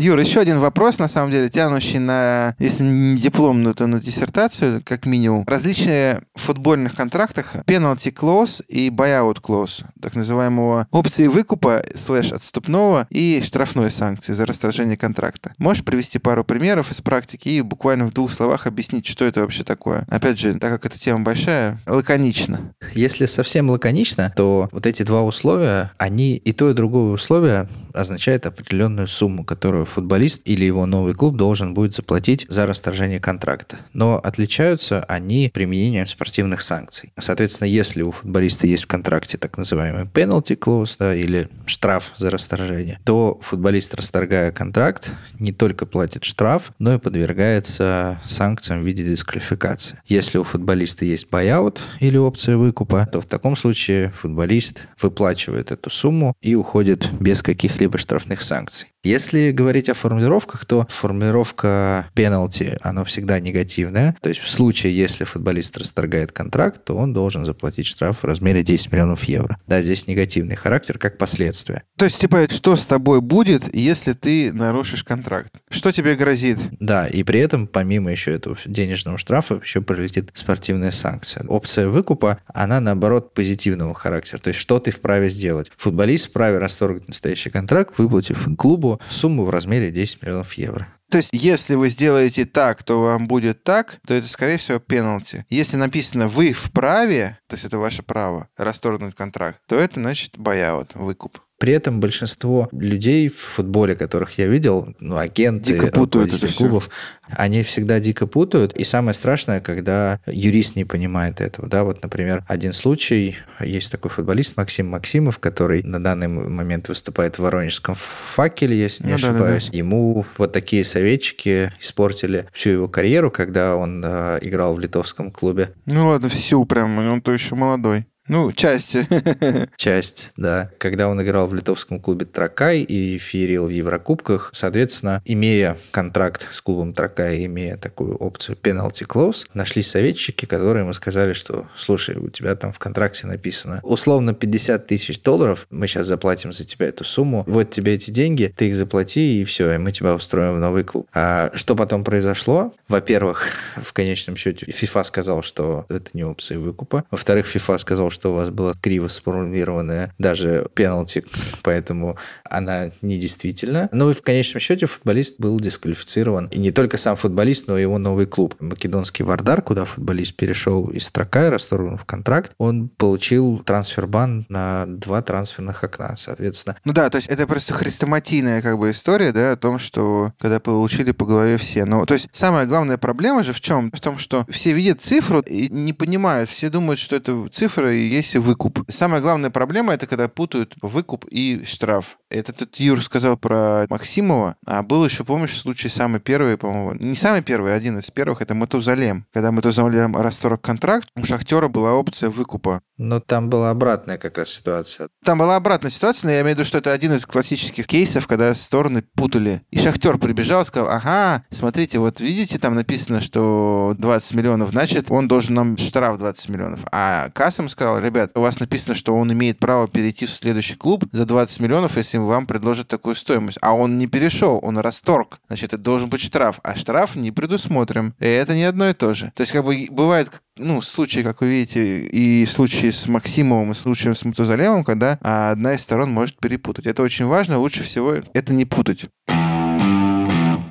Юра, 0.00 0.22
еще 0.22 0.40
один 0.40 0.60
вопрос, 0.60 0.98
на 0.98 1.08
самом 1.08 1.30
деле, 1.30 1.50
тянущий 1.50 1.98
на, 1.98 2.54
если 2.58 2.84
не 2.84 3.18
дипломную, 3.18 3.74
то 3.74 3.86
на 3.86 4.00
диссертацию, 4.00 4.82
как 4.82 5.04
минимум. 5.04 5.44
Различные 5.46 6.22
в 6.34 6.40
футбольных 6.40 6.94
контрактах 6.94 7.56
penalty 7.66 8.10
clause 8.10 8.64
и 8.66 8.88
buyout 8.88 9.42
clause, 9.42 9.84
так 10.00 10.14
называемого 10.14 10.86
опции 10.90 11.26
выкупа, 11.26 11.84
слэш 11.94 12.32
отступного 12.32 13.08
и 13.10 13.42
штрафной 13.44 13.90
санкции 13.90 14.32
за 14.32 14.46
расторжение 14.46 14.96
контракта. 14.96 15.52
Можешь 15.58 15.84
привести 15.84 16.18
пару 16.18 16.44
примеров 16.44 16.90
из 16.90 17.02
практики 17.02 17.50
и 17.50 17.60
буквально 17.60 18.06
в 18.06 18.14
двух 18.14 18.32
словах 18.32 18.66
объяснить, 18.66 19.06
что 19.06 19.26
это 19.26 19.40
вообще 19.40 19.64
такое? 19.64 20.06
Опять 20.08 20.40
же, 20.40 20.54
так 20.54 20.72
как 20.72 20.86
эта 20.86 20.98
тема 20.98 21.24
большая, 21.24 21.78
лаконично. 21.86 22.72
Если 22.94 23.26
совсем 23.26 23.68
лаконично, 23.68 24.32
то 24.34 24.70
вот 24.72 24.86
эти 24.86 25.02
два 25.02 25.22
условия, 25.22 25.92
они 25.98 26.36
и 26.36 26.52
то, 26.52 26.70
и 26.70 26.74
другое 26.74 27.12
условие 27.12 27.68
означает 27.92 28.46
определенную 28.46 29.06
сумму, 29.06 29.44
которую 29.44 29.89
футболист 29.90 30.40
или 30.44 30.64
его 30.64 30.86
новый 30.86 31.14
клуб 31.14 31.36
должен 31.36 31.74
будет 31.74 31.94
заплатить 31.94 32.46
за 32.48 32.66
расторжение 32.66 33.20
контракта. 33.20 33.78
Но 33.92 34.18
отличаются 34.18 35.04
они 35.04 35.50
применением 35.52 36.06
спортивных 36.06 36.62
санкций. 36.62 37.12
Соответственно, 37.18 37.68
если 37.68 38.02
у 38.02 38.12
футболиста 38.12 38.66
есть 38.66 38.84
в 38.84 38.86
контракте 38.86 39.36
так 39.36 39.58
называемый 39.58 40.04
penalty 40.04 40.58
clause 40.58 40.96
да, 40.98 41.14
или 41.14 41.48
штраф 41.66 42.12
за 42.16 42.30
расторжение, 42.30 42.98
то 43.04 43.38
футболист, 43.42 43.94
расторгая 43.94 44.52
контракт, 44.52 45.10
не 45.38 45.52
только 45.52 45.86
платит 45.86 46.24
штраф, 46.24 46.72
но 46.78 46.94
и 46.94 46.98
подвергается 46.98 48.20
санкциям 48.28 48.80
в 48.80 48.86
виде 48.86 49.04
дисквалификации. 49.04 49.98
Если 50.06 50.38
у 50.38 50.44
футболиста 50.44 51.04
есть 51.04 51.28
buyout 51.28 51.78
или 51.98 52.16
опция 52.16 52.56
выкупа, 52.56 53.08
то 53.10 53.20
в 53.20 53.26
таком 53.26 53.56
случае 53.56 54.10
футболист 54.10 54.88
выплачивает 55.00 55.72
эту 55.72 55.90
сумму 55.90 56.34
и 56.40 56.54
уходит 56.54 57.08
без 57.20 57.42
каких-либо 57.42 57.98
штрафных 57.98 58.42
санкций. 58.42 58.88
Если 59.02 59.50
говорить 59.50 59.88
о 59.88 59.94
формулировках, 59.94 60.66
то 60.66 60.86
формулировка 60.90 62.10
пеналти, 62.14 62.76
она 62.82 63.02
всегда 63.04 63.40
негативная. 63.40 64.14
То 64.20 64.28
есть 64.28 64.42
в 64.42 64.48
случае, 64.50 64.94
если 64.94 65.24
футболист 65.24 65.78
расторгает 65.78 66.32
контракт, 66.32 66.84
то 66.84 66.94
он 66.96 67.14
должен 67.14 67.46
заплатить 67.46 67.86
штраф 67.86 68.18
в 68.18 68.24
размере 68.24 68.62
10 68.62 68.92
миллионов 68.92 69.24
евро. 69.24 69.56
Да, 69.66 69.80
здесь 69.80 70.06
негативный 70.06 70.54
характер 70.54 70.98
как 70.98 71.16
последствие. 71.16 71.84
То 71.96 72.04
есть, 72.04 72.18
типа, 72.18 72.46
что 72.50 72.76
с 72.76 72.82
тобой 72.82 73.22
будет, 73.22 73.74
если 73.74 74.12
ты 74.12 74.52
нарушишь 74.52 75.02
контракт? 75.02 75.50
Что 75.70 75.92
тебе 75.92 76.14
грозит? 76.14 76.58
Да, 76.78 77.06
и 77.06 77.22
при 77.22 77.40
этом, 77.40 77.68
помимо 77.68 78.12
еще 78.12 78.32
этого 78.32 78.58
денежного 78.66 79.16
штрафа, 79.16 79.60
еще 79.64 79.80
прилетит 79.80 80.30
спортивная 80.34 80.90
санкция. 80.90 81.46
Опция 81.46 81.88
выкупа, 81.88 82.40
она, 82.52 82.80
наоборот, 82.80 83.32
позитивного 83.32 83.94
характера. 83.94 84.40
То 84.40 84.48
есть, 84.48 84.60
что 84.60 84.78
ты 84.78 84.90
вправе 84.90 85.30
сделать? 85.30 85.72
Футболист 85.78 86.28
вправе 86.28 86.58
расторгнуть 86.58 87.08
настоящий 87.08 87.48
контракт, 87.48 87.94
выплатив 87.96 88.46
клубу 88.58 88.89
сумму 89.10 89.44
в 89.44 89.50
размере 89.50 89.90
10 89.90 90.22
миллионов 90.22 90.54
евро. 90.54 90.88
То 91.10 91.18
есть, 91.18 91.30
если 91.32 91.74
вы 91.74 91.88
сделаете 91.88 92.44
так, 92.44 92.84
то 92.84 93.02
вам 93.02 93.26
будет 93.26 93.64
так, 93.64 93.98
то 94.06 94.14
это, 94.14 94.28
скорее 94.28 94.58
всего, 94.58 94.78
пенальти. 94.78 95.44
Если 95.50 95.76
написано 95.76 96.28
«вы 96.28 96.52
вправе», 96.52 97.38
то 97.48 97.54
есть 97.54 97.64
это 97.64 97.78
ваше 97.78 98.04
право 98.04 98.48
расторгнуть 98.56 99.16
контракт, 99.16 99.58
то 99.66 99.76
это, 99.76 99.98
значит, 99.98 100.36
buyout, 100.36 100.92
выкуп. 100.94 101.40
При 101.60 101.74
этом 101.74 102.00
большинство 102.00 102.70
людей 102.72 103.28
в 103.28 103.36
футболе, 103.36 103.94
которых 103.94 104.38
я 104.38 104.46
видел, 104.46 104.94
ну, 104.98 105.18
агенты, 105.18 105.74
Дико 105.74 105.88
путают 105.88 106.32
это 106.32 106.48
клубов, 106.48 106.84
все. 106.84 107.34
они 107.36 107.62
всегда 107.64 108.00
дико 108.00 108.26
путают. 108.26 108.72
И 108.72 108.82
самое 108.82 109.12
страшное, 109.12 109.60
когда 109.60 110.20
юрист 110.26 110.74
не 110.74 110.86
понимает 110.86 111.42
этого. 111.42 111.68
Да, 111.68 111.84
вот, 111.84 112.02
например, 112.02 112.42
один 112.48 112.72
случай, 112.72 113.36
есть 113.60 113.92
такой 113.92 114.10
футболист 114.10 114.56
Максим 114.56 114.88
Максимов, 114.88 115.38
который 115.38 115.82
на 115.82 116.02
данный 116.02 116.28
момент 116.28 116.88
выступает 116.88 117.36
в 117.36 117.42
Воронежском 117.42 117.94
факеле, 117.94 118.78
если 118.78 119.04
не 119.04 119.10
ну, 119.10 119.16
ошибаюсь. 119.16 119.64
Да, 119.64 119.70
да, 119.70 119.72
да. 119.72 119.76
Ему 119.76 120.24
вот 120.38 120.52
такие 120.52 120.82
советчики 120.82 121.74
испортили 121.78 122.46
всю 122.54 122.70
его 122.70 122.88
карьеру, 122.88 123.30
когда 123.30 123.76
он 123.76 124.02
э, 124.02 124.38
играл 124.40 124.76
в 124.76 124.80
литовском 124.80 125.30
клубе. 125.30 125.74
Ну 125.84 126.06
ладно, 126.06 126.30
всю 126.30 126.64
прям, 126.64 126.96
он 127.06 127.20
то 127.20 127.32
еще 127.32 127.54
молодой. 127.54 128.06
Ну, 128.28 128.52
часть. 128.52 128.96
Часть, 129.76 130.30
да. 130.36 130.70
Когда 130.78 131.08
он 131.08 131.20
играл 131.22 131.48
в 131.48 131.54
литовском 131.54 132.00
клубе 132.00 132.26
Тракай 132.26 132.80
и 132.80 133.18
феерил 133.18 133.66
в 133.66 133.70
Еврокубках, 133.70 134.50
соответственно, 134.52 135.20
имея 135.24 135.76
контракт 135.90 136.46
с 136.52 136.60
клубом 136.60 136.92
Тракай, 136.92 137.44
имея 137.46 137.76
такую 137.76 138.16
опцию 138.16 138.56
penalty 138.62 139.06
clause, 139.06 139.46
нашлись 139.54 139.90
советчики, 139.90 140.46
которые 140.46 140.84
ему 140.84 140.92
сказали, 140.92 141.32
что, 141.32 141.66
слушай, 141.76 142.16
у 142.16 142.28
тебя 142.28 142.54
там 142.54 142.72
в 142.72 142.78
контракте 142.78 143.26
написано 143.26 143.80
условно 143.82 144.34
50 144.34 144.86
тысяч 144.86 145.20
долларов, 145.20 145.66
мы 145.70 145.86
сейчас 145.86 146.06
заплатим 146.06 146.52
за 146.52 146.64
тебя 146.64 146.86
эту 146.86 147.04
сумму, 147.04 147.44
вот 147.46 147.70
тебе 147.70 147.94
эти 147.94 148.10
деньги, 148.10 148.52
ты 148.54 148.68
их 148.68 148.76
заплати, 148.76 149.40
и 149.40 149.44
все, 149.44 149.72
и 149.72 149.78
мы 149.78 149.92
тебя 149.92 150.14
устроим 150.14 150.54
в 150.56 150.60
новый 150.60 150.84
клуб. 150.84 151.08
А 151.12 151.50
что 151.54 151.74
потом 151.74 152.04
произошло? 152.04 152.72
Во-первых, 152.88 153.48
в 153.82 153.92
конечном 153.92 154.36
счете 154.36 154.66
FIFA 154.66 155.04
сказал, 155.04 155.42
что 155.42 155.86
это 155.88 156.10
не 156.12 156.24
опция 156.24 156.58
выкупа. 156.58 157.04
Во-вторых, 157.10 157.54
FIFA 157.54 157.78
сказал, 157.78 158.10
что 158.10 158.19
что 158.20 158.32
у 158.32 158.36
вас 158.36 158.50
была 158.50 158.74
криво 158.74 159.08
сформулированная 159.08 160.12
даже 160.18 160.66
пеналти, 160.74 161.24
поэтому 161.62 162.18
она 162.44 162.90
недействительна. 163.00 163.88
Ну 163.92 164.10
и 164.10 164.14
в 164.14 164.20
конечном 164.20 164.60
счете 164.60 164.84
футболист 164.84 165.36
был 165.38 165.58
дисквалифицирован. 165.58 166.48
И 166.48 166.58
не 166.58 166.70
только 166.70 166.98
сам 166.98 167.16
футболист, 167.16 167.66
но 167.66 167.78
и 167.78 167.82
его 167.82 167.96
новый 167.96 168.26
клуб. 168.26 168.54
Македонский 168.60 169.22
Вардар, 169.22 169.62
куда 169.62 169.86
футболист 169.86 170.36
перешел 170.36 170.88
из 170.88 171.06
Строка 171.06 171.46
и 171.46 171.50
расторгнув 171.50 172.04
контракт, 172.04 172.52
он 172.58 172.90
получил 172.90 173.62
трансфер-бан 173.64 174.44
на 174.50 174.84
два 174.86 175.22
трансферных 175.22 175.82
окна, 175.82 176.14
соответственно. 176.18 176.76
Ну 176.84 176.92
да, 176.92 177.08
то 177.08 177.16
есть 177.16 177.28
это 177.28 177.46
просто 177.46 177.72
хрестоматийная 177.72 178.60
как 178.60 178.78
бы 178.78 178.90
история, 178.90 179.32
да, 179.32 179.52
о 179.52 179.56
том, 179.56 179.78
что 179.78 180.34
когда 180.38 180.60
получили 180.60 181.12
по 181.12 181.24
голове 181.24 181.56
все. 181.56 181.86
Но, 181.86 182.04
то 182.04 182.12
есть 182.12 182.28
самая 182.32 182.66
главная 182.66 182.98
проблема 182.98 183.42
же 183.42 183.54
в 183.54 183.62
чем? 183.62 183.90
В 183.92 184.00
том, 184.00 184.18
что 184.18 184.44
все 184.50 184.72
видят 184.72 185.00
цифру 185.00 185.40
и 185.40 185.70
не 185.70 185.94
понимают, 185.94 186.50
все 186.50 186.68
думают, 186.68 187.00
что 187.00 187.16
это 187.16 187.48
цифра 187.50 187.94
и 188.00 188.06
есть 188.06 188.34
выкуп. 188.36 188.80
Самая 188.88 189.20
главная 189.20 189.50
проблема 189.50 189.92
это 189.92 190.06
когда 190.06 190.28
путают 190.28 190.74
выкуп 190.80 191.26
и 191.30 191.64
штраф. 191.64 192.18
Это 192.30 192.52
тут 192.52 192.76
Юр 192.76 193.02
сказал 193.02 193.36
про 193.36 193.86
Максимова, 193.90 194.56
а 194.66 194.82
был 194.82 195.04
еще, 195.04 195.24
помнишь, 195.24 195.60
случай 195.60 195.88
самый 195.88 196.20
первый, 196.20 196.56
по-моему, 196.56 196.94
не 196.94 197.16
самый 197.16 197.42
первый, 197.42 197.72
а 197.72 197.76
один 197.76 197.98
из 197.98 198.10
первых, 198.10 198.40
это 198.40 198.54
Матузалем. 198.54 199.26
Когда 199.32 199.50
Матузалем 199.52 200.16
расторг 200.16 200.60
контракт, 200.60 201.08
у 201.16 201.24
Шахтера 201.24 201.68
была 201.68 201.94
опция 201.94 202.30
выкупа. 202.30 202.82
Но 202.96 203.18
там 203.18 203.48
была 203.48 203.70
обратная 203.70 204.18
как 204.18 204.36
раз 204.38 204.50
ситуация. 204.50 205.08
Там 205.24 205.38
была 205.38 205.56
обратная 205.56 205.90
ситуация, 205.90 206.28
но 206.28 206.32
я 206.32 206.42
имею 206.42 206.54
в 206.54 206.58
виду, 206.58 206.68
что 206.68 206.78
это 206.78 206.92
один 206.92 207.14
из 207.14 207.24
классических 207.24 207.86
кейсов, 207.86 208.26
когда 208.26 208.54
стороны 208.54 209.02
путали. 209.02 209.62
И 209.70 209.78
Шахтер 209.78 210.18
прибежал, 210.18 210.64
сказал, 210.64 210.90
ага, 210.90 211.44
смотрите, 211.50 211.98
вот 211.98 212.20
видите, 212.20 212.58
там 212.58 212.74
написано, 212.74 213.20
что 213.20 213.94
20 213.98 214.34
миллионов, 214.34 214.70
значит, 214.70 215.10
он 215.10 215.28
должен 215.28 215.54
нам 215.54 215.78
штраф 215.78 216.18
20 216.18 216.48
миллионов. 216.50 216.80
А 216.92 217.30
Кассам 217.30 217.68
сказал, 217.68 217.89
ребят, 217.98 218.32
у 218.34 218.40
вас 218.40 218.60
написано, 218.60 218.94
что 218.94 219.14
он 219.14 219.32
имеет 219.32 219.58
право 219.58 219.88
перейти 219.88 220.26
в 220.26 220.30
следующий 220.30 220.76
клуб 220.76 221.04
за 221.12 221.26
20 221.26 221.60
миллионов, 221.60 221.96
если 221.96 222.18
вам 222.18 222.46
предложат 222.46 222.88
такую 222.88 223.14
стоимость. 223.14 223.58
А 223.60 223.74
он 223.74 223.98
не 223.98 224.06
перешел, 224.06 224.60
он 224.62 224.78
расторг. 224.78 225.40
Значит, 225.48 225.72
это 225.72 225.82
должен 225.82 226.08
быть 226.08 226.20
штраф. 226.20 226.60
А 226.62 226.74
штраф 226.74 227.16
не 227.16 227.30
предусмотрим. 227.30 228.14
И 228.20 228.26
это 228.26 228.54
не 228.54 228.64
одно 228.64 228.88
и 228.88 228.94
то 228.94 229.14
же. 229.14 229.32
То 229.34 229.42
есть, 229.42 229.52
как 229.52 229.64
бы, 229.64 229.88
бывает, 229.90 230.30
ну, 230.56 230.82
случаи, 230.82 231.20
как 231.20 231.40
вы 231.40 231.48
видите, 231.48 232.00
и 232.00 232.46
случаи 232.46 232.90
с 232.90 233.06
Максимовым, 233.06 233.72
и 233.72 233.74
случаи 233.74 234.12
с 234.12 234.24
Мутазалемом, 234.24 234.84
когда 234.84 235.18
одна 235.22 235.74
из 235.74 235.80
сторон 235.80 236.12
может 236.12 236.38
перепутать. 236.38 236.86
Это 236.86 237.02
очень 237.02 237.26
важно, 237.26 237.58
лучше 237.58 237.82
всего 237.82 238.14
это 238.32 238.52
не 238.52 238.64
путать. 238.64 239.06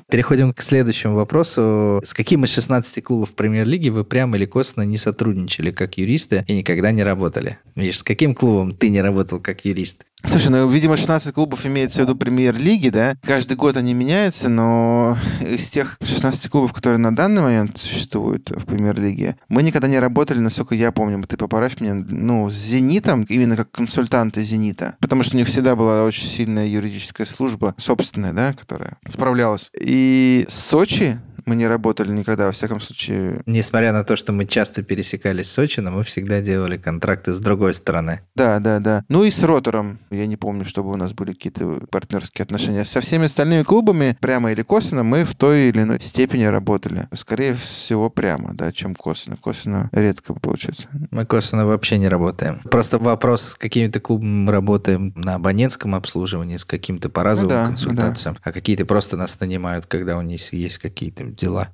Переходим 0.10 0.54
к 0.54 0.62
следующему 0.64 1.14
вопросу. 1.14 2.02
С 2.04 2.16
каким 2.16 2.44
из 2.44 2.50
16 2.50 3.04
клубов 3.04 3.36
премьер-лиги 3.36 3.90
вы 3.90 4.04
прямо 4.04 4.38
или 4.38 4.46
косвенно 4.46 4.84
не 4.84 4.98
сотрудничали 4.98 5.70
как 5.70 6.00
юристы 6.00 6.44
и 6.48 6.58
никогда 6.58 6.92
не 6.92 7.04
работали? 7.04 7.60
Видишь, 7.76 8.00
с 8.00 8.04
каким 8.04 8.34
клубом 8.34 8.72
ты 8.72 8.90
не 8.90 9.02
работал 9.02 9.40
как 9.40 9.66
юрист? 9.66 10.06
Слушай, 10.26 10.50
ну, 10.50 10.70
видимо, 10.70 10.98
16 10.98 11.34
клубов 11.34 11.66
имеется 11.66 12.00
в 12.00 12.02
виду 12.04 12.16
премьер-лиги, 12.16 12.90
да? 12.90 13.16
Каждый 13.24 13.56
год 13.56 13.78
они 13.78 13.94
меняются, 13.94 14.50
но 14.50 15.18
из 15.40 15.70
тех 15.70 15.98
16 16.02 16.50
клубов, 16.50 16.74
которые 16.74 17.00
на 17.00 17.16
данный 17.16 17.42
момент 17.42 17.78
существуют 17.78 18.50
в 18.50 18.66
премьер-лиге, 18.66 19.38
мы 19.48 19.64
никогда 19.64 19.88
не 19.88 20.00
работали, 20.00 20.40
насколько 20.40 20.76
я 20.76 20.92
помню, 20.92 21.24
ты 21.24 21.38
поправь 21.38 21.80
меня, 21.80 21.94
ну, 21.96 22.50
с 22.50 22.54
«Зенитом», 22.54 23.24
именно 23.24 23.56
как 23.56 23.72
консультанты 23.72 24.44
«Зенита», 24.44 24.98
потому 25.00 25.24
что 25.24 25.36
у 25.36 25.40
них 25.40 25.48
всегда 25.48 25.76
была 25.76 26.04
очень 26.04 26.28
сильная 26.28 26.68
юридическая 26.68 27.26
служба, 27.26 27.76
собственная, 27.78 28.34
да, 28.34 28.54
которая 28.54 28.98
справлялась. 29.08 29.72
И 29.80 30.46
Сочи, 30.50 31.20
мы 31.50 31.56
не 31.56 31.68
работали 31.68 32.12
никогда, 32.12 32.46
во 32.46 32.52
всяком 32.52 32.80
случае. 32.80 33.42
Несмотря 33.48 33.92
на 33.92 34.04
то, 34.04 34.16
что 34.16 34.32
мы 34.32 34.46
часто 34.46 34.84
пересекались 34.84 35.48
с 35.48 35.52
Сочи, 35.52 35.80
но 35.80 35.90
мы 35.90 36.04
всегда 36.04 36.42
делали 36.42 36.78
контракты 36.78 37.34
с 37.34 37.40
другой 37.40 37.74
стороны. 37.74 38.22
Да, 38.36 38.60
да, 38.60 38.80
да. 38.80 39.04
Ну 39.10 39.24
и 39.24 39.32
с 39.32 39.42
Ротором. 39.42 39.98
Я 40.12 40.28
не 40.28 40.38
помню, 40.38 40.64
чтобы 40.66 40.92
у 40.92 40.96
нас 40.96 41.12
были 41.14 41.34
какие-то 41.34 41.88
партнерские 41.90 42.44
отношения. 42.44 42.86
Со 42.86 43.02
всеми 43.02 43.26
остальными 43.26 43.64
клубами, 43.64 44.16
прямо 44.22 44.52
или 44.52 44.62
косвенно, 44.62 45.04
мы 45.04 45.24
в 45.24 45.34
той 45.34 45.70
или 45.70 45.82
иной 45.82 46.00
степени 46.02 46.44
работали. 46.44 47.08
Скорее 47.16 47.56
всего, 47.56 48.12
прямо, 48.12 48.54
да, 48.54 48.72
чем 48.72 48.94
косвенно. 48.94 49.36
Косвенно 49.38 49.90
редко 49.92 50.36
получается. 50.36 50.88
Мы 51.10 51.26
косвенно 51.26 51.66
вообще 51.66 51.98
не 51.98 52.10
работаем. 52.10 52.60
Просто 52.70 53.00
вопрос, 53.00 53.42
с 53.42 53.56
какими-то 53.56 54.00
клубами 54.00 54.46
мы 54.46 54.52
работаем 54.52 55.14
на 55.16 55.36
абонентском 55.36 55.96
обслуживании, 55.96 56.58
с 56.58 56.66
какими-то 56.66 57.10
по 57.10 57.24
разовым 57.24 57.56
ну, 57.56 57.62
да, 57.64 57.68
консультациям, 57.68 58.36
да. 58.36 58.42
а 58.44 58.52
какие-то 58.52 58.86
просто 58.86 59.18
нас 59.18 59.40
нанимают, 59.40 59.88
когда 59.88 60.16
у 60.16 60.22
них 60.22 60.54
есть 60.54 60.78
какие-то 60.78 61.24
дела. 61.40 61.70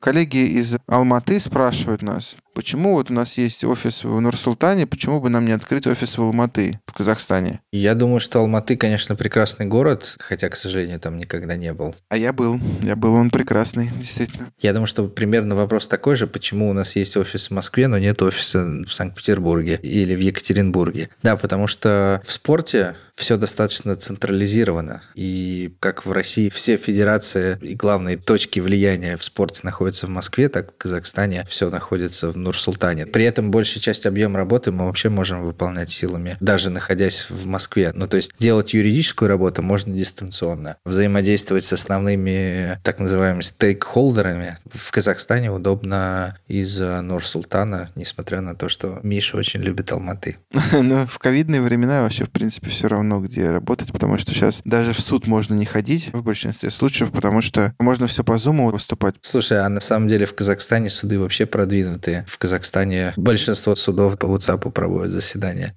Коллеги 0.00 0.38
из 0.38 0.78
Алматы 0.86 1.38
спрашивают 1.40 2.02
нас, 2.02 2.36
Почему 2.54 2.94
вот 2.94 3.10
у 3.10 3.14
нас 3.14 3.38
есть 3.38 3.64
офис 3.64 4.04
в 4.04 4.20
Нур-Султане, 4.20 4.86
почему 4.86 5.20
бы 5.20 5.30
нам 5.30 5.44
не 5.44 5.52
открыть 5.52 5.86
офис 5.86 6.18
в 6.18 6.22
Алматы, 6.22 6.80
в 6.86 6.92
Казахстане? 6.92 7.60
Я 7.72 7.94
думаю, 7.94 8.20
что 8.20 8.40
Алматы, 8.40 8.76
конечно, 8.76 9.14
прекрасный 9.14 9.66
город, 9.66 10.16
хотя, 10.18 10.48
к 10.48 10.56
сожалению, 10.56 10.98
там 10.98 11.16
никогда 11.16 11.56
не 11.56 11.72
был. 11.72 11.94
А 12.08 12.16
я 12.16 12.32
был. 12.32 12.60
Я 12.82 12.96
был, 12.96 13.14
он 13.14 13.30
прекрасный, 13.30 13.90
действительно. 13.96 14.52
Я 14.60 14.72
думаю, 14.72 14.88
что 14.88 15.06
примерно 15.06 15.54
вопрос 15.54 15.86
такой 15.86 16.16
же, 16.16 16.26
почему 16.26 16.70
у 16.70 16.72
нас 16.72 16.96
есть 16.96 17.16
офис 17.16 17.48
в 17.48 17.50
Москве, 17.52 17.86
но 17.86 17.98
нет 17.98 18.20
офиса 18.20 18.64
в 18.64 18.92
Санкт-Петербурге 18.92 19.78
или 19.82 20.14
в 20.14 20.20
Екатеринбурге. 20.20 21.10
Да, 21.22 21.36
потому 21.36 21.66
что 21.66 22.20
в 22.24 22.32
спорте 22.32 22.96
все 23.20 23.36
достаточно 23.36 23.96
централизировано. 23.96 25.02
И 25.14 25.74
как 25.78 26.06
в 26.06 26.12
России 26.12 26.48
все 26.48 26.76
федерации 26.78 27.58
и 27.60 27.74
главные 27.74 28.16
точки 28.16 28.60
влияния 28.60 29.16
в 29.16 29.24
спорте 29.24 29.60
находятся 29.62 30.06
в 30.06 30.10
Москве, 30.10 30.48
так 30.48 30.72
в 30.72 30.78
Казахстане 30.78 31.44
все 31.48 31.70
находится 31.70 32.32
в 32.32 32.38
Нур-Султане. 32.42 33.06
При 33.06 33.24
этом 33.24 33.50
большая 33.50 33.82
часть 33.82 34.06
объема 34.06 34.38
работы 34.38 34.72
мы 34.72 34.86
вообще 34.86 35.08
можем 35.08 35.44
выполнять 35.44 35.90
силами, 35.90 36.36
даже 36.40 36.70
находясь 36.70 37.26
в 37.28 37.46
Москве. 37.46 37.92
Ну, 37.94 38.06
то 38.06 38.16
есть 38.16 38.32
делать 38.38 38.74
юридическую 38.74 39.28
работу 39.28 39.62
можно 39.62 39.94
дистанционно. 39.94 40.76
Взаимодействовать 40.84 41.64
с 41.64 41.72
основными 41.72 42.78
так 42.82 42.98
называемыми 42.98 43.42
стейкхолдерами 43.42 44.58
в 44.72 44.90
Казахстане 44.90 45.50
удобно 45.50 46.36
из 46.48 46.78
Нур-Султана, 46.78 47.90
несмотря 47.94 48.40
на 48.40 48.54
то, 48.54 48.68
что 48.68 49.00
Миша 49.02 49.36
очень 49.36 49.60
любит 49.60 49.92
Алматы. 49.92 50.38
Ну, 50.90 51.06
в 51.06 51.18
ковидные 51.18 51.60
времена 51.60 52.02
вообще, 52.02 52.24
в 52.24 52.30
принципе, 52.30 52.70
все 52.70 52.88
равно, 52.88 53.20
где 53.20 53.50
работать, 53.50 53.92
потому 53.92 54.18
что 54.18 54.32
сейчас 54.32 54.60
даже 54.64 54.92
в 54.92 55.00
суд 55.00 55.26
можно 55.26 55.54
не 55.54 55.66
ходить 55.66 56.10
в 56.12 56.22
большинстве 56.22 56.70
случаев, 56.70 57.12
потому 57.12 57.42
что 57.42 57.74
можно 57.78 58.06
все 58.06 58.24
по 58.24 58.38
зуму 58.38 58.70
выступать. 58.70 59.16
Слушай, 59.20 59.64
а 59.64 59.68
на 59.68 59.80
самом 59.80 60.08
деле 60.08 60.26
в 60.26 60.34
Казахстане 60.34 60.90
суды 60.90 61.18
вообще 61.18 61.46
продвинутые 61.46 62.24
в 62.30 62.38
Казахстане 62.38 63.12
большинство 63.16 63.74
судов 63.74 64.18
по 64.18 64.26
WhatsApp 64.26 64.70
проводят 64.70 65.12
заседания. 65.12 65.74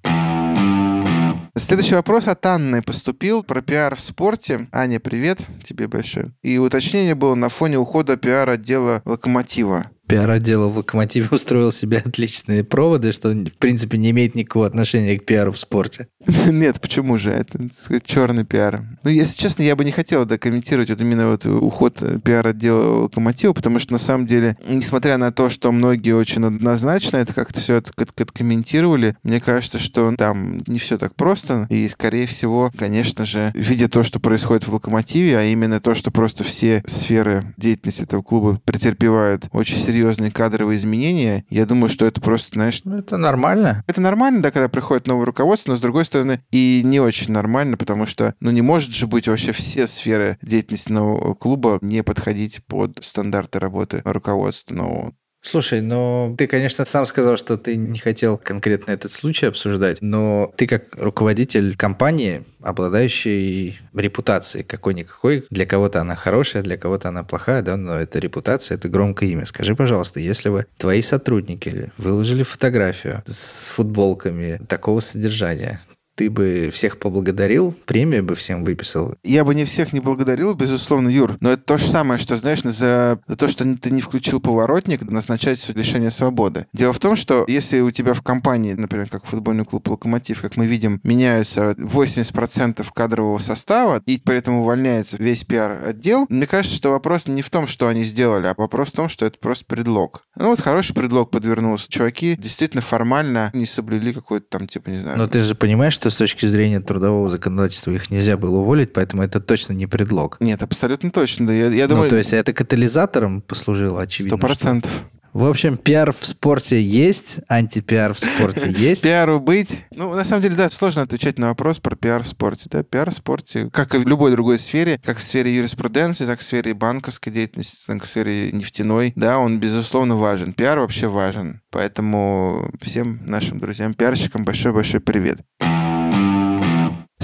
Следующий 1.56 1.94
вопрос 1.94 2.26
от 2.28 2.44
Анны 2.46 2.82
поступил 2.82 3.42
про 3.42 3.62
пиар 3.62 3.94
в 3.94 4.00
спорте. 4.00 4.68
Аня, 4.72 4.98
привет 4.98 5.38
тебе 5.64 5.86
большое. 5.88 6.32
И 6.42 6.58
уточнение 6.58 7.14
было 7.14 7.34
на 7.34 7.48
фоне 7.48 7.78
ухода 7.78 8.16
пиар 8.16 8.50
отдела 8.50 9.02
«Локомотива». 9.04 9.90
Пиар-отдел 10.06 10.68
в 10.68 10.78
«Локомотиве» 10.78 11.28
устроил 11.30 11.72
себе 11.72 11.98
отличные 12.04 12.62
проводы, 12.62 13.12
что, 13.12 13.30
в 13.30 13.54
принципе, 13.58 13.98
не 13.98 14.10
имеет 14.10 14.34
никакого 14.34 14.66
отношения 14.66 15.18
к 15.18 15.24
пиару 15.24 15.52
в 15.52 15.58
спорте. 15.58 16.08
Нет, 16.46 16.80
почему 16.80 17.18
же? 17.18 17.30
Это 17.30 17.68
черный 18.04 18.44
пиар. 18.44 18.84
Ну, 19.02 19.10
если 19.10 19.36
честно, 19.36 19.62
я 19.62 19.76
бы 19.76 19.84
не 19.84 19.92
хотел 19.92 20.26
да, 20.26 20.38
комментировать 20.38 20.90
вот 20.90 21.00
именно 21.00 21.30
вот 21.30 21.46
уход 21.46 22.02
пиар-отдела 22.22 23.02
«Локомотива», 23.04 23.52
потому 23.52 23.78
что, 23.78 23.92
на 23.92 23.98
самом 23.98 24.26
деле, 24.26 24.56
несмотря 24.66 25.16
на 25.16 25.32
то, 25.32 25.48
что 25.48 25.72
многие 25.72 26.12
очень 26.12 26.44
однозначно 26.44 27.18
это 27.18 27.32
как-то 27.32 27.60
все 27.60 27.76
откомментировали, 27.76 29.16
мне 29.22 29.40
кажется, 29.40 29.78
что 29.78 30.14
там 30.16 30.62
не 30.66 30.78
все 30.78 30.98
так 30.98 31.14
просто. 31.14 31.66
И, 31.70 31.88
скорее 31.88 32.26
всего, 32.26 32.70
конечно 32.76 33.24
же, 33.24 33.52
видя 33.54 33.88
то, 33.88 34.02
что 34.02 34.20
происходит 34.20 34.66
в 34.66 34.72
«Локомотиве», 34.72 35.38
а 35.38 35.42
именно 35.44 35.80
то, 35.80 35.94
что 35.94 36.10
просто 36.10 36.44
все 36.44 36.82
сферы 36.86 37.54
деятельности 37.56 38.02
этого 38.02 38.22
клуба 38.22 38.60
претерпевают 38.64 39.46
очень 39.52 39.78
серьезные 39.94 40.32
кадровые 40.32 40.76
изменения, 40.76 41.44
я 41.50 41.66
думаю, 41.66 41.88
что 41.88 42.04
это 42.04 42.20
просто, 42.20 42.50
знаешь... 42.54 42.80
Ну, 42.82 42.98
это 42.98 43.16
нормально. 43.16 43.84
Это 43.86 44.00
нормально, 44.00 44.42
да, 44.42 44.50
когда 44.50 44.68
приходит 44.68 45.06
новое 45.06 45.24
руководство, 45.24 45.70
но, 45.70 45.76
с 45.76 45.80
другой 45.80 46.04
стороны, 46.04 46.42
и 46.50 46.82
не 46.84 46.98
очень 46.98 47.32
нормально, 47.32 47.76
потому 47.76 48.04
что, 48.04 48.34
ну, 48.40 48.50
не 48.50 48.60
может 48.60 48.90
же 48.90 49.06
быть 49.06 49.28
вообще 49.28 49.52
все 49.52 49.86
сферы 49.86 50.36
деятельности 50.42 50.90
нового 50.90 51.34
клуба 51.34 51.78
не 51.80 52.02
подходить 52.02 52.64
под 52.66 52.98
стандарты 53.04 53.60
работы 53.60 54.02
руководства 54.04 54.74
нового. 54.74 55.14
Слушай, 55.44 55.82
ну 55.82 56.34
ты, 56.38 56.46
конечно, 56.46 56.86
сам 56.86 57.04
сказал, 57.04 57.36
что 57.36 57.58
ты 57.58 57.76
не 57.76 57.98
хотел 57.98 58.38
конкретно 58.38 58.92
этот 58.92 59.12
случай 59.12 59.46
обсуждать, 59.46 59.98
но 60.00 60.52
ты 60.56 60.66
как 60.66 60.84
руководитель 60.96 61.76
компании, 61.76 62.44
обладающий 62.62 63.78
репутацией 63.92 64.64
какой-никакой, 64.64 65.44
для 65.50 65.66
кого-то 65.66 66.00
она 66.00 66.16
хорошая, 66.16 66.62
для 66.62 66.78
кого-то 66.78 67.10
она 67.10 67.24
плохая, 67.24 67.60
да, 67.60 67.76
но 67.76 68.00
это 68.00 68.18
репутация, 68.18 68.76
это 68.76 68.88
громкое 68.88 69.28
имя. 69.28 69.44
Скажи, 69.44 69.76
пожалуйста, 69.76 70.18
если 70.18 70.48
бы 70.48 70.66
твои 70.78 71.02
сотрудники 71.02 71.92
выложили 71.98 72.42
фотографию 72.42 73.22
с 73.26 73.68
футболками 73.68 74.60
такого 74.66 75.00
содержания, 75.00 75.78
ты 76.14 76.30
бы 76.30 76.70
всех 76.72 76.98
поблагодарил, 76.98 77.74
премию 77.86 78.24
бы 78.24 78.34
всем 78.34 78.64
выписал? 78.64 79.14
Я 79.22 79.44
бы 79.44 79.54
не 79.54 79.64
всех 79.64 79.92
не 79.92 80.00
благодарил, 80.00 80.54
безусловно, 80.54 81.08
Юр. 81.08 81.36
Но 81.40 81.52
это 81.52 81.62
то 81.62 81.78
же 81.78 81.86
самое, 81.86 82.18
что, 82.20 82.36
знаешь, 82.36 82.62
за, 82.62 83.18
за 83.26 83.36
то, 83.36 83.48
что 83.48 83.64
ты 83.76 83.90
не 83.90 84.00
включил 84.00 84.40
поворотник, 84.40 85.02
назначать 85.02 85.68
лишение 85.74 86.10
свободы. 86.10 86.66
Дело 86.72 86.92
в 86.92 86.98
том, 86.98 87.16
что 87.16 87.44
если 87.48 87.80
у 87.80 87.90
тебя 87.90 88.14
в 88.14 88.22
компании, 88.22 88.74
например, 88.74 89.08
как 89.08 89.24
футбольный 89.24 89.64
клуб 89.64 89.88
«Локомотив», 89.88 90.40
как 90.40 90.56
мы 90.56 90.66
видим, 90.66 91.00
меняются 91.02 91.72
80% 91.72 92.86
кадрового 92.92 93.38
состава, 93.38 94.02
и 94.06 94.20
поэтому 94.24 94.60
увольняется 94.60 95.16
весь 95.18 95.44
пиар-отдел, 95.44 96.26
мне 96.28 96.46
кажется, 96.46 96.76
что 96.76 96.90
вопрос 96.90 97.26
не 97.26 97.42
в 97.42 97.50
том, 97.50 97.66
что 97.66 97.88
они 97.88 98.04
сделали, 98.04 98.46
а 98.46 98.54
вопрос 98.56 98.88
в 98.88 98.92
том, 98.92 99.08
что 99.08 99.26
это 99.26 99.38
просто 99.38 99.64
предлог. 99.64 100.24
Ну 100.36 100.48
вот 100.48 100.60
хороший 100.60 100.94
предлог 100.94 101.30
подвернулся. 101.30 101.90
Чуваки 101.90 102.36
действительно 102.36 102.82
формально 102.82 103.50
не 103.52 103.66
соблюли 103.66 104.12
какой-то 104.12 104.46
там, 104.48 104.66
типа, 104.66 104.90
не 104.90 105.00
знаю... 105.00 105.18
Но 105.18 105.28
ты 105.28 105.40
же 105.42 105.54
понимаешь, 105.54 105.94
что 106.04 106.10
с 106.10 106.16
точки 106.16 106.44
зрения 106.44 106.80
трудового 106.80 107.30
законодательства 107.30 107.90
их 107.90 108.10
нельзя 108.10 108.36
было 108.36 108.58
уволить, 108.58 108.92
поэтому 108.92 109.22
это 109.22 109.40
точно 109.40 109.72
не 109.72 109.86
предлог. 109.86 110.36
Нет, 110.38 110.62
абсолютно 110.62 111.10
точно. 111.10 111.46
Да. 111.46 111.54
Я, 111.54 111.68
я 111.68 111.88
думаю... 111.88 112.04
Ну, 112.04 112.10
то 112.10 112.16
есть 112.16 112.34
это 112.34 112.52
катализатором 112.52 113.40
послужило, 113.40 114.02
очевидно. 114.02 114.36
Сто 114.36 114.46
процентов. 114.46 114.90
В 115.32 115.46
общем, 115.46 115.78
пиар 115.78 116.12
в 116.12 116.26
спорте 116.26 116.80
есть, 116.80 117.38
антипиар 117.48 118.12
в 118.12 118.18
спорте 118.18 118.70
есть. 118.76 119.02
Пиару 119.02 119.40
быть. 119.40 119.80
Ну, 119.92 120.14
на 120.14 120.24
самом 120.24 120.42
деле, 120.42 120.56
да, 120.56 120.68
сложно 120.68 121.00
отвечать 121.00 121.38
на 121.38 121.48
вопрос 121.48 121.78
про 121.78 121.96
пиар 121.96 122.22
в 122.22 122.26
спорте. 122.26 122.68
Да, 122.70 122.82
пиар 122.82 123.10
в 123.10 123.14
спорте, 123.14 123.70
как 123.72 123.94
и 123.94 123.98
в 123.98 124.06
любой 124.06 124.30
другой 124.32 124.58
сфере, 124.58 125.00
как 125.02 125.18
в 125.18 125.22
сфере 125.22 125.56
юриспруденции, 125.56 126.26
так 126.26 126.40
и 126.40 126.42
в 126.42 126.44
сфере 126.44 126.74
банковской 126.74 127.32
деятельности, 127.32 127.78
так 127.86 127.96
и 127.96 128.00
в 128.00 128.06
сфере 128.06 128.52
нефтяной, 128.52 129.14
да, 129.16 129.38
он, 129.38 129.58
безусловно, 129.58 130.16
важен. 130.16 130.52
Пиар 130.52 130.80
вообще 130.80 131.08
важен. 131.08 131.62
Поэтому 131.70 132.70
всем 132.82 133.20
нашим 133.24 133.58
друзьям-пиарщикам 133.58 134.44
большой-большой 134.44 135.00
привет. 135.00 135.40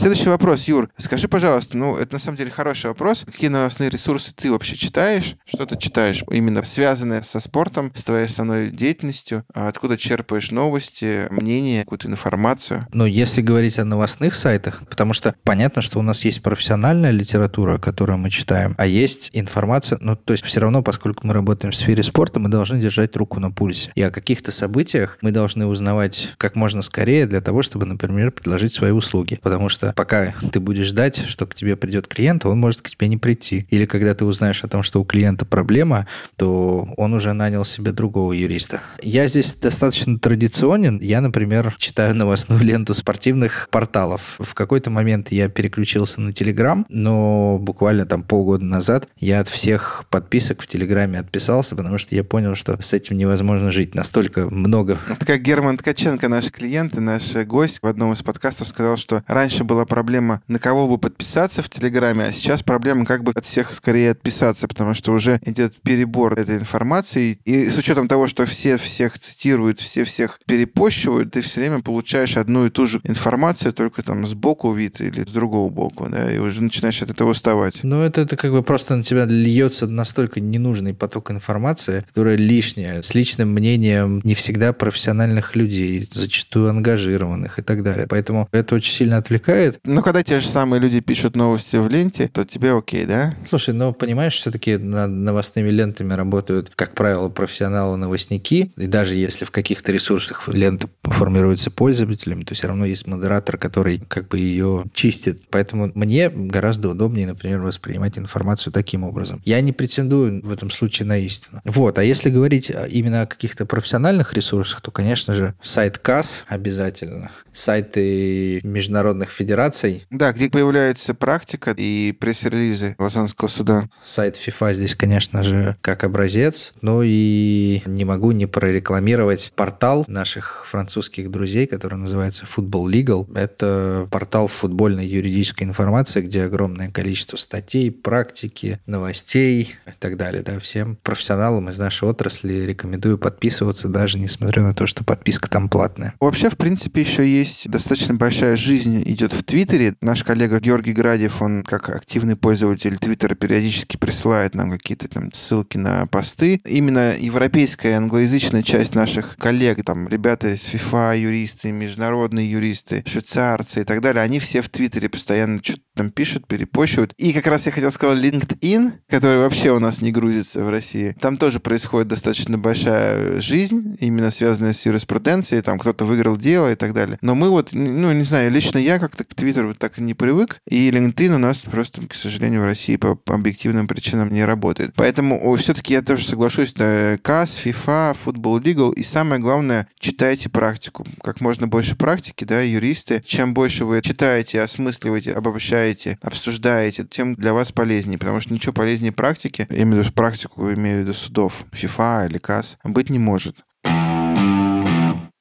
Следующий 0.00 0.30
вопрос, 0.30 0.64
Юр. 0.64 0.88
Скажи, 0.96 1.28
пожалуйста, 1.28 1.76
ну, 1.76 1.94
это 1.94 2.14
на 2.14 2.18
самом 2.18 2.38
деле 2.38 2.50
хороший 2.50 2.86
вопрос. 2.86 3.26
Какие 3.26 3.50
новостные 3.50 3.90
ресурсы 3.90 4.32
ты 4.34 4.50
вообще 4.50 4.74
читаешь? 4.74 5.36
Что 5.44 5.66
ты 5.66 5.76
читаешь 5.76 6.24
именно 6.30 6.62
связанное 6.62 7.20
со 7.20 7.38
спортом, 7.38 7.92
с 7.94 8.02
твоей 8.02 8.24
основной 8.24 8.70
деятельностью? 8.70 9.44
А 9.52 9.68
откуда 9.68 9.98
черпаешь 9.98 10.52
новости, 10.52 11.26
мнения, 11.30 11.82
какую-то 11.82 12.08
информацию? 12.08 12.86
Ну, 12.94 13.04
если 13.04 13.42
говорить 13.42 13.78
о 13.78 13.84
новостных 13.84 14.36
сайтах, 14.36 14.80
потому 14.88 15.12
что 15.12 15.34
понятно, 15.44 15.82
что 15.82 15.98
у 15.98 16.02
нас 16.02 16.24
есть 16.24 16.42
профессиональная 16.42 17.10
литература, 17.10 17.76
которую 17.76 18.16
мы 18.16 18.30
читаем, 18.30 18.74
а 18.78 18.86
есть 18.86 19.28
информация, 19.34 19.98
ну, 20.00 20.16
то 20.16 20.32
есть 20.32 20.46
все 20.46 20.60
равно, 20.60 20.82
поскольку 20.82 21.26
мы 21.26 21.34
работаем 21.34 21.72
в 21.72 21.76
сфере 21.76 22.02
спорта, 22.02 22.40
мы 22.40 22.48
должны 22.48 22.80
держать 22.80 23.14
руку 23.16 23.38
на 23.38 23.50
пульсе. 23.50 23.92
И 23.94 24.00
о 24.00 24.10
каких-то 24.10 24.50
событиях 24.50 25.18
мы 25.20 25.30
должны 25.30 25.66
узнавать 25.66 26.32
как 26.38 26.56
можно 26.56 26.80
скорее 26.80 27.26
для 27.26 27.42
того, 27.42 27.60
чтобы, 27.62 27.84
например, 27.84 28.30
предложить 28.30 28.72
свои 28.72 28.92
услуги. 28.92 29.38
Потому 29.42 29.68
что 29.68 29.89
пока 29.94 30.34
ты 30.52 30.60
будешь 30.60 30.86
ждать, 30.86 31.24
что 31.26 31.46
к 31.46 31.54
тебе 31.54 31.76
придет 31.76 32.06
клиент, 32.06 32.44
он 32.46 32.58
может 32.58 32.82
к 32.82 32.90
тебе 32.90 33.08
не 33.08 33.16
прийти. 33.16 33.66
Или 33.70 33.86
когда 33.86 34.14
ты 34.14 34.24
узнаешь 34.24 34.64
о 34.64 34.68
том, 34.68 34.82
что 34.82 35.00
у 35.00 35.04
клиента 35.04 35.44
проблема, 35.44 36.06
то 36.36 36.88
он 36.96 37.14
уже 37.14 37.32
нанял 37.32 37.64
себе 37.64 37.92
другого 37.92 38.32
юриста. 38.32 38.80
Я 39.02 39.28
здесь 39.28 39.54
достаточно 39.54 40.18
традиционен. 40.18 40.98
Я, 41.00 41.20
например, 41.20 41.74
читаю 41.78 42.14
новостную 42.14 42.62
ленту 42.62 42.94
спортивных 42.94 43.68
порталов. 43.70 44.36
В 44.38 44.54
какой-то 44.54 44.90
момент 44.90 45.32
я 45.32 45.48
переключился 45.48 46.20
на 46.20 46.32
Телеграм, 46.32 46.86
но 46.88 47.58
буквально 47.60 48.06
там 48.06 48.22
полгода 48.22 48.64
назад 48.64 49.08
я 49.18 49.40
от 49.40 49.48
всех 49.48 50.04
подписок 50.10 50.62
в 50.62 50.66
Телеграме 50.66 51.18
отписался, 51.18 51.76
потому 51.76 51.98
что 51.98 52.14
я 52.14 52.24
понял, 52.24 52.54
что 52.54 52.80
с 52.80 52.92
этим 52.92 53.16
невозможно 53.16 53.72
жить. 53.72 53.94
Настолько 53.94 54.48
много. 54.50 54.98
Это 55.08 55.26
как 55.26 55.42
Герман 55.42 55.76
Ткаченко, 55.76 56.28
наш 56.28 56.50
клиент 56.50 56.94
и 56.96 57.00
наш 57.00 57.34
гость 57.46 57.80
в 57.82 57.86
одном 57.86 58.12
из 58.12 58.22
подкастов 58.22 58.68
сказал, 58.68 58.96
что 58.96 59.22
раньше 59.26 59.64
было 59.64 59.79
была 59.80 59.86
проблема, 59.86 60.42
на 60.48 60.58
кого 60.58 60.86
бы 60.88 60.98
подписаться 60.98 61.62
в 61.62 61.70
Телеграме, 61.70 62.26
а 62.26 62.32
сейчас 62.32 62.62
проблема, 62.62 63.06
как 63.06 63.22
бы 63.22 63.32
от 63.34 63.46
всех 63.46 63.72
скорее 63.72 64.10
отписаться, 64.10 64.68
потому 64.68 64.94
что 64.94 65.12
уже 65.12 65.40
идет 65.46 65.80
перебор 65.82 66.34
этой 66.34 66.56
информации. 66.58 67.38
И 67.44 67.70
с 67.70 67.78
учетом 67.78 68.08
того, 68.08 68.26
что 68.26 68.44
все 68.44 68.76
всех 68.76 69.18
цитируют, 69.18 69.80
все 69.80 70.04
всех 70.04 70.38
перепощивают, 70.46 71.32
ты 71.32 71.40
все 71.40 71.60
время 71.60 71.80
получаешь 71.80 72.36
одну 72.36 72.66
и 72.66 72.70
ту 72.70 72.86
же 72.86 73.00
информацию, 73.04 73.72
только 73.72 74.02
там 74.02 74.26
сбоку 74.26 74.72
вид 74.72 75.00
или 75.00 75.22
с 75.22 75.32
другого 75.32 75.70
боку, 75.70 76.08
да, 76.10 76.30
и 76.30 76.38
уже 76.38 76.62
начинаешь 76.62 77.00
от 77.00 77.10
этого 77.10 77.30
уставать. 77.30 77.82
Ну, 77.82 78.02
это, 78.02 78.20
это 78.22 78.36
как 78.36 78.52
бы 78.52 78.62
просто 78.62 78.96
на 78.96 79.02
тебя 79.02 79.24
льется 79.24 79.86
настолько 79.86 80.40
ненужный 80.40 80.92
поток 80.92 81.30
информации, 81.30 82.04
которая 82.08 82.36
лишняя, 82.36 83.00
с 83.00 83.14
личным 83.14 83.50
мнением 83.50 84.20
не 84.24 84.34
всегда 84.34 84.74
профессиональных 84.74 85.56
людей, 85.56 86.06
зачастую 86.12 86.68
ангажированных 86.68 87.58
и 87.58 87.62
так 87.62 87.82
далее. 87.82 88.06
Поэтому 88.08 88.48
это 88.52 88.74
очень 88.74 88.94
сильно 88.94 89.16
отвлекает, 89.16 89.59
происходит. 89.60 89.80
Ну, 89.84 90.02
когда 90.02 90.22
те 90.22 90.40
же 90.40 90.48
самые 90.48 90.80
люди 90.80 91.00
пишут 91.00 91.36
новости 91.36 91.76
в 91.76 91.88
ленте, 91.88 92.28
то 92.28 92.44
тебе 92.44 92.72
окей, 92.72 93.04
да? 93.04 93.34
Слушай, 93.48 93.74
ну, 93.74 93.92
понимаешь, 93.92 94.34
все-таки 94.34 94.76
над 94.76 95.10
новостными 95.10 95.70
лентами 95.70 96.14
работают, 96.14 96.72
как 96.74 96.94
правило, 96.94 97.28
профессионалы-новостники, 97.28 98.72
и 98.76 98.86
даже 98.86 99.14
если 99.14 99.44
в 99.44 99.50
каких-то 99.50 99.92
ресурсах 99.92 100.48
лента 100.48 100.88
формируется 101.12 101.70
пользователями, 101.70 102.44
то 102.44 102.54
все 102.54 102.68
равно 102.68 102.84
есть 102.84 103.06
модератор, 103.06 103.58
который 103.58 103.98
как 104.08 104.28
бы 104.28 104.38
ее 104.38 104.84
чистит. 104.92 105.42
Поэтому 105.50 105.90
мне 105.94 106.30
гораздо 106.30 106.90
удобнее, 106.90 107.26
например, 107.26 107.60
воспринимать 107.60 108.16
информацию 108.18 108.72
таким 108.72 109.04
образом. 109.04 109.42
Я 109.44 109.60
не 109.60 109.72
претендую 109.72 110.44
в 110.44 110.52
этом 110.52 110.70
случае 110.70 111.06
на 111.06 111.18
истину. 111.18 111.60
Вот, 111.64 111.98
а 111.98 112.04
если 112.04 112.30
говорить 112.30 112.70
именно 112.90 113.22
о 113.22 113.26
каких-то 113.26 113.66
профессиональных 113.66 114.32
ресурсах, 114.34 114.80
то, 114.80 114.90
конечно 114.90 115.34
же, 115.34 115.54
сайт 115.62 115.98
КАС 115.98 116.44
обязательно, 116.48 117.30
сайты 117.52 118.60
международных 118.62 119.30
федераций. 119.30 120.06
Да, 120.10 120.32
где 120.32 120.48
появляется 120.48 121.14
практика 121.14 121.74
и 121.76 122.12
пресс-релизы 122.12 122.94
Лозаннского 122.98 123.48
суда. 123.48 123.88
Сайт 124.04 124.36
FIFA 124.36 124.74
здесь, 124.74 124.94
конечно 124.94 125.42
же, 125.42 125.76
как 125.80 126.04
образец. 126.04 126.72
Ну 126.82 127.02
и 127.04 127.82
не 127.86 128.04
могу 128.04 128.32
не 128.32 128.46
прорекламировать 128.46 129.52
портал 129.56 130.04
наших 130.06 130.66
французских 130.66 130.99
друзей, 131.30 131.66
который 131.66 131.98
называется 131.98 132.44
Football 132.44 132.90
Legal. 132.90 133.36
Это 133.36 134.08
портал 134.10 134.46
футбольной 134.46 135.06
юридической 135.06 135.64
информации, 135.64 136.20
где 136.20 136.44
огромное 136.44 136.90
количество 136.90 137.36
статей, 137.36 137.90
практики, 137.90 138.80
новостей 138.86 139.74
и 139.86 139.90
так 139.98 140.16
далее. 140.16 140.42
Да, 140.42 140.58
всем 140.58 140.96
профессионалам 141.02 141.68
из 141.68 141.78
нашей 141.78 142.08
отрасли 142.08 142.54
рекомендую 142.64 143.18
подписываться, 143.18 143.88
даже 143.88 144.18
несмотря 144.18 144.62
на 144.62 144.74
то, 144.74 144.86
что 144.86 145.04
подписка 145.04 145.48
там 145.48 145.68
платная. 145.68 146.14
Вообще, 146.20 146.50
в 146.50 146.56
принципе, 146.56 147.00
еще 147.00 147.26
есть 147.26 147.68
достаточно 147.68 148.14
большая 148.14 148.56
жизнь 148.56 149.02
идет 149.06 149.32
в 149.32 149.42
Твиттере. 149.42 149.94
Наш 150.00 150.24
коллега 150.24 150.60
Георгий 150.60 150.92
Градев, 150.92 151.42
он 151.42 151.62
как 151.62 151.88
активный 151.88 152.36
пользователь 152.36 152.98
Твиттера 152.98 153.34
периодически 153.34 153.96
присылает 153.96 154.54
нам 154.54 154.70
какие-то 154.70 155.08
там 155.08 155.32
ссылки 155.32 155.76
на 155.76 156.06
посты. 156.06 156.60
Именно 156.64 157.14
европейская 157.18 157.94
англоязычная 157.94 158.62
часть 158.62 158.94
наших 158.94 159.36
коллег, 159.36 159.84
там 159.84 160.08
ребята 160.08 160.54
из 160.54 160.64
FIFA, 160.64 160.89
юристы, 160.92 161.72
международные 161.72 162.50
юристы, 162.50 163.04
швейцарцы 163.06 163.82
и 163.82 163.84
так 163.84 164.00
далее, 164.00 164.22
они 164.22 164.40
все 164.40 164.62
в 164.62 164.68
Твиттере 164.68 165.08
постоянно 165.08 165.60
что-то 165.62 165.82
там 165.94 166.10
пишут, 166.10 166.46
перепощивают. 166.46 167.12
И 167.18 167.32
как 167.32 167.46
раз 167.46 167.66
я 167.66 167.72
хотел 167.72 167.90
сказать 167.90 168.24
LinkedIn, 168.24 168.92
который 169.08 169.40
вообще 169.40 169.70
у 169.70 169.78
нас 169.78 170.00
не 170.00 170.12
грузится 170.12 170.64
в 170.64 170.70
России. 170.70 171.14
Там 171.20 171.36
тоже 171.36 171.60
происходит 171.60 172.08
достаточно 172.08 172.56
большая 172.56 173.40
жизнь, 173.40 173.96
именно 174.00 174.30
связанная 174.30 174.72
с 174.72 174.86
юриспруденцией. 174.86 175.62
Там 175.62 175.78
кто-то 175.78 176.06
выиграл 176.06 176.38
дело 176.38 176.72
и 176.72 176.74
так 176.74 176.94
далее. 176.94 177.18
Но 177.20 177.34
мы 177.34 177.50
вот, 177.50 177.72
ну, 177.72 178.12
не 178.12 178.24
знаю, 178.24 178.50
лично 178.50 178.78
я 178.78 178.98
как-то 178.98 179.24
к 179.24 179.34
Твиттеру 179.34 179.74
так 179.74 179.98
и 179.98 180.02
не 180.02 180.14
привык. 180.14 180.58
И 180.68 180.90
LinkedIn 180.90 181.34
у 181.34 181.38
нас 181.38 181.58
просто, 181.58 182.06
к 182.06 182.14
сожалению, 182.14 182.62
в 182.62 182.64
России 182.64 182.96
по 182.96 183.18
объективным 183.26 183.86
причинам 183.86 184.30
не 184.30 184.44
работает. 184.44 184.92
Поэтому 184.96 185.54
все-таки 185.56 185.92
я 185.92 186.02
тоже 186.02 186.26
соглашусь. 186.26 186.72
Да, 186.72 187.18
КАС, 187.20 187.58
FIFA, 187.62 188.16
Football 188.24 188.62
Legal. 188.62 188.94
И 188.94 189.02
самое 189.02 189.40
главное, 189.40 189.86
читайте 189.98 190.48
практику. 190.48 190.79
Как 191.22 191.40
можно 191.40 191.68
больше 191.68 191.96
практики, 191.96 192.44
да, 192.44 192.60
юристы. 192.62 193.22
Чем 193.24 193.54
больше 193.54 193.84
вы 193.84 194.00
читаете, 194.02 194.62
осмысливаете, 194.62 195.32
обобщаете, 195.32 196.18
обсуждаете, 196.22 197.04
тем 197.04 197.34
для 197.34 197.52
вас 197.52 197.72
полезнее. 197.72 198.18
Потому 198.18 198.40
что 198.40 198.54
ничего 198.54 198.72
полезнее 198.72 199.12
практики, 199.12 199.66
я 199.68 199.82
имею 199.82 200.02
в 200.02 200.06
виду 200.06 200.12
практику, 200.12 200.72
имею 200.72 200.98
в 200.98 201.00
виду 201.02 201.14
судов, 201.14 201.64
FIFA 201.72 202.28
или 202.28 202.38
КАС, 202.38 202.78
быть 202.84 203.10
не 203.10 203.18
может. 203.18 203.56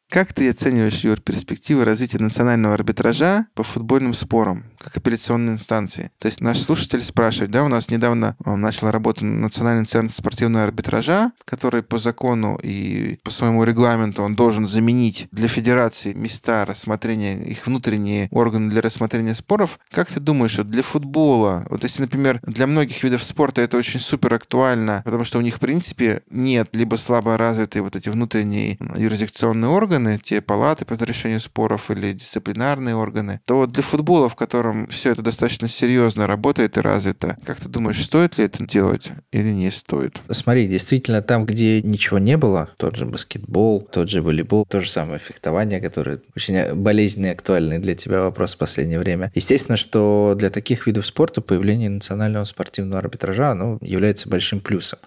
Как 0.10 0.34
ты 0.34 0.50
оцениваешь, 0.50 1.04
Юр, 1.04 1.22
перспективы 1.22 1.86
развития 1.86 2.18
национального 2.18 2.74
арбитража 2.74 3.46
по 3.54 3.62
футбольным 3.62 4.16
спорам? 4.16 4.66
как 4.80 4.98
апелляционной 4.98 5.54
инстанции. 5.54 6.12
То 6.20 6.28
есть 6.28 6.42
наш 6.42 6.60
слушатель 6.60 7.04
спрашивает, 7.04 7.52
да, 7.52 7.64
у 7.64 7.68
нас 7.68 7.90
недавно 7.90 8.36
э, 8.44 8.56
начал 8.56 8.90
работать 8.92 9.24
Национальный 9.24 9.86
центр 9.86 10.14
спортивного 10.14 10.66
арбитража, 10.66 11.32
который 11.46 11.84
по 11.84 11.98
закону 11.98 12.58
и 12.62 13.20
по 13.24 13.30
своему 13.30 13.64
регламенту 13.64 14.24
он 14.24 14.36
должен 14.36 14.68
заменить 14.68 15.28
для 15.32 15.48
федерации 15.48 16.14
места 16.14 16.66
рассмотрения, 16.66 17.38
их 17.38 17.68
внутренние 17.68 18.30
органы 18.32 18.70
для 18.70 18.82
рассмотрения 18.82 19.36
споров. 19.36 19.80
Как 19.92 20.10
ты 20.10 20.20
думаешь, 20.20 20.58
вот 20.58 20.70
для 20.70 20.84
футбола, 20.84 21.66
вот 21.70 21.84
если, 21.84 22.04
например, 22.04 22.40
для 22.44 22.66
многих 22.66 23.04
видов 23.04 23.24
спорта 23.24 23.62
это 23.62 23.78
очень 23.78 24.00
супер 24.00 24.34
актуально, 24.34 25.02
потому 25.04 25.26
что 25.26 25.40
у 25.40 25.42
них, 25.42 25.58
в 25.58 25.60
принципе, 25.60 26.22
нет 26.30 26.70
либо 26.74 26.96
слабо 26.96 27.38
развитые 27.38 27.84
вот 27.84 27.96
эти 27.96 28.10
внутренние 28.10 28.78
юрисдикционные 28.96 29.70
органы, 29.70 29.99
те 30.24 30.42
палаты 30.42 30.86
по 30.86 30.94
решению 30.94 31.40
споров 31.40 31.92
или 31.92 32.14
дисциплинарные 32.14 32.96
органы, 32.96 33.42
то 33.46 33.58
вот 33.58 33.72
для 33.72 33.84
футбола, 33.84 34.30
в 34.30 34.36
котором 34.36 34.88
все 34.88 35.12
это 35.12 35.22
достаточно 35.22 35.68
серьезно 35.68 36.28
работает 36.28 36.78
и 36.78 36.82
развито. 36.82 37.38
Как 37.46 37.60
ты 37.60 37.70
думаешь, 37.70 38.04
стоит 38.04 38.38
ли 38.38 38.46
это 38.46 38.66
делать 38.66 39.12
или 39.32 39.50
не 39.50 39.72
стоит? 39.72 40.22
Смотри, 40.32 40.68
действительно, 40.68 41.22
там, 41.22 41.46
где 41.46 41.82
ничего 41.82 42.20
не 42.20 42.38
было, 42.38 42.70
тот 42.78 42.96
же 42.96 43.06
баскетбол, 43.06 43.82
тот 43.92 44.10
же 44.10 44.22
волейбол, 44.22 44.66
то 44.66 44.82
же 44.82 44.90
самое 44.90 45.20
фехтование, 45.20 45.80
которое 45.82 46.22
очень 46.36 46.74
болезненный 46.76 47.32
актуальный 47.32 47.80
для 47.80 47.96
тебя 47.96 48.22
вопрос 48.22 48.56
в 48.56 48.58
последнее 48.58 49.00
время. 49.00 49.32
Естественно, 49.36 49.78
что 49.78 50.36
для 50.38 50.50
таких 50.50 50.88
видов 50.88 51.06
спорта 51.06 51.42
появление 51.42 51.90
национального 51.90 52.44
спортивного 52.44 53.00
арбитража 53.00 53.52
оно 53.52 53.78
является 53.82 54.30
большим 54.30 54.60
плюсом. 54.60 55.00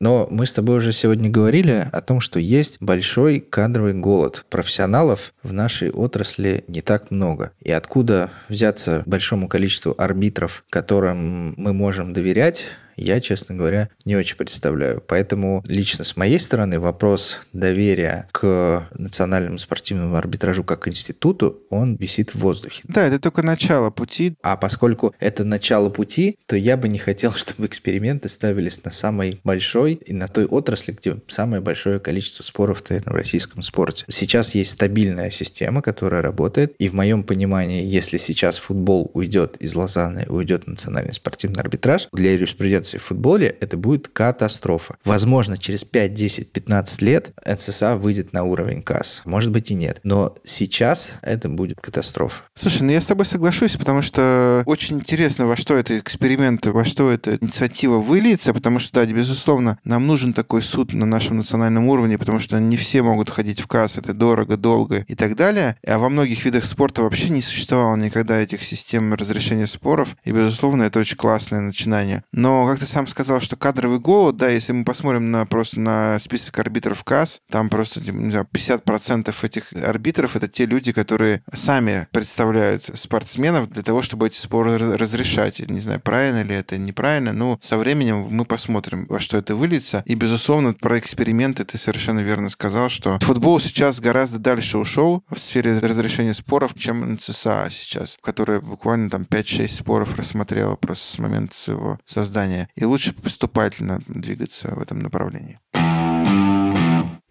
Но 0.00 0.26
мы 0.30 0.46
с 0.46 0.52
тобой 0.52 0.78
уже 0.78 0.92
сегодня 0.92 1.30
говорили 1.30 1.88
о 1.92 2.00
том, 2.00 2.20
что 2.20 2.38
есть 2.38 2.76
большой 2.80 3.40
кадровый 3.40 3.94
голод. 3.94 4.31
Профессионалов 4.48 5.32
в 5.42 5.52
нашей 5.52 5.90
отрасли 5.90 6.64
не 6.68 6.80
так 6.80 7.10
много. 7.10 7.52
И 7.60 7.70
откуда 7.70 8.30
взяться 8.48 9.02
большому 9.06 9.48
количеству 9.48 9.94
арбитров, 9.96 10.64
которым 10.70 11.54
мы 11.56 11.72
можем 11.72 12.12
доверять, 12.12 12.66
я, 12.96 13.20
честно 13.20 13.54
говоря, 13.54 13.88
не 14.04 14.16
очень 14.16 14.36
представляю. 14.36 15.02
Поэтому 15.06 15.62
лично 15.66 16.04
с 16.04 16.16
моей 16.16 16.38
стороны 16.38 16.80
вопрос 16.80 17.40
доверия 17.52 18.28
к 18.32 18.88
национальному 18.94 19.58
спортивному 19.58 20.16
арбитражу 20.16 20.64
как 20.64 20.88
институту, 20.88 21.60
он 21.70 21.96
висит 21.96 22.34
в 22.34 22.36
воздухе. 22.36 22.82
Да, 22.84 23.06
это 23.06 23.18
только 23.18 23.42
начало 23.42 23.90
пути. 23.90 24.34
А 24.42 24.56
поскольку 24.56 25.14
это 25.18 25.44
начало 25.44 25.88
пути, 25.88 26.36
то 26.46 26.56
я 26.56 26.76
бы 26.76 26.88
не 26.88 26.98
хотел, 26.98 27.32
чтобы 27.34 27.66
эксперименты 27.66 28.28
ставились 28.28 28.84
на 28.84 28.90
самой 28.90 29.40
большой 29.44 29.94
и 29.94 30.12
на 30.12 30.28
той 30.28 30.46
отрасли, 30.46 30.92
где 30.92 31.16
самое 31.28 31.62
большое 31.62 32.00
количество 32.00 32.42
споров 32.42 32.82
в 32.82 33.06
российском 33.06 33.62
спорте. 33.62 34.04
Сейчас 34.08 34.54
есть 34.54 34.72
стабильная 34.72 35.30
система, 35.30 35.82
которая 35.82 36.22
работает, 36.22 36.74
и 36.78 36.88
в 36.88 36.94
моем 36.94 37.22
понимании, 37.22 37.84
если 37.84 38.18
сейчас 38.18 38.56
футбол 38.56 39.10
уйдет 39.14 39.56
из 39.58 39.74
Лозанны, 39.74 40.26
уйдет 40.28 40.66
национальный 40.66 41.14
спортивный 41.14 41.60
арбитраж, 41.60 42.08
для 42.12 42.32
юриспруденции 42.32 42.81
конкуренции 42.82 42.98
в 42.98 43.02
футболе, 43.02 43.56
это 43.60 43.76
будет 43.76 44.08
катастрофа. 44.08 44.96
Возможно, 45.04 45.56
через 45.56 45.84
5, 45.84 46.14
10, 46.14 46.52
15 46.52 47.02
лет 47.02 47.32
НССА 47.46 47.96
выйдет 47.96 48.32
на 48.32 48.44
уровень 48.44 48.82
КАС. 48.82 49.22
Может 49.24 49.50
быть 49.50 49.70
и 49.70 49.74
нет. 49.74 50.00
Но 50.02 50.34
сейчас 50.44 51.12
это 51.22 51.48
будет 51.48 51.80
катастрофа. 51.80 52.42
Слушай, 52.54 52.82
ну 52.82 52.92
я 52.92 53.00
с 53.00 53.06
тобой 53.06 53.26
соглашусь, 53.26 53.76
потому 53.76 54.02
что 54.02 54.62
очень 54.66 54.96
интересно, 54.96 55.46
во 55.46 55.56
что 55.56 55.76
это 55.76 55.98
эксперимент, 55.98 56.66
во 56.66 56.84
что 56.84 57.10
эта 57.10 57.36
инициатива 57.36 57.98
выльется, 57.98 58.52
потому 58.52 58.78
что, 58.78 58.92
да, 58.92 59.06
безусловно, 59.06 59.78
нам 59.84 60.06
нужен 60.06 60.32
такой 60.32 60.62
суд 60.62 60.92
на 60.92 61.06
нашем 61.06 61.38
национальном 61.38 61.88
уровне, 61.88 62.18
потому 62.18 62.40
что 62.40 62.58
не 62.58 62.76
все 62.76 63.02
могут 63.02 63.30
ходить 63.30 63.60
в 63.60 63.66
КАС, 63.66 63.96
это 63.96 64.12
дорого, 64.12 64.56
долго 64.56 65.04
и 65.08 65.14
так 65.14 65.36
далее. 65.36 65.76
А 65.86 65.98
во 65.98 66.08
многих 66.08 66.44
видах 66.44 66.64
спорта 66.64 67.02
вообще 67.02 67.28
не 67.28 67.42
существовало 67.42 67.96
никогда 67.96 68.38
этих 68.38 68.64
систем 68.64 69.14
разрешения 69.14 69.66
споров, 69.66 70.16
и, 70.24 70.32
безусловно, 70.32 70.84
это 70.84 70.98
очень 70.98 71.16
классное 71.16 71.60
начинание. 71.60 72.24
Но 72.32 72.64
как 72.72 72.80
ты 72.80 72.86
сам 72.86 73.06
сказал, 73.06 73.40
что 73.40 73.56
кадровый 73.56 73.98
голод, 73.98 74.38
да, 74.38 74.48
если 74.48 74.72
мы 74.72 74.84
посмотрим 74.84 75.30
на 75.30 75.44
просто 75.44 75.78
на 75.78 76.18
список 76.18 76.58
арбитров 76.58 77.04
КАС, 77.04 77.40
там 77.50 77.68
просто, 77.68 78.00
не 78.00 78.30
знаю, 78.30 78.48
50% 78.50 79.34
этих 79.42 79.72
арбитров 79.74 80.36
это 80.36 80.48
те 80.48 80.64
люди, 80.64 80.92
которые 80.92 81.42
сами 81.52 82.08
представляют 82.12 82.84
спортсменов 82.94 83.68
для 83.68 83.82
того, 83.82 84.00
чтобы 84.00 84.28
эти 84.28 84.38
споры 84.38 84.96
разрешать. 84.96 85.58
Не 85.58 85.82
знаю, 85.82 86.00
правильно 86.00 86.42
ли 86.42 86.54
это, 86.54 86.78
неправильно, 86.78 87.34
но 87.34 87.58
со 87.60 87.76
временем 87.76 88.28
мы 88.30 88.46
посмотрим, 88.46 89.04
во 89.08 89.20
что 89.20 89.36
это 89.36 89.54
выльется. 89.54 90.02
И, 90.06 90.14
безусловно, 90.14 90.72
про 90.72 90.98
эксперименты 90.98 91.64
ты 91.64 91.76
совершенно 91.76 92.20
верно 92.20 92.48
сказал, 92.48 92.88
что 92.88 93.18
футбол 93.20 93.60
сейчас 93.60 94.00
гораздо 94.00 94.38
дальше 94.38 94.78
ушел 94.78 95.24
в 95.28 95.38
сфере 95.38 95.78
разрешения 95.78 96.32
споров, 96.32 96.72
чем 96.74 97.12
НЦСА 97.12 97.68
сейчас, 97.70 98.16
которая 98.22 98.60
буквально 98.60 99.10
там 99.10 99.22
5-6 99.22 99.68
споров 99.68 100.16
рассмотрела 100.16 100.76
просто 100.76 101.16
с 101.16 101.18
момента 101.18 101.54
своего 101.54 101.98
создания 102.06 102.61
и 102.74 102.84
лучше 102.84 103.12
поступательно 103.12 104.00
двигаться 104.06 104.74
в 104.74 104.80
этом 104.80 105.00
направлении. 105.00 105.58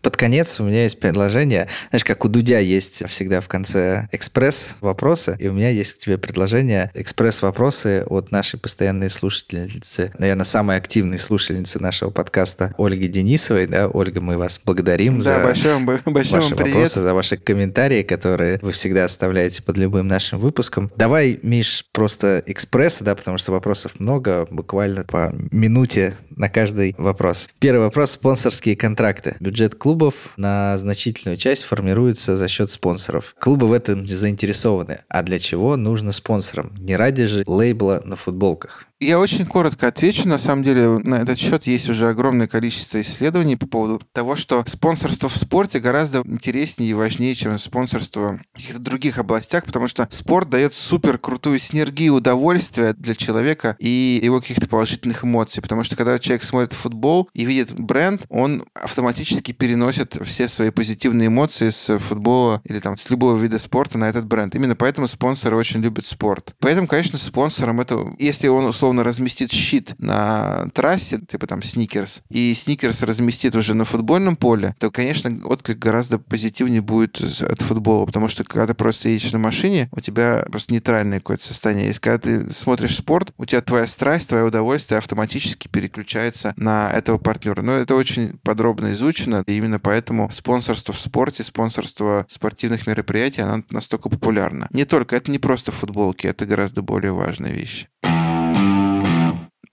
Под 0.01 0.17
конец 0.17 0.59
у 0.59 0.63
меня 0.63 0.83
есть 0.83 0.99
предложение. 0.99 1.67
Знаешь, 1.89 2.03
как 2.03 2.25
у 2.25 2.27
Дудя 2.27 2.59
есть 2.59 3.07
всегда 3.07 3.39
в 3.39 3.47
конце 3.47 4.07
экспресс-вопросы, 4.11 5.35
и 5.39 5.47
у 5.47 5.53
меня 5.53 5.69
есть 5.69 5.93
к 5.93 5.97
тебе 5.99 6.17
предложение 6.17 6.91
экспресс-вопросы 6.95 8.03
от 8.07 8.31
нашей 8.31 8.59
постоянной 8.59 9.09
слушательницы, 9.09 10.11
наверное, 10.17 10.45
самой 10.45 10.77
активной 10.77 11.19
слушательницы 11.19 11.79
нашего 11.79 12.09
подкаста 12.09 12.73
Ольги 12.77 13.07
Денисовой. 13.07 13.67
Да, 13.67 13.87
Ольга, 13.87 14.21
мы 14.21 14.37
вас 14.37 14.59
благодарим 14.63 15.19
да, 15.19 15.35
за 15.35 15.43
большой, 15.43 15.83
большой 16.05 16.39
ваши 16.39 16.55
привет. 16.55 16.73
вопросы, 16.73 17.01
за 17.01 17.13
ваши 17.13 17.37
комментарии, 17.37 18.01
которые 18.01 18.57
вы 18.61 18.71
всегда 18.71 19.05
оставляете 19.05 19.61
под 19.61 19.77
любым 19.77 20.07
нашим 20.07 20.39
выпуском. 20.39 20.91
Давай, 20.95 21.39
Миш, 21.43 21.85
просто 21.91 22.41
экспресс, 22.47 22.97
да, 23.01 23.15
потому 23.15 23.37
что 23.37 23.51
вопросов 23.51 23.99
много, 23.99 24.47
буквально 24.49 25.03
по 25.03 25.31
минуте 25.51 26.15
на 26.35 26.49
каждый 26.49 26.95
вопрос. 26.97 27.49
Первый 27.59 27.81
вопрос– 27.81 28.11
спонсорские 28.11 28.75
контракты. 28.75 29.35
Бюджет 29.39 29.75
клуба 29.75 29.90
клубов 29.91 30.31
на 30.37 30.77
значительную 30.77 31.35
часть 31.35 31.63
формируется 31.63 32.37
за 32.37 32.47
счет 32.47 32.71
спонсоров. 32.71 33.35
Клубы 33.37 33.67
в 33.67 33.73
этом 33.73 34.05
заинтересованы. 34.05 34.99
А 35.09 35.21
для 35.21 35.37
чего 35.37 35.75
нужно 35.75 36.13
спонсорам? 36.13 36.73
Не 36.79 36.95
ради 36.95 37.25
же 37.25 37.43
лейбла 37.45 38.01
на 38.05 38.15
футболках. 38.15 38.85
Я 39.03 39.19
очень 39.19 39.47
коротко 39.47 39.87
отвечу. 39.87 40.27
На 40.27 40.37
самом 40.37 40.63
деле, 40.63 40.99
на 40.99 41.15
этот 41.15 41.39
счет 41.39 41.65
есть 41.65 41.89
уже 41.89 42.07
огромное 42.07 42.47
количество 42.47 43.01
исследований 43.01 43.55
по 43.55 43.65
поводу 43.65 43.99
того, 44.13 44.35
что 44.35 44.63
спонсорство 44.67 45.27
в 45.27 45.35
спорте 45.35 45.79
гораздо 45.79 46.19
интереснее 46.19 46.91
и 46.91 46.93
важнее, 46.93 47.33
чем 47.33 47.57
спонсорство 47.57 48.39
в 48.53 48.57
каких-то 48.57 48.77
других 48.77 49.17
областях, 49.17 49.65
потому 49.65 49.87
что 49.87 50.07
спорт 50.11 50.51
дает 50.51 50.75
супер 50.75 51.17
крутую 51.17 51.57
синергию 51.57 52.13
удовольствия 52.13 52.93
для 52.93 53.15
человека 53.15 53.75
и 53.79 54.21
его 54.23 54.39
каких-то 54.39 54.67
положительных 54.67 55.23
эмоций. 55.23 55.63
Потому 55.63 55.83
что 55.83 55.95
когда 55.95 56.19
человек 56.19 56.43
смотрит 56.43 56.73
футбол 56.73 57.27
и 57.33 57.43
видит 57.43 57.73
бренд, 57.73 58.21
он 58.29 58.65
автоматически 58.75 59.51
переносит 59.51 60.15
все 60.25 60.47
свои 60.47 60.69
позитивные 60.69 61.29
эмоции 61.29 61.71
с 61.71 61.97
футбола 61.97 62.61
или 62.65 62.77
там 62.77 62.97
с 62.97 63.09
любого 63.09 63.35
вида 63.35 63.57
спорта 63.57 63.97
на 63.97 64.09
этот 64.09 64.27
бренд. 64.27 64.53
Именно 64.53 64.75
поэтому 64.75 65.07
спонсоры 65.07 65.55
очень 65.55 65.81
любят 65.81 66.05
спорт. 66.05 66.53
Поэтому, 66.59 66.85
конечно, 66.87 67.17
спонсором 67.17 67.81
это, 67.81 68.13
если 68.19 68.47
он 68.47 68.65
условно 68.65 68.90
условно 68.91 69.03
разместит 69.03 69.53
щит 69.53 69.95
на 69.99 70.67
трассе, 70.73 71.19
типа 71.19 71.47
там 71.47 71.63
сникерс, 71.63 72.21
и 72.29 72.53
сникерс 72.53 73.01
разместит 73.03 73.55
уже 73.55 73.73
на 73.73 73.85
футбольном 73.85 74.35
поле, 74.35 74.75
то, 74.79 74.91
конечно, 74.91 75.31
отклик 75.45 75.79
гораздо 75.79 76.19
позитивнее 76.19 76.81
будет 76.81 77.21
от 77.21 77.61
футбола, 77.61 78.05
потому 78.05 78.27
что 78.27 78.43
когда 78.43 78.67
ты 78.67 78.73
просто 78.73 79.07
едешь 79.07 79.31
на 79.31 79.39
машине, 79.39 79.89
у 79.93 80.01
тебя 80.01 80.45
просто 80.51 80.73
нейтральное 80.73 81.19
какое-то 81.19 81.45
состояние. 81.45 81.87
Если 81.87 82.01
когда 82.01 82.17
ты 82.17 82.51
смотришь 82.51 82.97
спорт, 82.97 83.33
у 83.37 83.45
тебя 83.45 83.61
твоя 83.61 83.87
страсть, 83.87 84.27
твое 84.27 84.43
удовольствие 84.43 84.97
автоматически 84.97 85.69
переключается 85.69 86.53
на 86.57 86.91
этого 86.91 87.17
партнера. 87.17 87.61
Но 87.61 87.73
это 87.73 87.95
очень 87.95 88.39
подробно 88.43 88.91
изучено, 88.91 89.43
и 89.47 89.53
именно 89.53 89.79
поэтому 89.79 90.29
спонсорство 90.31 90.93
в 90.93 90.99
спорте, 90.99 91.45
спонсорство 91.45 92.25
спортивных 92.29 92.87
мероприятий, 92.87 93.41
оно 93.41 93.63
настолько 93.69 94.09
популярно. 94.09 94.67
Не 94.71 94.83
только, 94.83 95.15
это 95.15 95.31
не 95.31 95.39
просто 95.39 95.71
футболки, 95.71 96.27
это 96.27 96.45
гораздо 96.45 96.81
более 96.81 97.13
важная 97.13 97.53
вещь. 97.53 97.87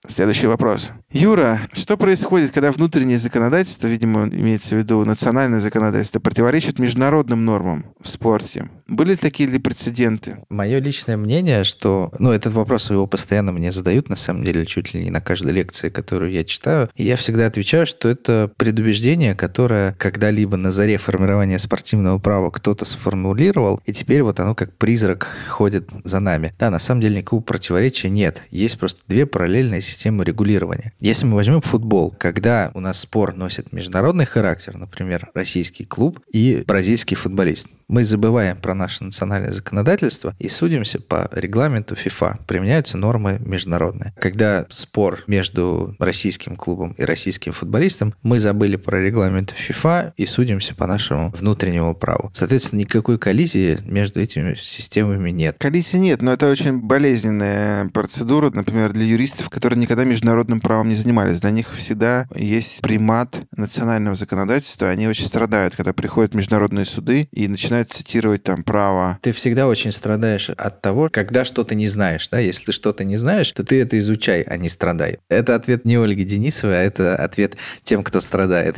Следующий 0.07 0.47
вопрос. 0.47 0.91
Юра, 1.11 1.67
что 1.73 1.97
происходит, 1.97 2.51
когда 2.51 2.71
внутреннее 2.71 3.19
законодательство, 3.19 3.87
видимо, 3.87 4.27
имеется 4.29 4.75
в 4.75 4.77
виду 4.77 5.03
национальное 5.03 5.59
законодательство, 5.59 6.19
противоречит 6.21 6.79
международным 6.79 7.43
нормам 7.43 7.85
в 7.99 8.07
спорте? 8.07 8.69
Были 8.87 9.15
такие 9.15 9.49
ли 9.49 9.59
прецеденты? 9.59 10.37
Мое 10.49 10.79
личное 10.79 11.17
мнение, 11.17 11.63
что... 11.63 12.11
Ну, 12.17 12.31
этот 12.31 12.53
вопрос 12.53 12.89
его 12.89 13.07
постоянно 13.07 13.51
мне 13.51 13.71
задают, 13.71 14.09
на 14.09 14.15
самом 14.15 14.43
деле, 14.43 14.65
чуть 14.65 14.93
ли 14.93 15.03
не 15.03 15.11
на 15.11 15.19
каждой 15.19 15.51
лекции, 15.51 15.89
которую 15.89 16.31
я 16.31 16.43
читаю. 16.43 16.89
И 16.95 17.03
я 17.03 17.17
всегда 17.17 17.45
отвечаю, 17.45 17.85
что 17.85 18.07
это 18.07 18.51
предубеждение, 18.55 19.35
которое 19.35 19.93
когда-либо 19.93 20.55
на 20.57 20.71
заре 20.71 20.97
формирования 20.97 21.59
спортивного 21.59 22.19
права 22.19 22.51
кто-то 22.51 22.85
сформулировал, 22.85 23.81
и 23.85 23.93
теперь 23.93 24.23
вот 24.23 24.39
оно 24.39 24.55
как 24.55 24.75
призрак 24.77 25.27
ходит 25.49 25.89
за 26.03 26.19
нами. 26.19 26.53
Да, 26.57 26.71
на 26.71 26.79
самом 26.79 27.01
деле 27.01 27.17
никакого 27.17 27.41
противоречия 27.41 28.09
нет. 28.09 28.43
Есть 28.49 28.79
просто 28.79 29.01
две 29.07 29.25
параллельные 29.25 29.81
системы 29.89 30.23
регулирования. 30.23 30.93
Если 30.99 31.25
мы 31.25 31.35
возьмем 31.35 31.61
футбол, 31.61 32.13
когда 32.17 32.71
у 32.73 32.79
нас 32.79 32.99
спор 32.99 33.35
носит 33.35 33.71
международный 33.71 34.25
характер, 34.25 34.77
например, 34.77 35.29
российский 35.33 35.85
клуб 35.85 36.19
и 36.31 36.63
бразильский 36.65 37.15
футболист, 37.15 37.67
мы 37.89 38.05
забываем 38.05 38.55
про 38.55 38.75
наше 38.75 39.03
национальное 39.03 39.51
законодательство 39.51 40.35
и 40.37 40.47
судимся 40.47 41.01
по 41.01 41.27
регламенту 41.31 41.95
ФИФА. 41.95 42.37
Применяются 42.45 42.97
нормы 42.97 43.39
международные. 43.43 44.13
Когда 44.19 44.67
спор 44.69 45.23
между 45.25 45.95
российским 45.97 46.55
клубом 46.55 46.91
и 46.93 47.03
российским 47.03 47.51
футболистом, 47.51 48.13
мы 48.21 48.37
забыли 48.37 48.75
про 48.75 49.01
регламент 49.01 49.49
ФИФА 49.49 50.13
и 50.17 50.25
судимся 50.27 50.75
по 50.75 50.85
нашему 50.85 51.31
внутреннему 51.31 51.95
праву. 51.95 52.29
Соответственно, 52.33 52.81
никакой 52.81 53.17
коллизии 53.17 53.79
между 53.83 54.21
этими 54.21 54.53
системами 54.53 55.31
нет. 55.31 55.55
Коллизии 55.57 55.97
нет, 55.97 56.21
но 56.21 56.33
это 56.33 56.49
очень 56.49 56.79
болезненная 56.79 57.89
процедура, 57.89 58.51
например, 58.51 58.93
для 58.93 59.05
юристов, 59.05 59.49
которые 59.49 59.78
никогда 59.79 60.03
международным 60.03 60.61
правом 60.61 60.89
не 60.89 60.95
занимались. 60.95 61.39
Для 61.39 61.51
них 61.51 61.73
всегда 61.75 62.27
есть 62.35 62.81
примат 62.81 63.41
национального 63.55 64.15
законодательства. 64.15 64.89
Они 64.89 65.07
очень 65.07 65.25
страдают, 65.25 65.75
когда 65.75 65.93
приходят 65.93 66.33
международные 66.33 66.85
суды 66.85 67.27
и 67.31 67.47
начинают 67.47 67.91
цитировать 67.91 68.43
там 68.43 68.63
право. 68.63 69.17
Ты 69.21 69.31
всегда 69.31 69.67
очень 69.67 69.91
страдаешь 69.91 70.49
от 70.49 70.81
того, 70.81 71.09
когда 71.11 71.45
что-то 71.45 71.75
не 71.75 71.87
знаешь. 71.87 72.27
Да? 72.29 72.39
Если 72.39 72.65
ты 72.65 72.71
что-то 72.71 73.03
не 73.03 73.17
знаешь, 73.17 73.51
то 73.51 73.63
ты 73.63 73.81
это 73.81 73.97
изучай, 73.97 74.41
а 74.41 74.57
не 74.57 74.69
страдай. 74.69 75.19
Это 75.29 75.55
ответ 75.55 75.85
не 75.85 75.95
Ольги 75.95 76.23
Денисовой, 76.23 76.79
а 76.79 76.83
это 76.83 77.15
ответ 77.15 77.57
тем, 77.83 78.03
кто 78.03 78.21
страдает. 78.21 78.77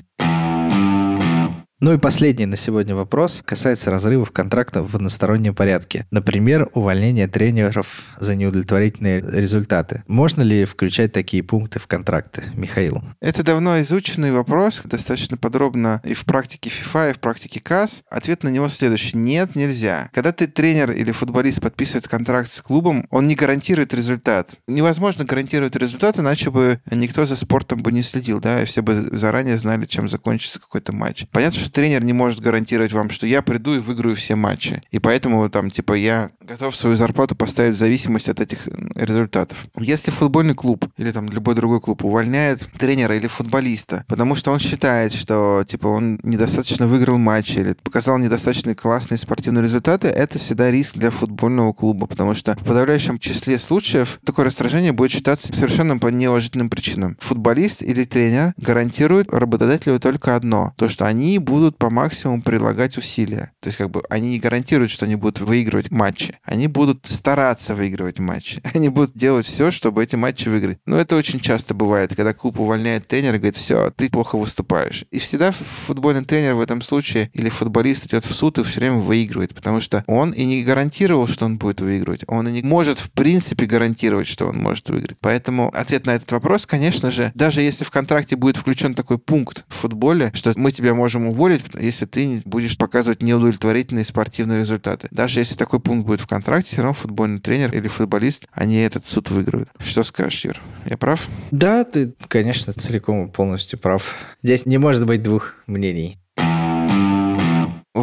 Ну 1.83 1.93
и 1.93 1.97
последний 1.97 2.45
на 2.45 2.57
сегодня 2.57 2.93
вопрос 2.93 3.41
касается 3.43 3.89
разрывов 3.89 4.29
контракта 4.29 4.83
в 4.83 4.93
одностороннем 4.93 5.55
порядке. 5.55 6.05
Например, 6.11 6.69
увольнение 6.75 7.27
тренеров 7.27 8.03
за 8.19 8.35
неудовлетворительные 8.35 9.19
результаты. 9.19 10.03
Можно 10.05 10.43
ли 10.43 10.65
включать 10.65 11.11
такие 11.11 11.41
пункты 11.41 11.79
в 11.79 11.87
контракты, 11.87 12.43
Михаил? 12.53 13.01
Это 13.19 13.41
давно 13.43 13.81
изученный 13.81 14.31
вопрос, 14.31 14.81
достаточно 14.83 15.37
подробно 15.37 16.01
и 16.03 16.13
в 16.13 16.23
практике 16.25 16.69
FIFA, 16.69 17.09
и 17.09 17.13
в 17.13 17.19
практике 17.19 17.59
КАС. 17.59 18.03
Ответ 18.11 18.43
на 18.43 18.49
него 18.49 18.69
следующий. 18.69 19.17
Нет, 19.17 19.55
нельзя. 19.55 20.11
Когда 20.13 20.31
ты 20.31 20.45
тренер 20.45 20.91
или 20.91 21.11
футболист 21.11 21.61
подписывает 21.61 22.07
контракт 22.07 22.51
с 22.51 22.61
клубом, 22.61 23.07
он 23.09 23.25
не 23.25 23.33
гарантирует 23.33 23.95
результат. 23.95 24.51
Невозможно 24.67 25.25
гарантировать 25.25 25.75
результат, 25.75 26.19
иначе 26.19 26.51
бы 26.51 26.79
никто 26.91 27.25
за 27.25 27.35
спортом 27.35 27.81
бы 27.81 27.91
не 27.91 28.03
следил, 28.03 28.39
да, 28.39 28.61
и 28.61 28.65
все 28.65 28.83
бы 28.83 28.93
заранее 29.17 29.57
знали, 29.57 29.87
чем 29.87 30.09
закончится 30.09 30.59
какой-то 30.59 30.93
матч. 30.93 31.25
Понятно, 31.31 31.59
что 31.59 31.70
тренер 31.71 32.03
не 32.03 32.13
может 32.13 32.39
гарантировать 32.39 32.93
вам, 32.93 33.09
что 33.09 33.25
я 33.25 33.41
приду 33.41 33.75
и 33.75 33.79
выиграю 33.79 34.15
все 34.15 34.35
матчи. 34.35 34.81
И 34.91 34.99
поэтому 34.99 35.49
там, 35.49 35.71
типа, 35.71 35.93
я 35.93 36.31
готов 36.41 36.75
свою 36.75 36.95
зарплату 36.95 37.35
поставить 37.35 37.75
в 37.75 37.79
зависимость 37.79 38.29
от 38.29 38.39
этих 38.39 38.67
результатов. 38.95 39.65
Если 39.77 40.11
футбольный 40.11 40.53
клуб 40.53 40.85
или 40.97 41.11
там 41.11 41.27
любой 41.29 41.55
другой 41.55 41.81
клуб 41.81 42.03
увольняет 42.03 42.67
тренера 42.77 43.15
или 43.15 43.27
футболиста, 43.27 44.05
потому 44.07 44.35
что 44.35 44.51
он 44.51 44.59
считает, 44.59 45.13
что, 45.13 45.63
типа, 45.67 45.87
он 45.87 46.19
недостаточно 46.23 46.87
выиграл 46.87 47.17
матч 47.17 47.55
или 47.55 47.73
показал 47.73 48.17
недостаточно 48.17 48.75
классные 48.75 49.17
спортивные 49.17 49.63
результаты, 49.63 50.07
это 50.07 50.37
всегда 50.39 50.71
риск 50.71 50.95
для 50.95 51.11
футбольного 51.11 51.73
клуба, 51.73 52.07
потому 52.07 52.35
что 52.35 52.53
в 52.55 52.65
подавляющем 52.65 53.19
числе 53.19 53.59
случаев 53.59 54.19
такое 54.25 54.45
раздражение 54.45 54.91
будет 54.91 55.11
считаться 55.11 55.53
совершенно 55.53 55.97
по 55.97 56.07
неуважительным 56.07 56.69
причинам. 56.69 57.17
Футболист 57.19 57.81
или 57.81 58.03
тренер 58.03 58.53
гарантирует 58.57 59.31
работодателю 59.31 59.99
только 59.99 60.35
одно, 60.35 60.73
то, 60.77 60.89
что 60.89 61.05
они 61.05 61.37
будут 61.39 61.60
будут 61.61 61.77
по 61.77 61.91
максимуму 61.91 62.41
прилагать 62.41 62.97
усилия. 62.97 63.51
То 63.59 63.67
есть 63.67 63.77
как 63.77 63.91
бы 63.91 64.03
они 64.09 64.29
не 64.29 64.39
гарантируют, 64.39 64.91
что 64.91 65.05
они 65.05 65.15
будут 65.15 65.39
выигрывать 65.39 65.91
матчи. 65.91 66.35
Они 66.43 66.67
будут 66.67 67.05
стараться 67.05 67.75
выигрывать 67.75 68.17
матчи. 68.17 68.61
Они 68.73 68.89
будут 68.89 69.15
делать 69.15 69.45
все, 69.45 69.69
чтобы 69.69 70.01
эти 70.01 70.15
матчи 70.15 70.49
выиграть. 70.49 70.79
Но 70.87 70.97
это 70.97 71.15
очень 71.15 71.39
часто 71.39 71.75
бывает, 71.75 72.15
когда 72.15 72.33
клуб 72.33 72.59
увольняет 72.59 73.07
тренера 73.07 73.35
и 73.35 73.37
говорит, 73.37 73.57
все, 73.57 73.91
ты 73.91 74.09
плохо 74.09 74.37
выступаешь. 74.37 75.05
И 75.11 75.19
всегда 75.19 75.51
футбольный 75.51 76.25
тренер 76.25 76.55
в 76.55 76.61
этом 76.61 76.81
случае 76.81 77.29
или 77.33 77.49
футболист 77.49 78.07
идет 78.07 78.25
в 78.25 78.33
суд 78.33 78.57
и 78.57 78.63
все 78.63 78.79
время 78.79 78.95
выигрывает, 78.95 79.53
потому 79.53 79.81
что 79.81 80.03
он 80.07 80.31
и 80.31 80.45
не 80.45 80.63
гарантировал, 80.63 81.27
что 81.27 81.45
он 81.45 81.59
будет 81.59 81.81
выигрывать. 81.81 82.23
Он 82.27 82.47
и 82.47 82.51
не 82.51 82.61
может 82.63 82.97
в 82.97 83.11
принципе 83.11 83.67
гарантировать, 83.67 84.27
что 84.27 84.47
он 84.47 84.57
может 84.57 84.89
выиграть. 84.89 85.17
Поэтому 85.19 85.69
ответ 85.73 86.07
на 86.07 86.15
этот 86.15 86.31
вопрос, 86.31 86.65
конечно 86.65 87.11
же, 87.11 87.31
даже 87.35 87.61
если 87.61 87.83
в 87.83 87.91
контракте 87.91 88.35
будет 88.35 88.57
включен 88.57 88.95
такой 88.95 89.19
пункт 89.19 89.63
в 89.67 89.75
футболе, 89.75 90.31
что 90.33 90.53
мы 90.55 90.71
тебя 90.71 90.95
можем 90.95 91.27
уволить, 91.27 91.50
уволить, 91.51 91.65
если 91.79 92.05
ты 92.05 92.41
будешь 92.45 92.77
показывать 92.77 93.21
неудовлетворительные 93.21 94.05
спортивные 94.05 94.59
результаты. 94.59 95.07
Даже 95.11 95.39
если 95.39 95.55
такой 95.55 95.79
пункт 95.79 96.05
будет 96.05 96.21
в 96.21 96.27
контракте, 96.27 96.73
все 96.73 96.81
равно 96.81 96.93
футбольный 96.93 97.39
тренер 97.39 97.73
или 97.73 97.87
футболист, 97.87 98.47
они 98.51 98.77
этот 98.77 99.07
суд 99.07 99.29
выиграют. 99.29 99.69
Что 99.79 100.03
скажешь, 100.03 100.45
Юр? 100.45 100.57
Я 100.85 100.97
прав? 100.97 101.27
Да, 101.51 101.83
ты, 101.83 102.13
конечно, 102.27 102.73
целиком 102.73 103.27
и 103.27 103.31
полностью 103.31 103.79
прав. 103.79 104.15
Здесь 104.43 104.65
не 104.65 104.77
может 104.77 105.05
быть 105.05 105.23
двух 105.23 105.55
мнений. 105.67 106.20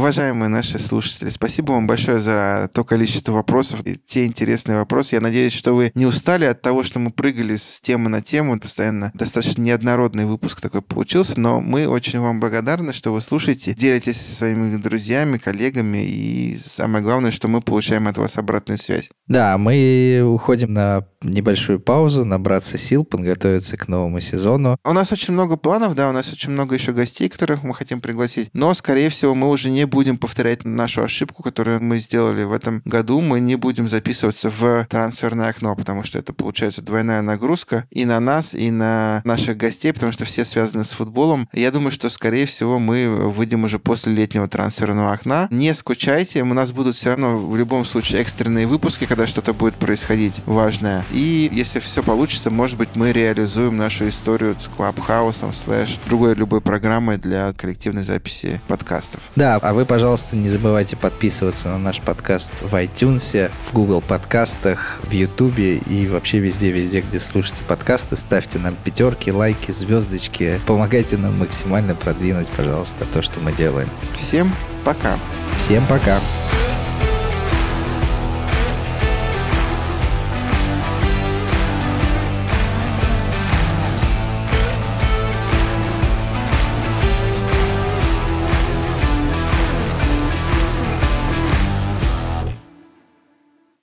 Уважаемые 0.09 0.48
наши 0.48 0.78
слушатели, 0.78 1.28
спасибо 1.28 1.72
вам 1.72 1.86
большое 1.86 2.18
за 2.18 2.70
то 2.72 2.82
количество 2.82 3.32
вопросов 3.32 3.84
и 3.84 3.96
те 3.98 4.24
интересные 4.24 4.78
вопросы. 4.78 5.16
Я 5.16 5.20
надеюсь, 5.20 5.52
что 5.52 5.74
вы 5.74 5.92
не 5.94 6.06
устали 6.06 6.46
от 6.46 6.62
того, 6.62 6.82
что 6.82 6.98
мы 6.98 7.11
прыгали 7.11 7.59
с 7.59 7.78
темы 7.82 8.09
на 8.09 8.22
тему. 8.22 8.59
Постоянно 8.59 9.11
достаточно 9.12 9.61
неоднородный 9.61 10.24
выпуск 10.24 10.62
такой 10.62 10.80
получился, 10.80 11.38
но 11.38 11.61
мы 11.61 11.86
очень 11.86 12.20
вам 12.20 12.40
благодарны, 12.40 12.94
что 12.94 13.12
вы 13.12 13.20
слушаете, 13.20 13.74
делитесь 13.74 14.18
со 14.18 14.34
своими 14.34 14.78
друзьями, 14.78 15.36
коллегами, 15.36 15.98
и 16.06 16.56
самое 16.56 17.04
главное, 17.04 17.30
что 17.30 17.48
мы 17.48 17.61
получаем 17.61 18.09
от 18.09 18.16
вас 18.16 18.38
обратную 18.38 18.78
связь. 18.78 19.11
Да, 19.26 19.59
мы 19.59 20.22
уходим 20.24 20.72
на 20.72 21.06
небольшую 21.20 21.80
паузу, 21.80 22.24
набраться 22.24 22.78
сил, 22.78 23.04
подготовиться 23.04 23.76
к 23.76 23.88
новому 23.88 24.20
сезону. 24.20 24.78
У 24.84 24.92
нас 24.94 25.12
очень 25.12 25.34
много 25.34 25.59
планов, 25.59 25.94
да, 25.94 26.09
у 26.09 26.12
нас 26.12 26.32
очень 26.32 26.52
много 26.52 26.76
еще 26.76 26.94
гостей, 26.94 27.28
которых 27.28 27.62
мы 27.62 27.74
хотим 27.74 28.00
пригласить, 28.00 28.48
но, 28.54 28.72
скорее 28.72 29.11
всего, 29.11 29.34
мы 29.34 29.50
уже 29.50 29.68
не 29.68 29.78
не 29.78 29.86
будем 29.99 30.16
повторять 30.16 30.64
нашу 30.64 31.03
ошибку, 31.03 31.42
которую 31.42 31.82
мы 31.82 31.99
сделали 31.99 32.44
в 32.44 32.53
этом 32.53 32.82
году. 32.84 33.20
Мы 33.20 33.40
не 33.40 33.57
будем 33.57 33.88
записываться 33.88 34.49
в 34.49 34.86
трансферное 34.88 35.49
окно, 35.49 35.74
потому 35.74 36.05
что 36.05 36.20
это 36.20 36.32
получается 36.32 36.82
двойная 36.82 37.20
нагрузка 37.20 37.84
и 37.90 38.05
на 38.05 38.20
нас, 38.20 38.55
и 38.55 38.70
на 38.70 39.22
наших 39.24 39.57
гостей, 39.57 39.92
потому 39.92 40.12
что 40.12 40.24
все 40.24 40.44
связаны 40.44 40.84
с 40.84 40.90
футболом. 40.90 41.49
Я 41.53 41.72
думаю, 41.72 41.90
что, 41.90 42.09
скорее 42.11 42.46
всего, 42.46 42.78
мы 42.78 43.28
выйдем 43.28 43.64
уже 43.64 43.80
после 43.80 44.14
летнего 44.14 44.46
трансферного 44.46 45.12
окна. 45.12 45.49
Не 45.51 45.74
скучайте, 45.74 46.42
у 46.42 46.55
нас 46.55 46.70
будут 46.70 46.94
все 46.94 47.09
равно 47.09 47.36
в 47.36 47.57
любом 47.57 47.84
случае 47.84 48.20
экстренные 48.20 48.68
выпуски, 48.68 49.05
когда 49.05 49.26
что-то 49.26 49.53
будет 49.53 49.74
происходить 49.74 50.42
важное. 50.46 51.05
И 51.11 51.51
если 51.51 51.80
все 51.80 52.05
получится, 52.05 52.53
может 52.53 52.78
быть, 52.78 52.90
мы 52.94 53.11
реализуем 53.11 53.76
нашу 53.76 54.09
историю 54.11 54.55
с 54.61 54.68
Клабхаусом, 54.68 55.53
слэш 55.53 55.99
другой 56.07 56.36
любой 56.36 56.61
программой 56.61 57.18
для 57.18 57.53
коллективной 57.53 58.05
записи 58.05 58.61
подкастов. 58.68 59.20
Да, 59.34 59.57
а 59.57 59.74
вы, 59.74 59.88
пожалуйста, 59.89 60.36
не 60.36 60.49
забывайте 60.49 60.97
подписываться 60.97 61.68
на 61.68 61.78
наш 61.78 62.01
подкаст 62.01 62.53
в 62.61 62.74
iTunes, 62.74 63.51
в 63.66 63.72
Google 63.72 64.03
подкастах, 64.03 65.01
в 65.03 65.11
YouTube 65.11 65.59
и 65.59 66.09
вообще 66.09 66.39
везде-везде, 66.39 67.01
где 67.01 67.18
слушаете 67.18 67.62
подкасты. 67.64 68.16
Ставьте 68.16 68.59
нам 68.59 68.76
пятерки, 68.84 69.32
лайки, 69.32 69.72
звездочки. 69.72 70.61
Помогайте 70.66 71.16
нам 71.16 71.39
максимально 71.39 71.95
продвинуть, 71.95 72.49
пожалуйста, 72.49 73.07
то, 73.12 73.22
что 73.22 73.41
мы 73.41 73.53
делаем. 73.53 73.89
Всем 74.14 74.53
пока. 74.84 75.18
Всем 75.59 75.84
пока. 75.86 76.20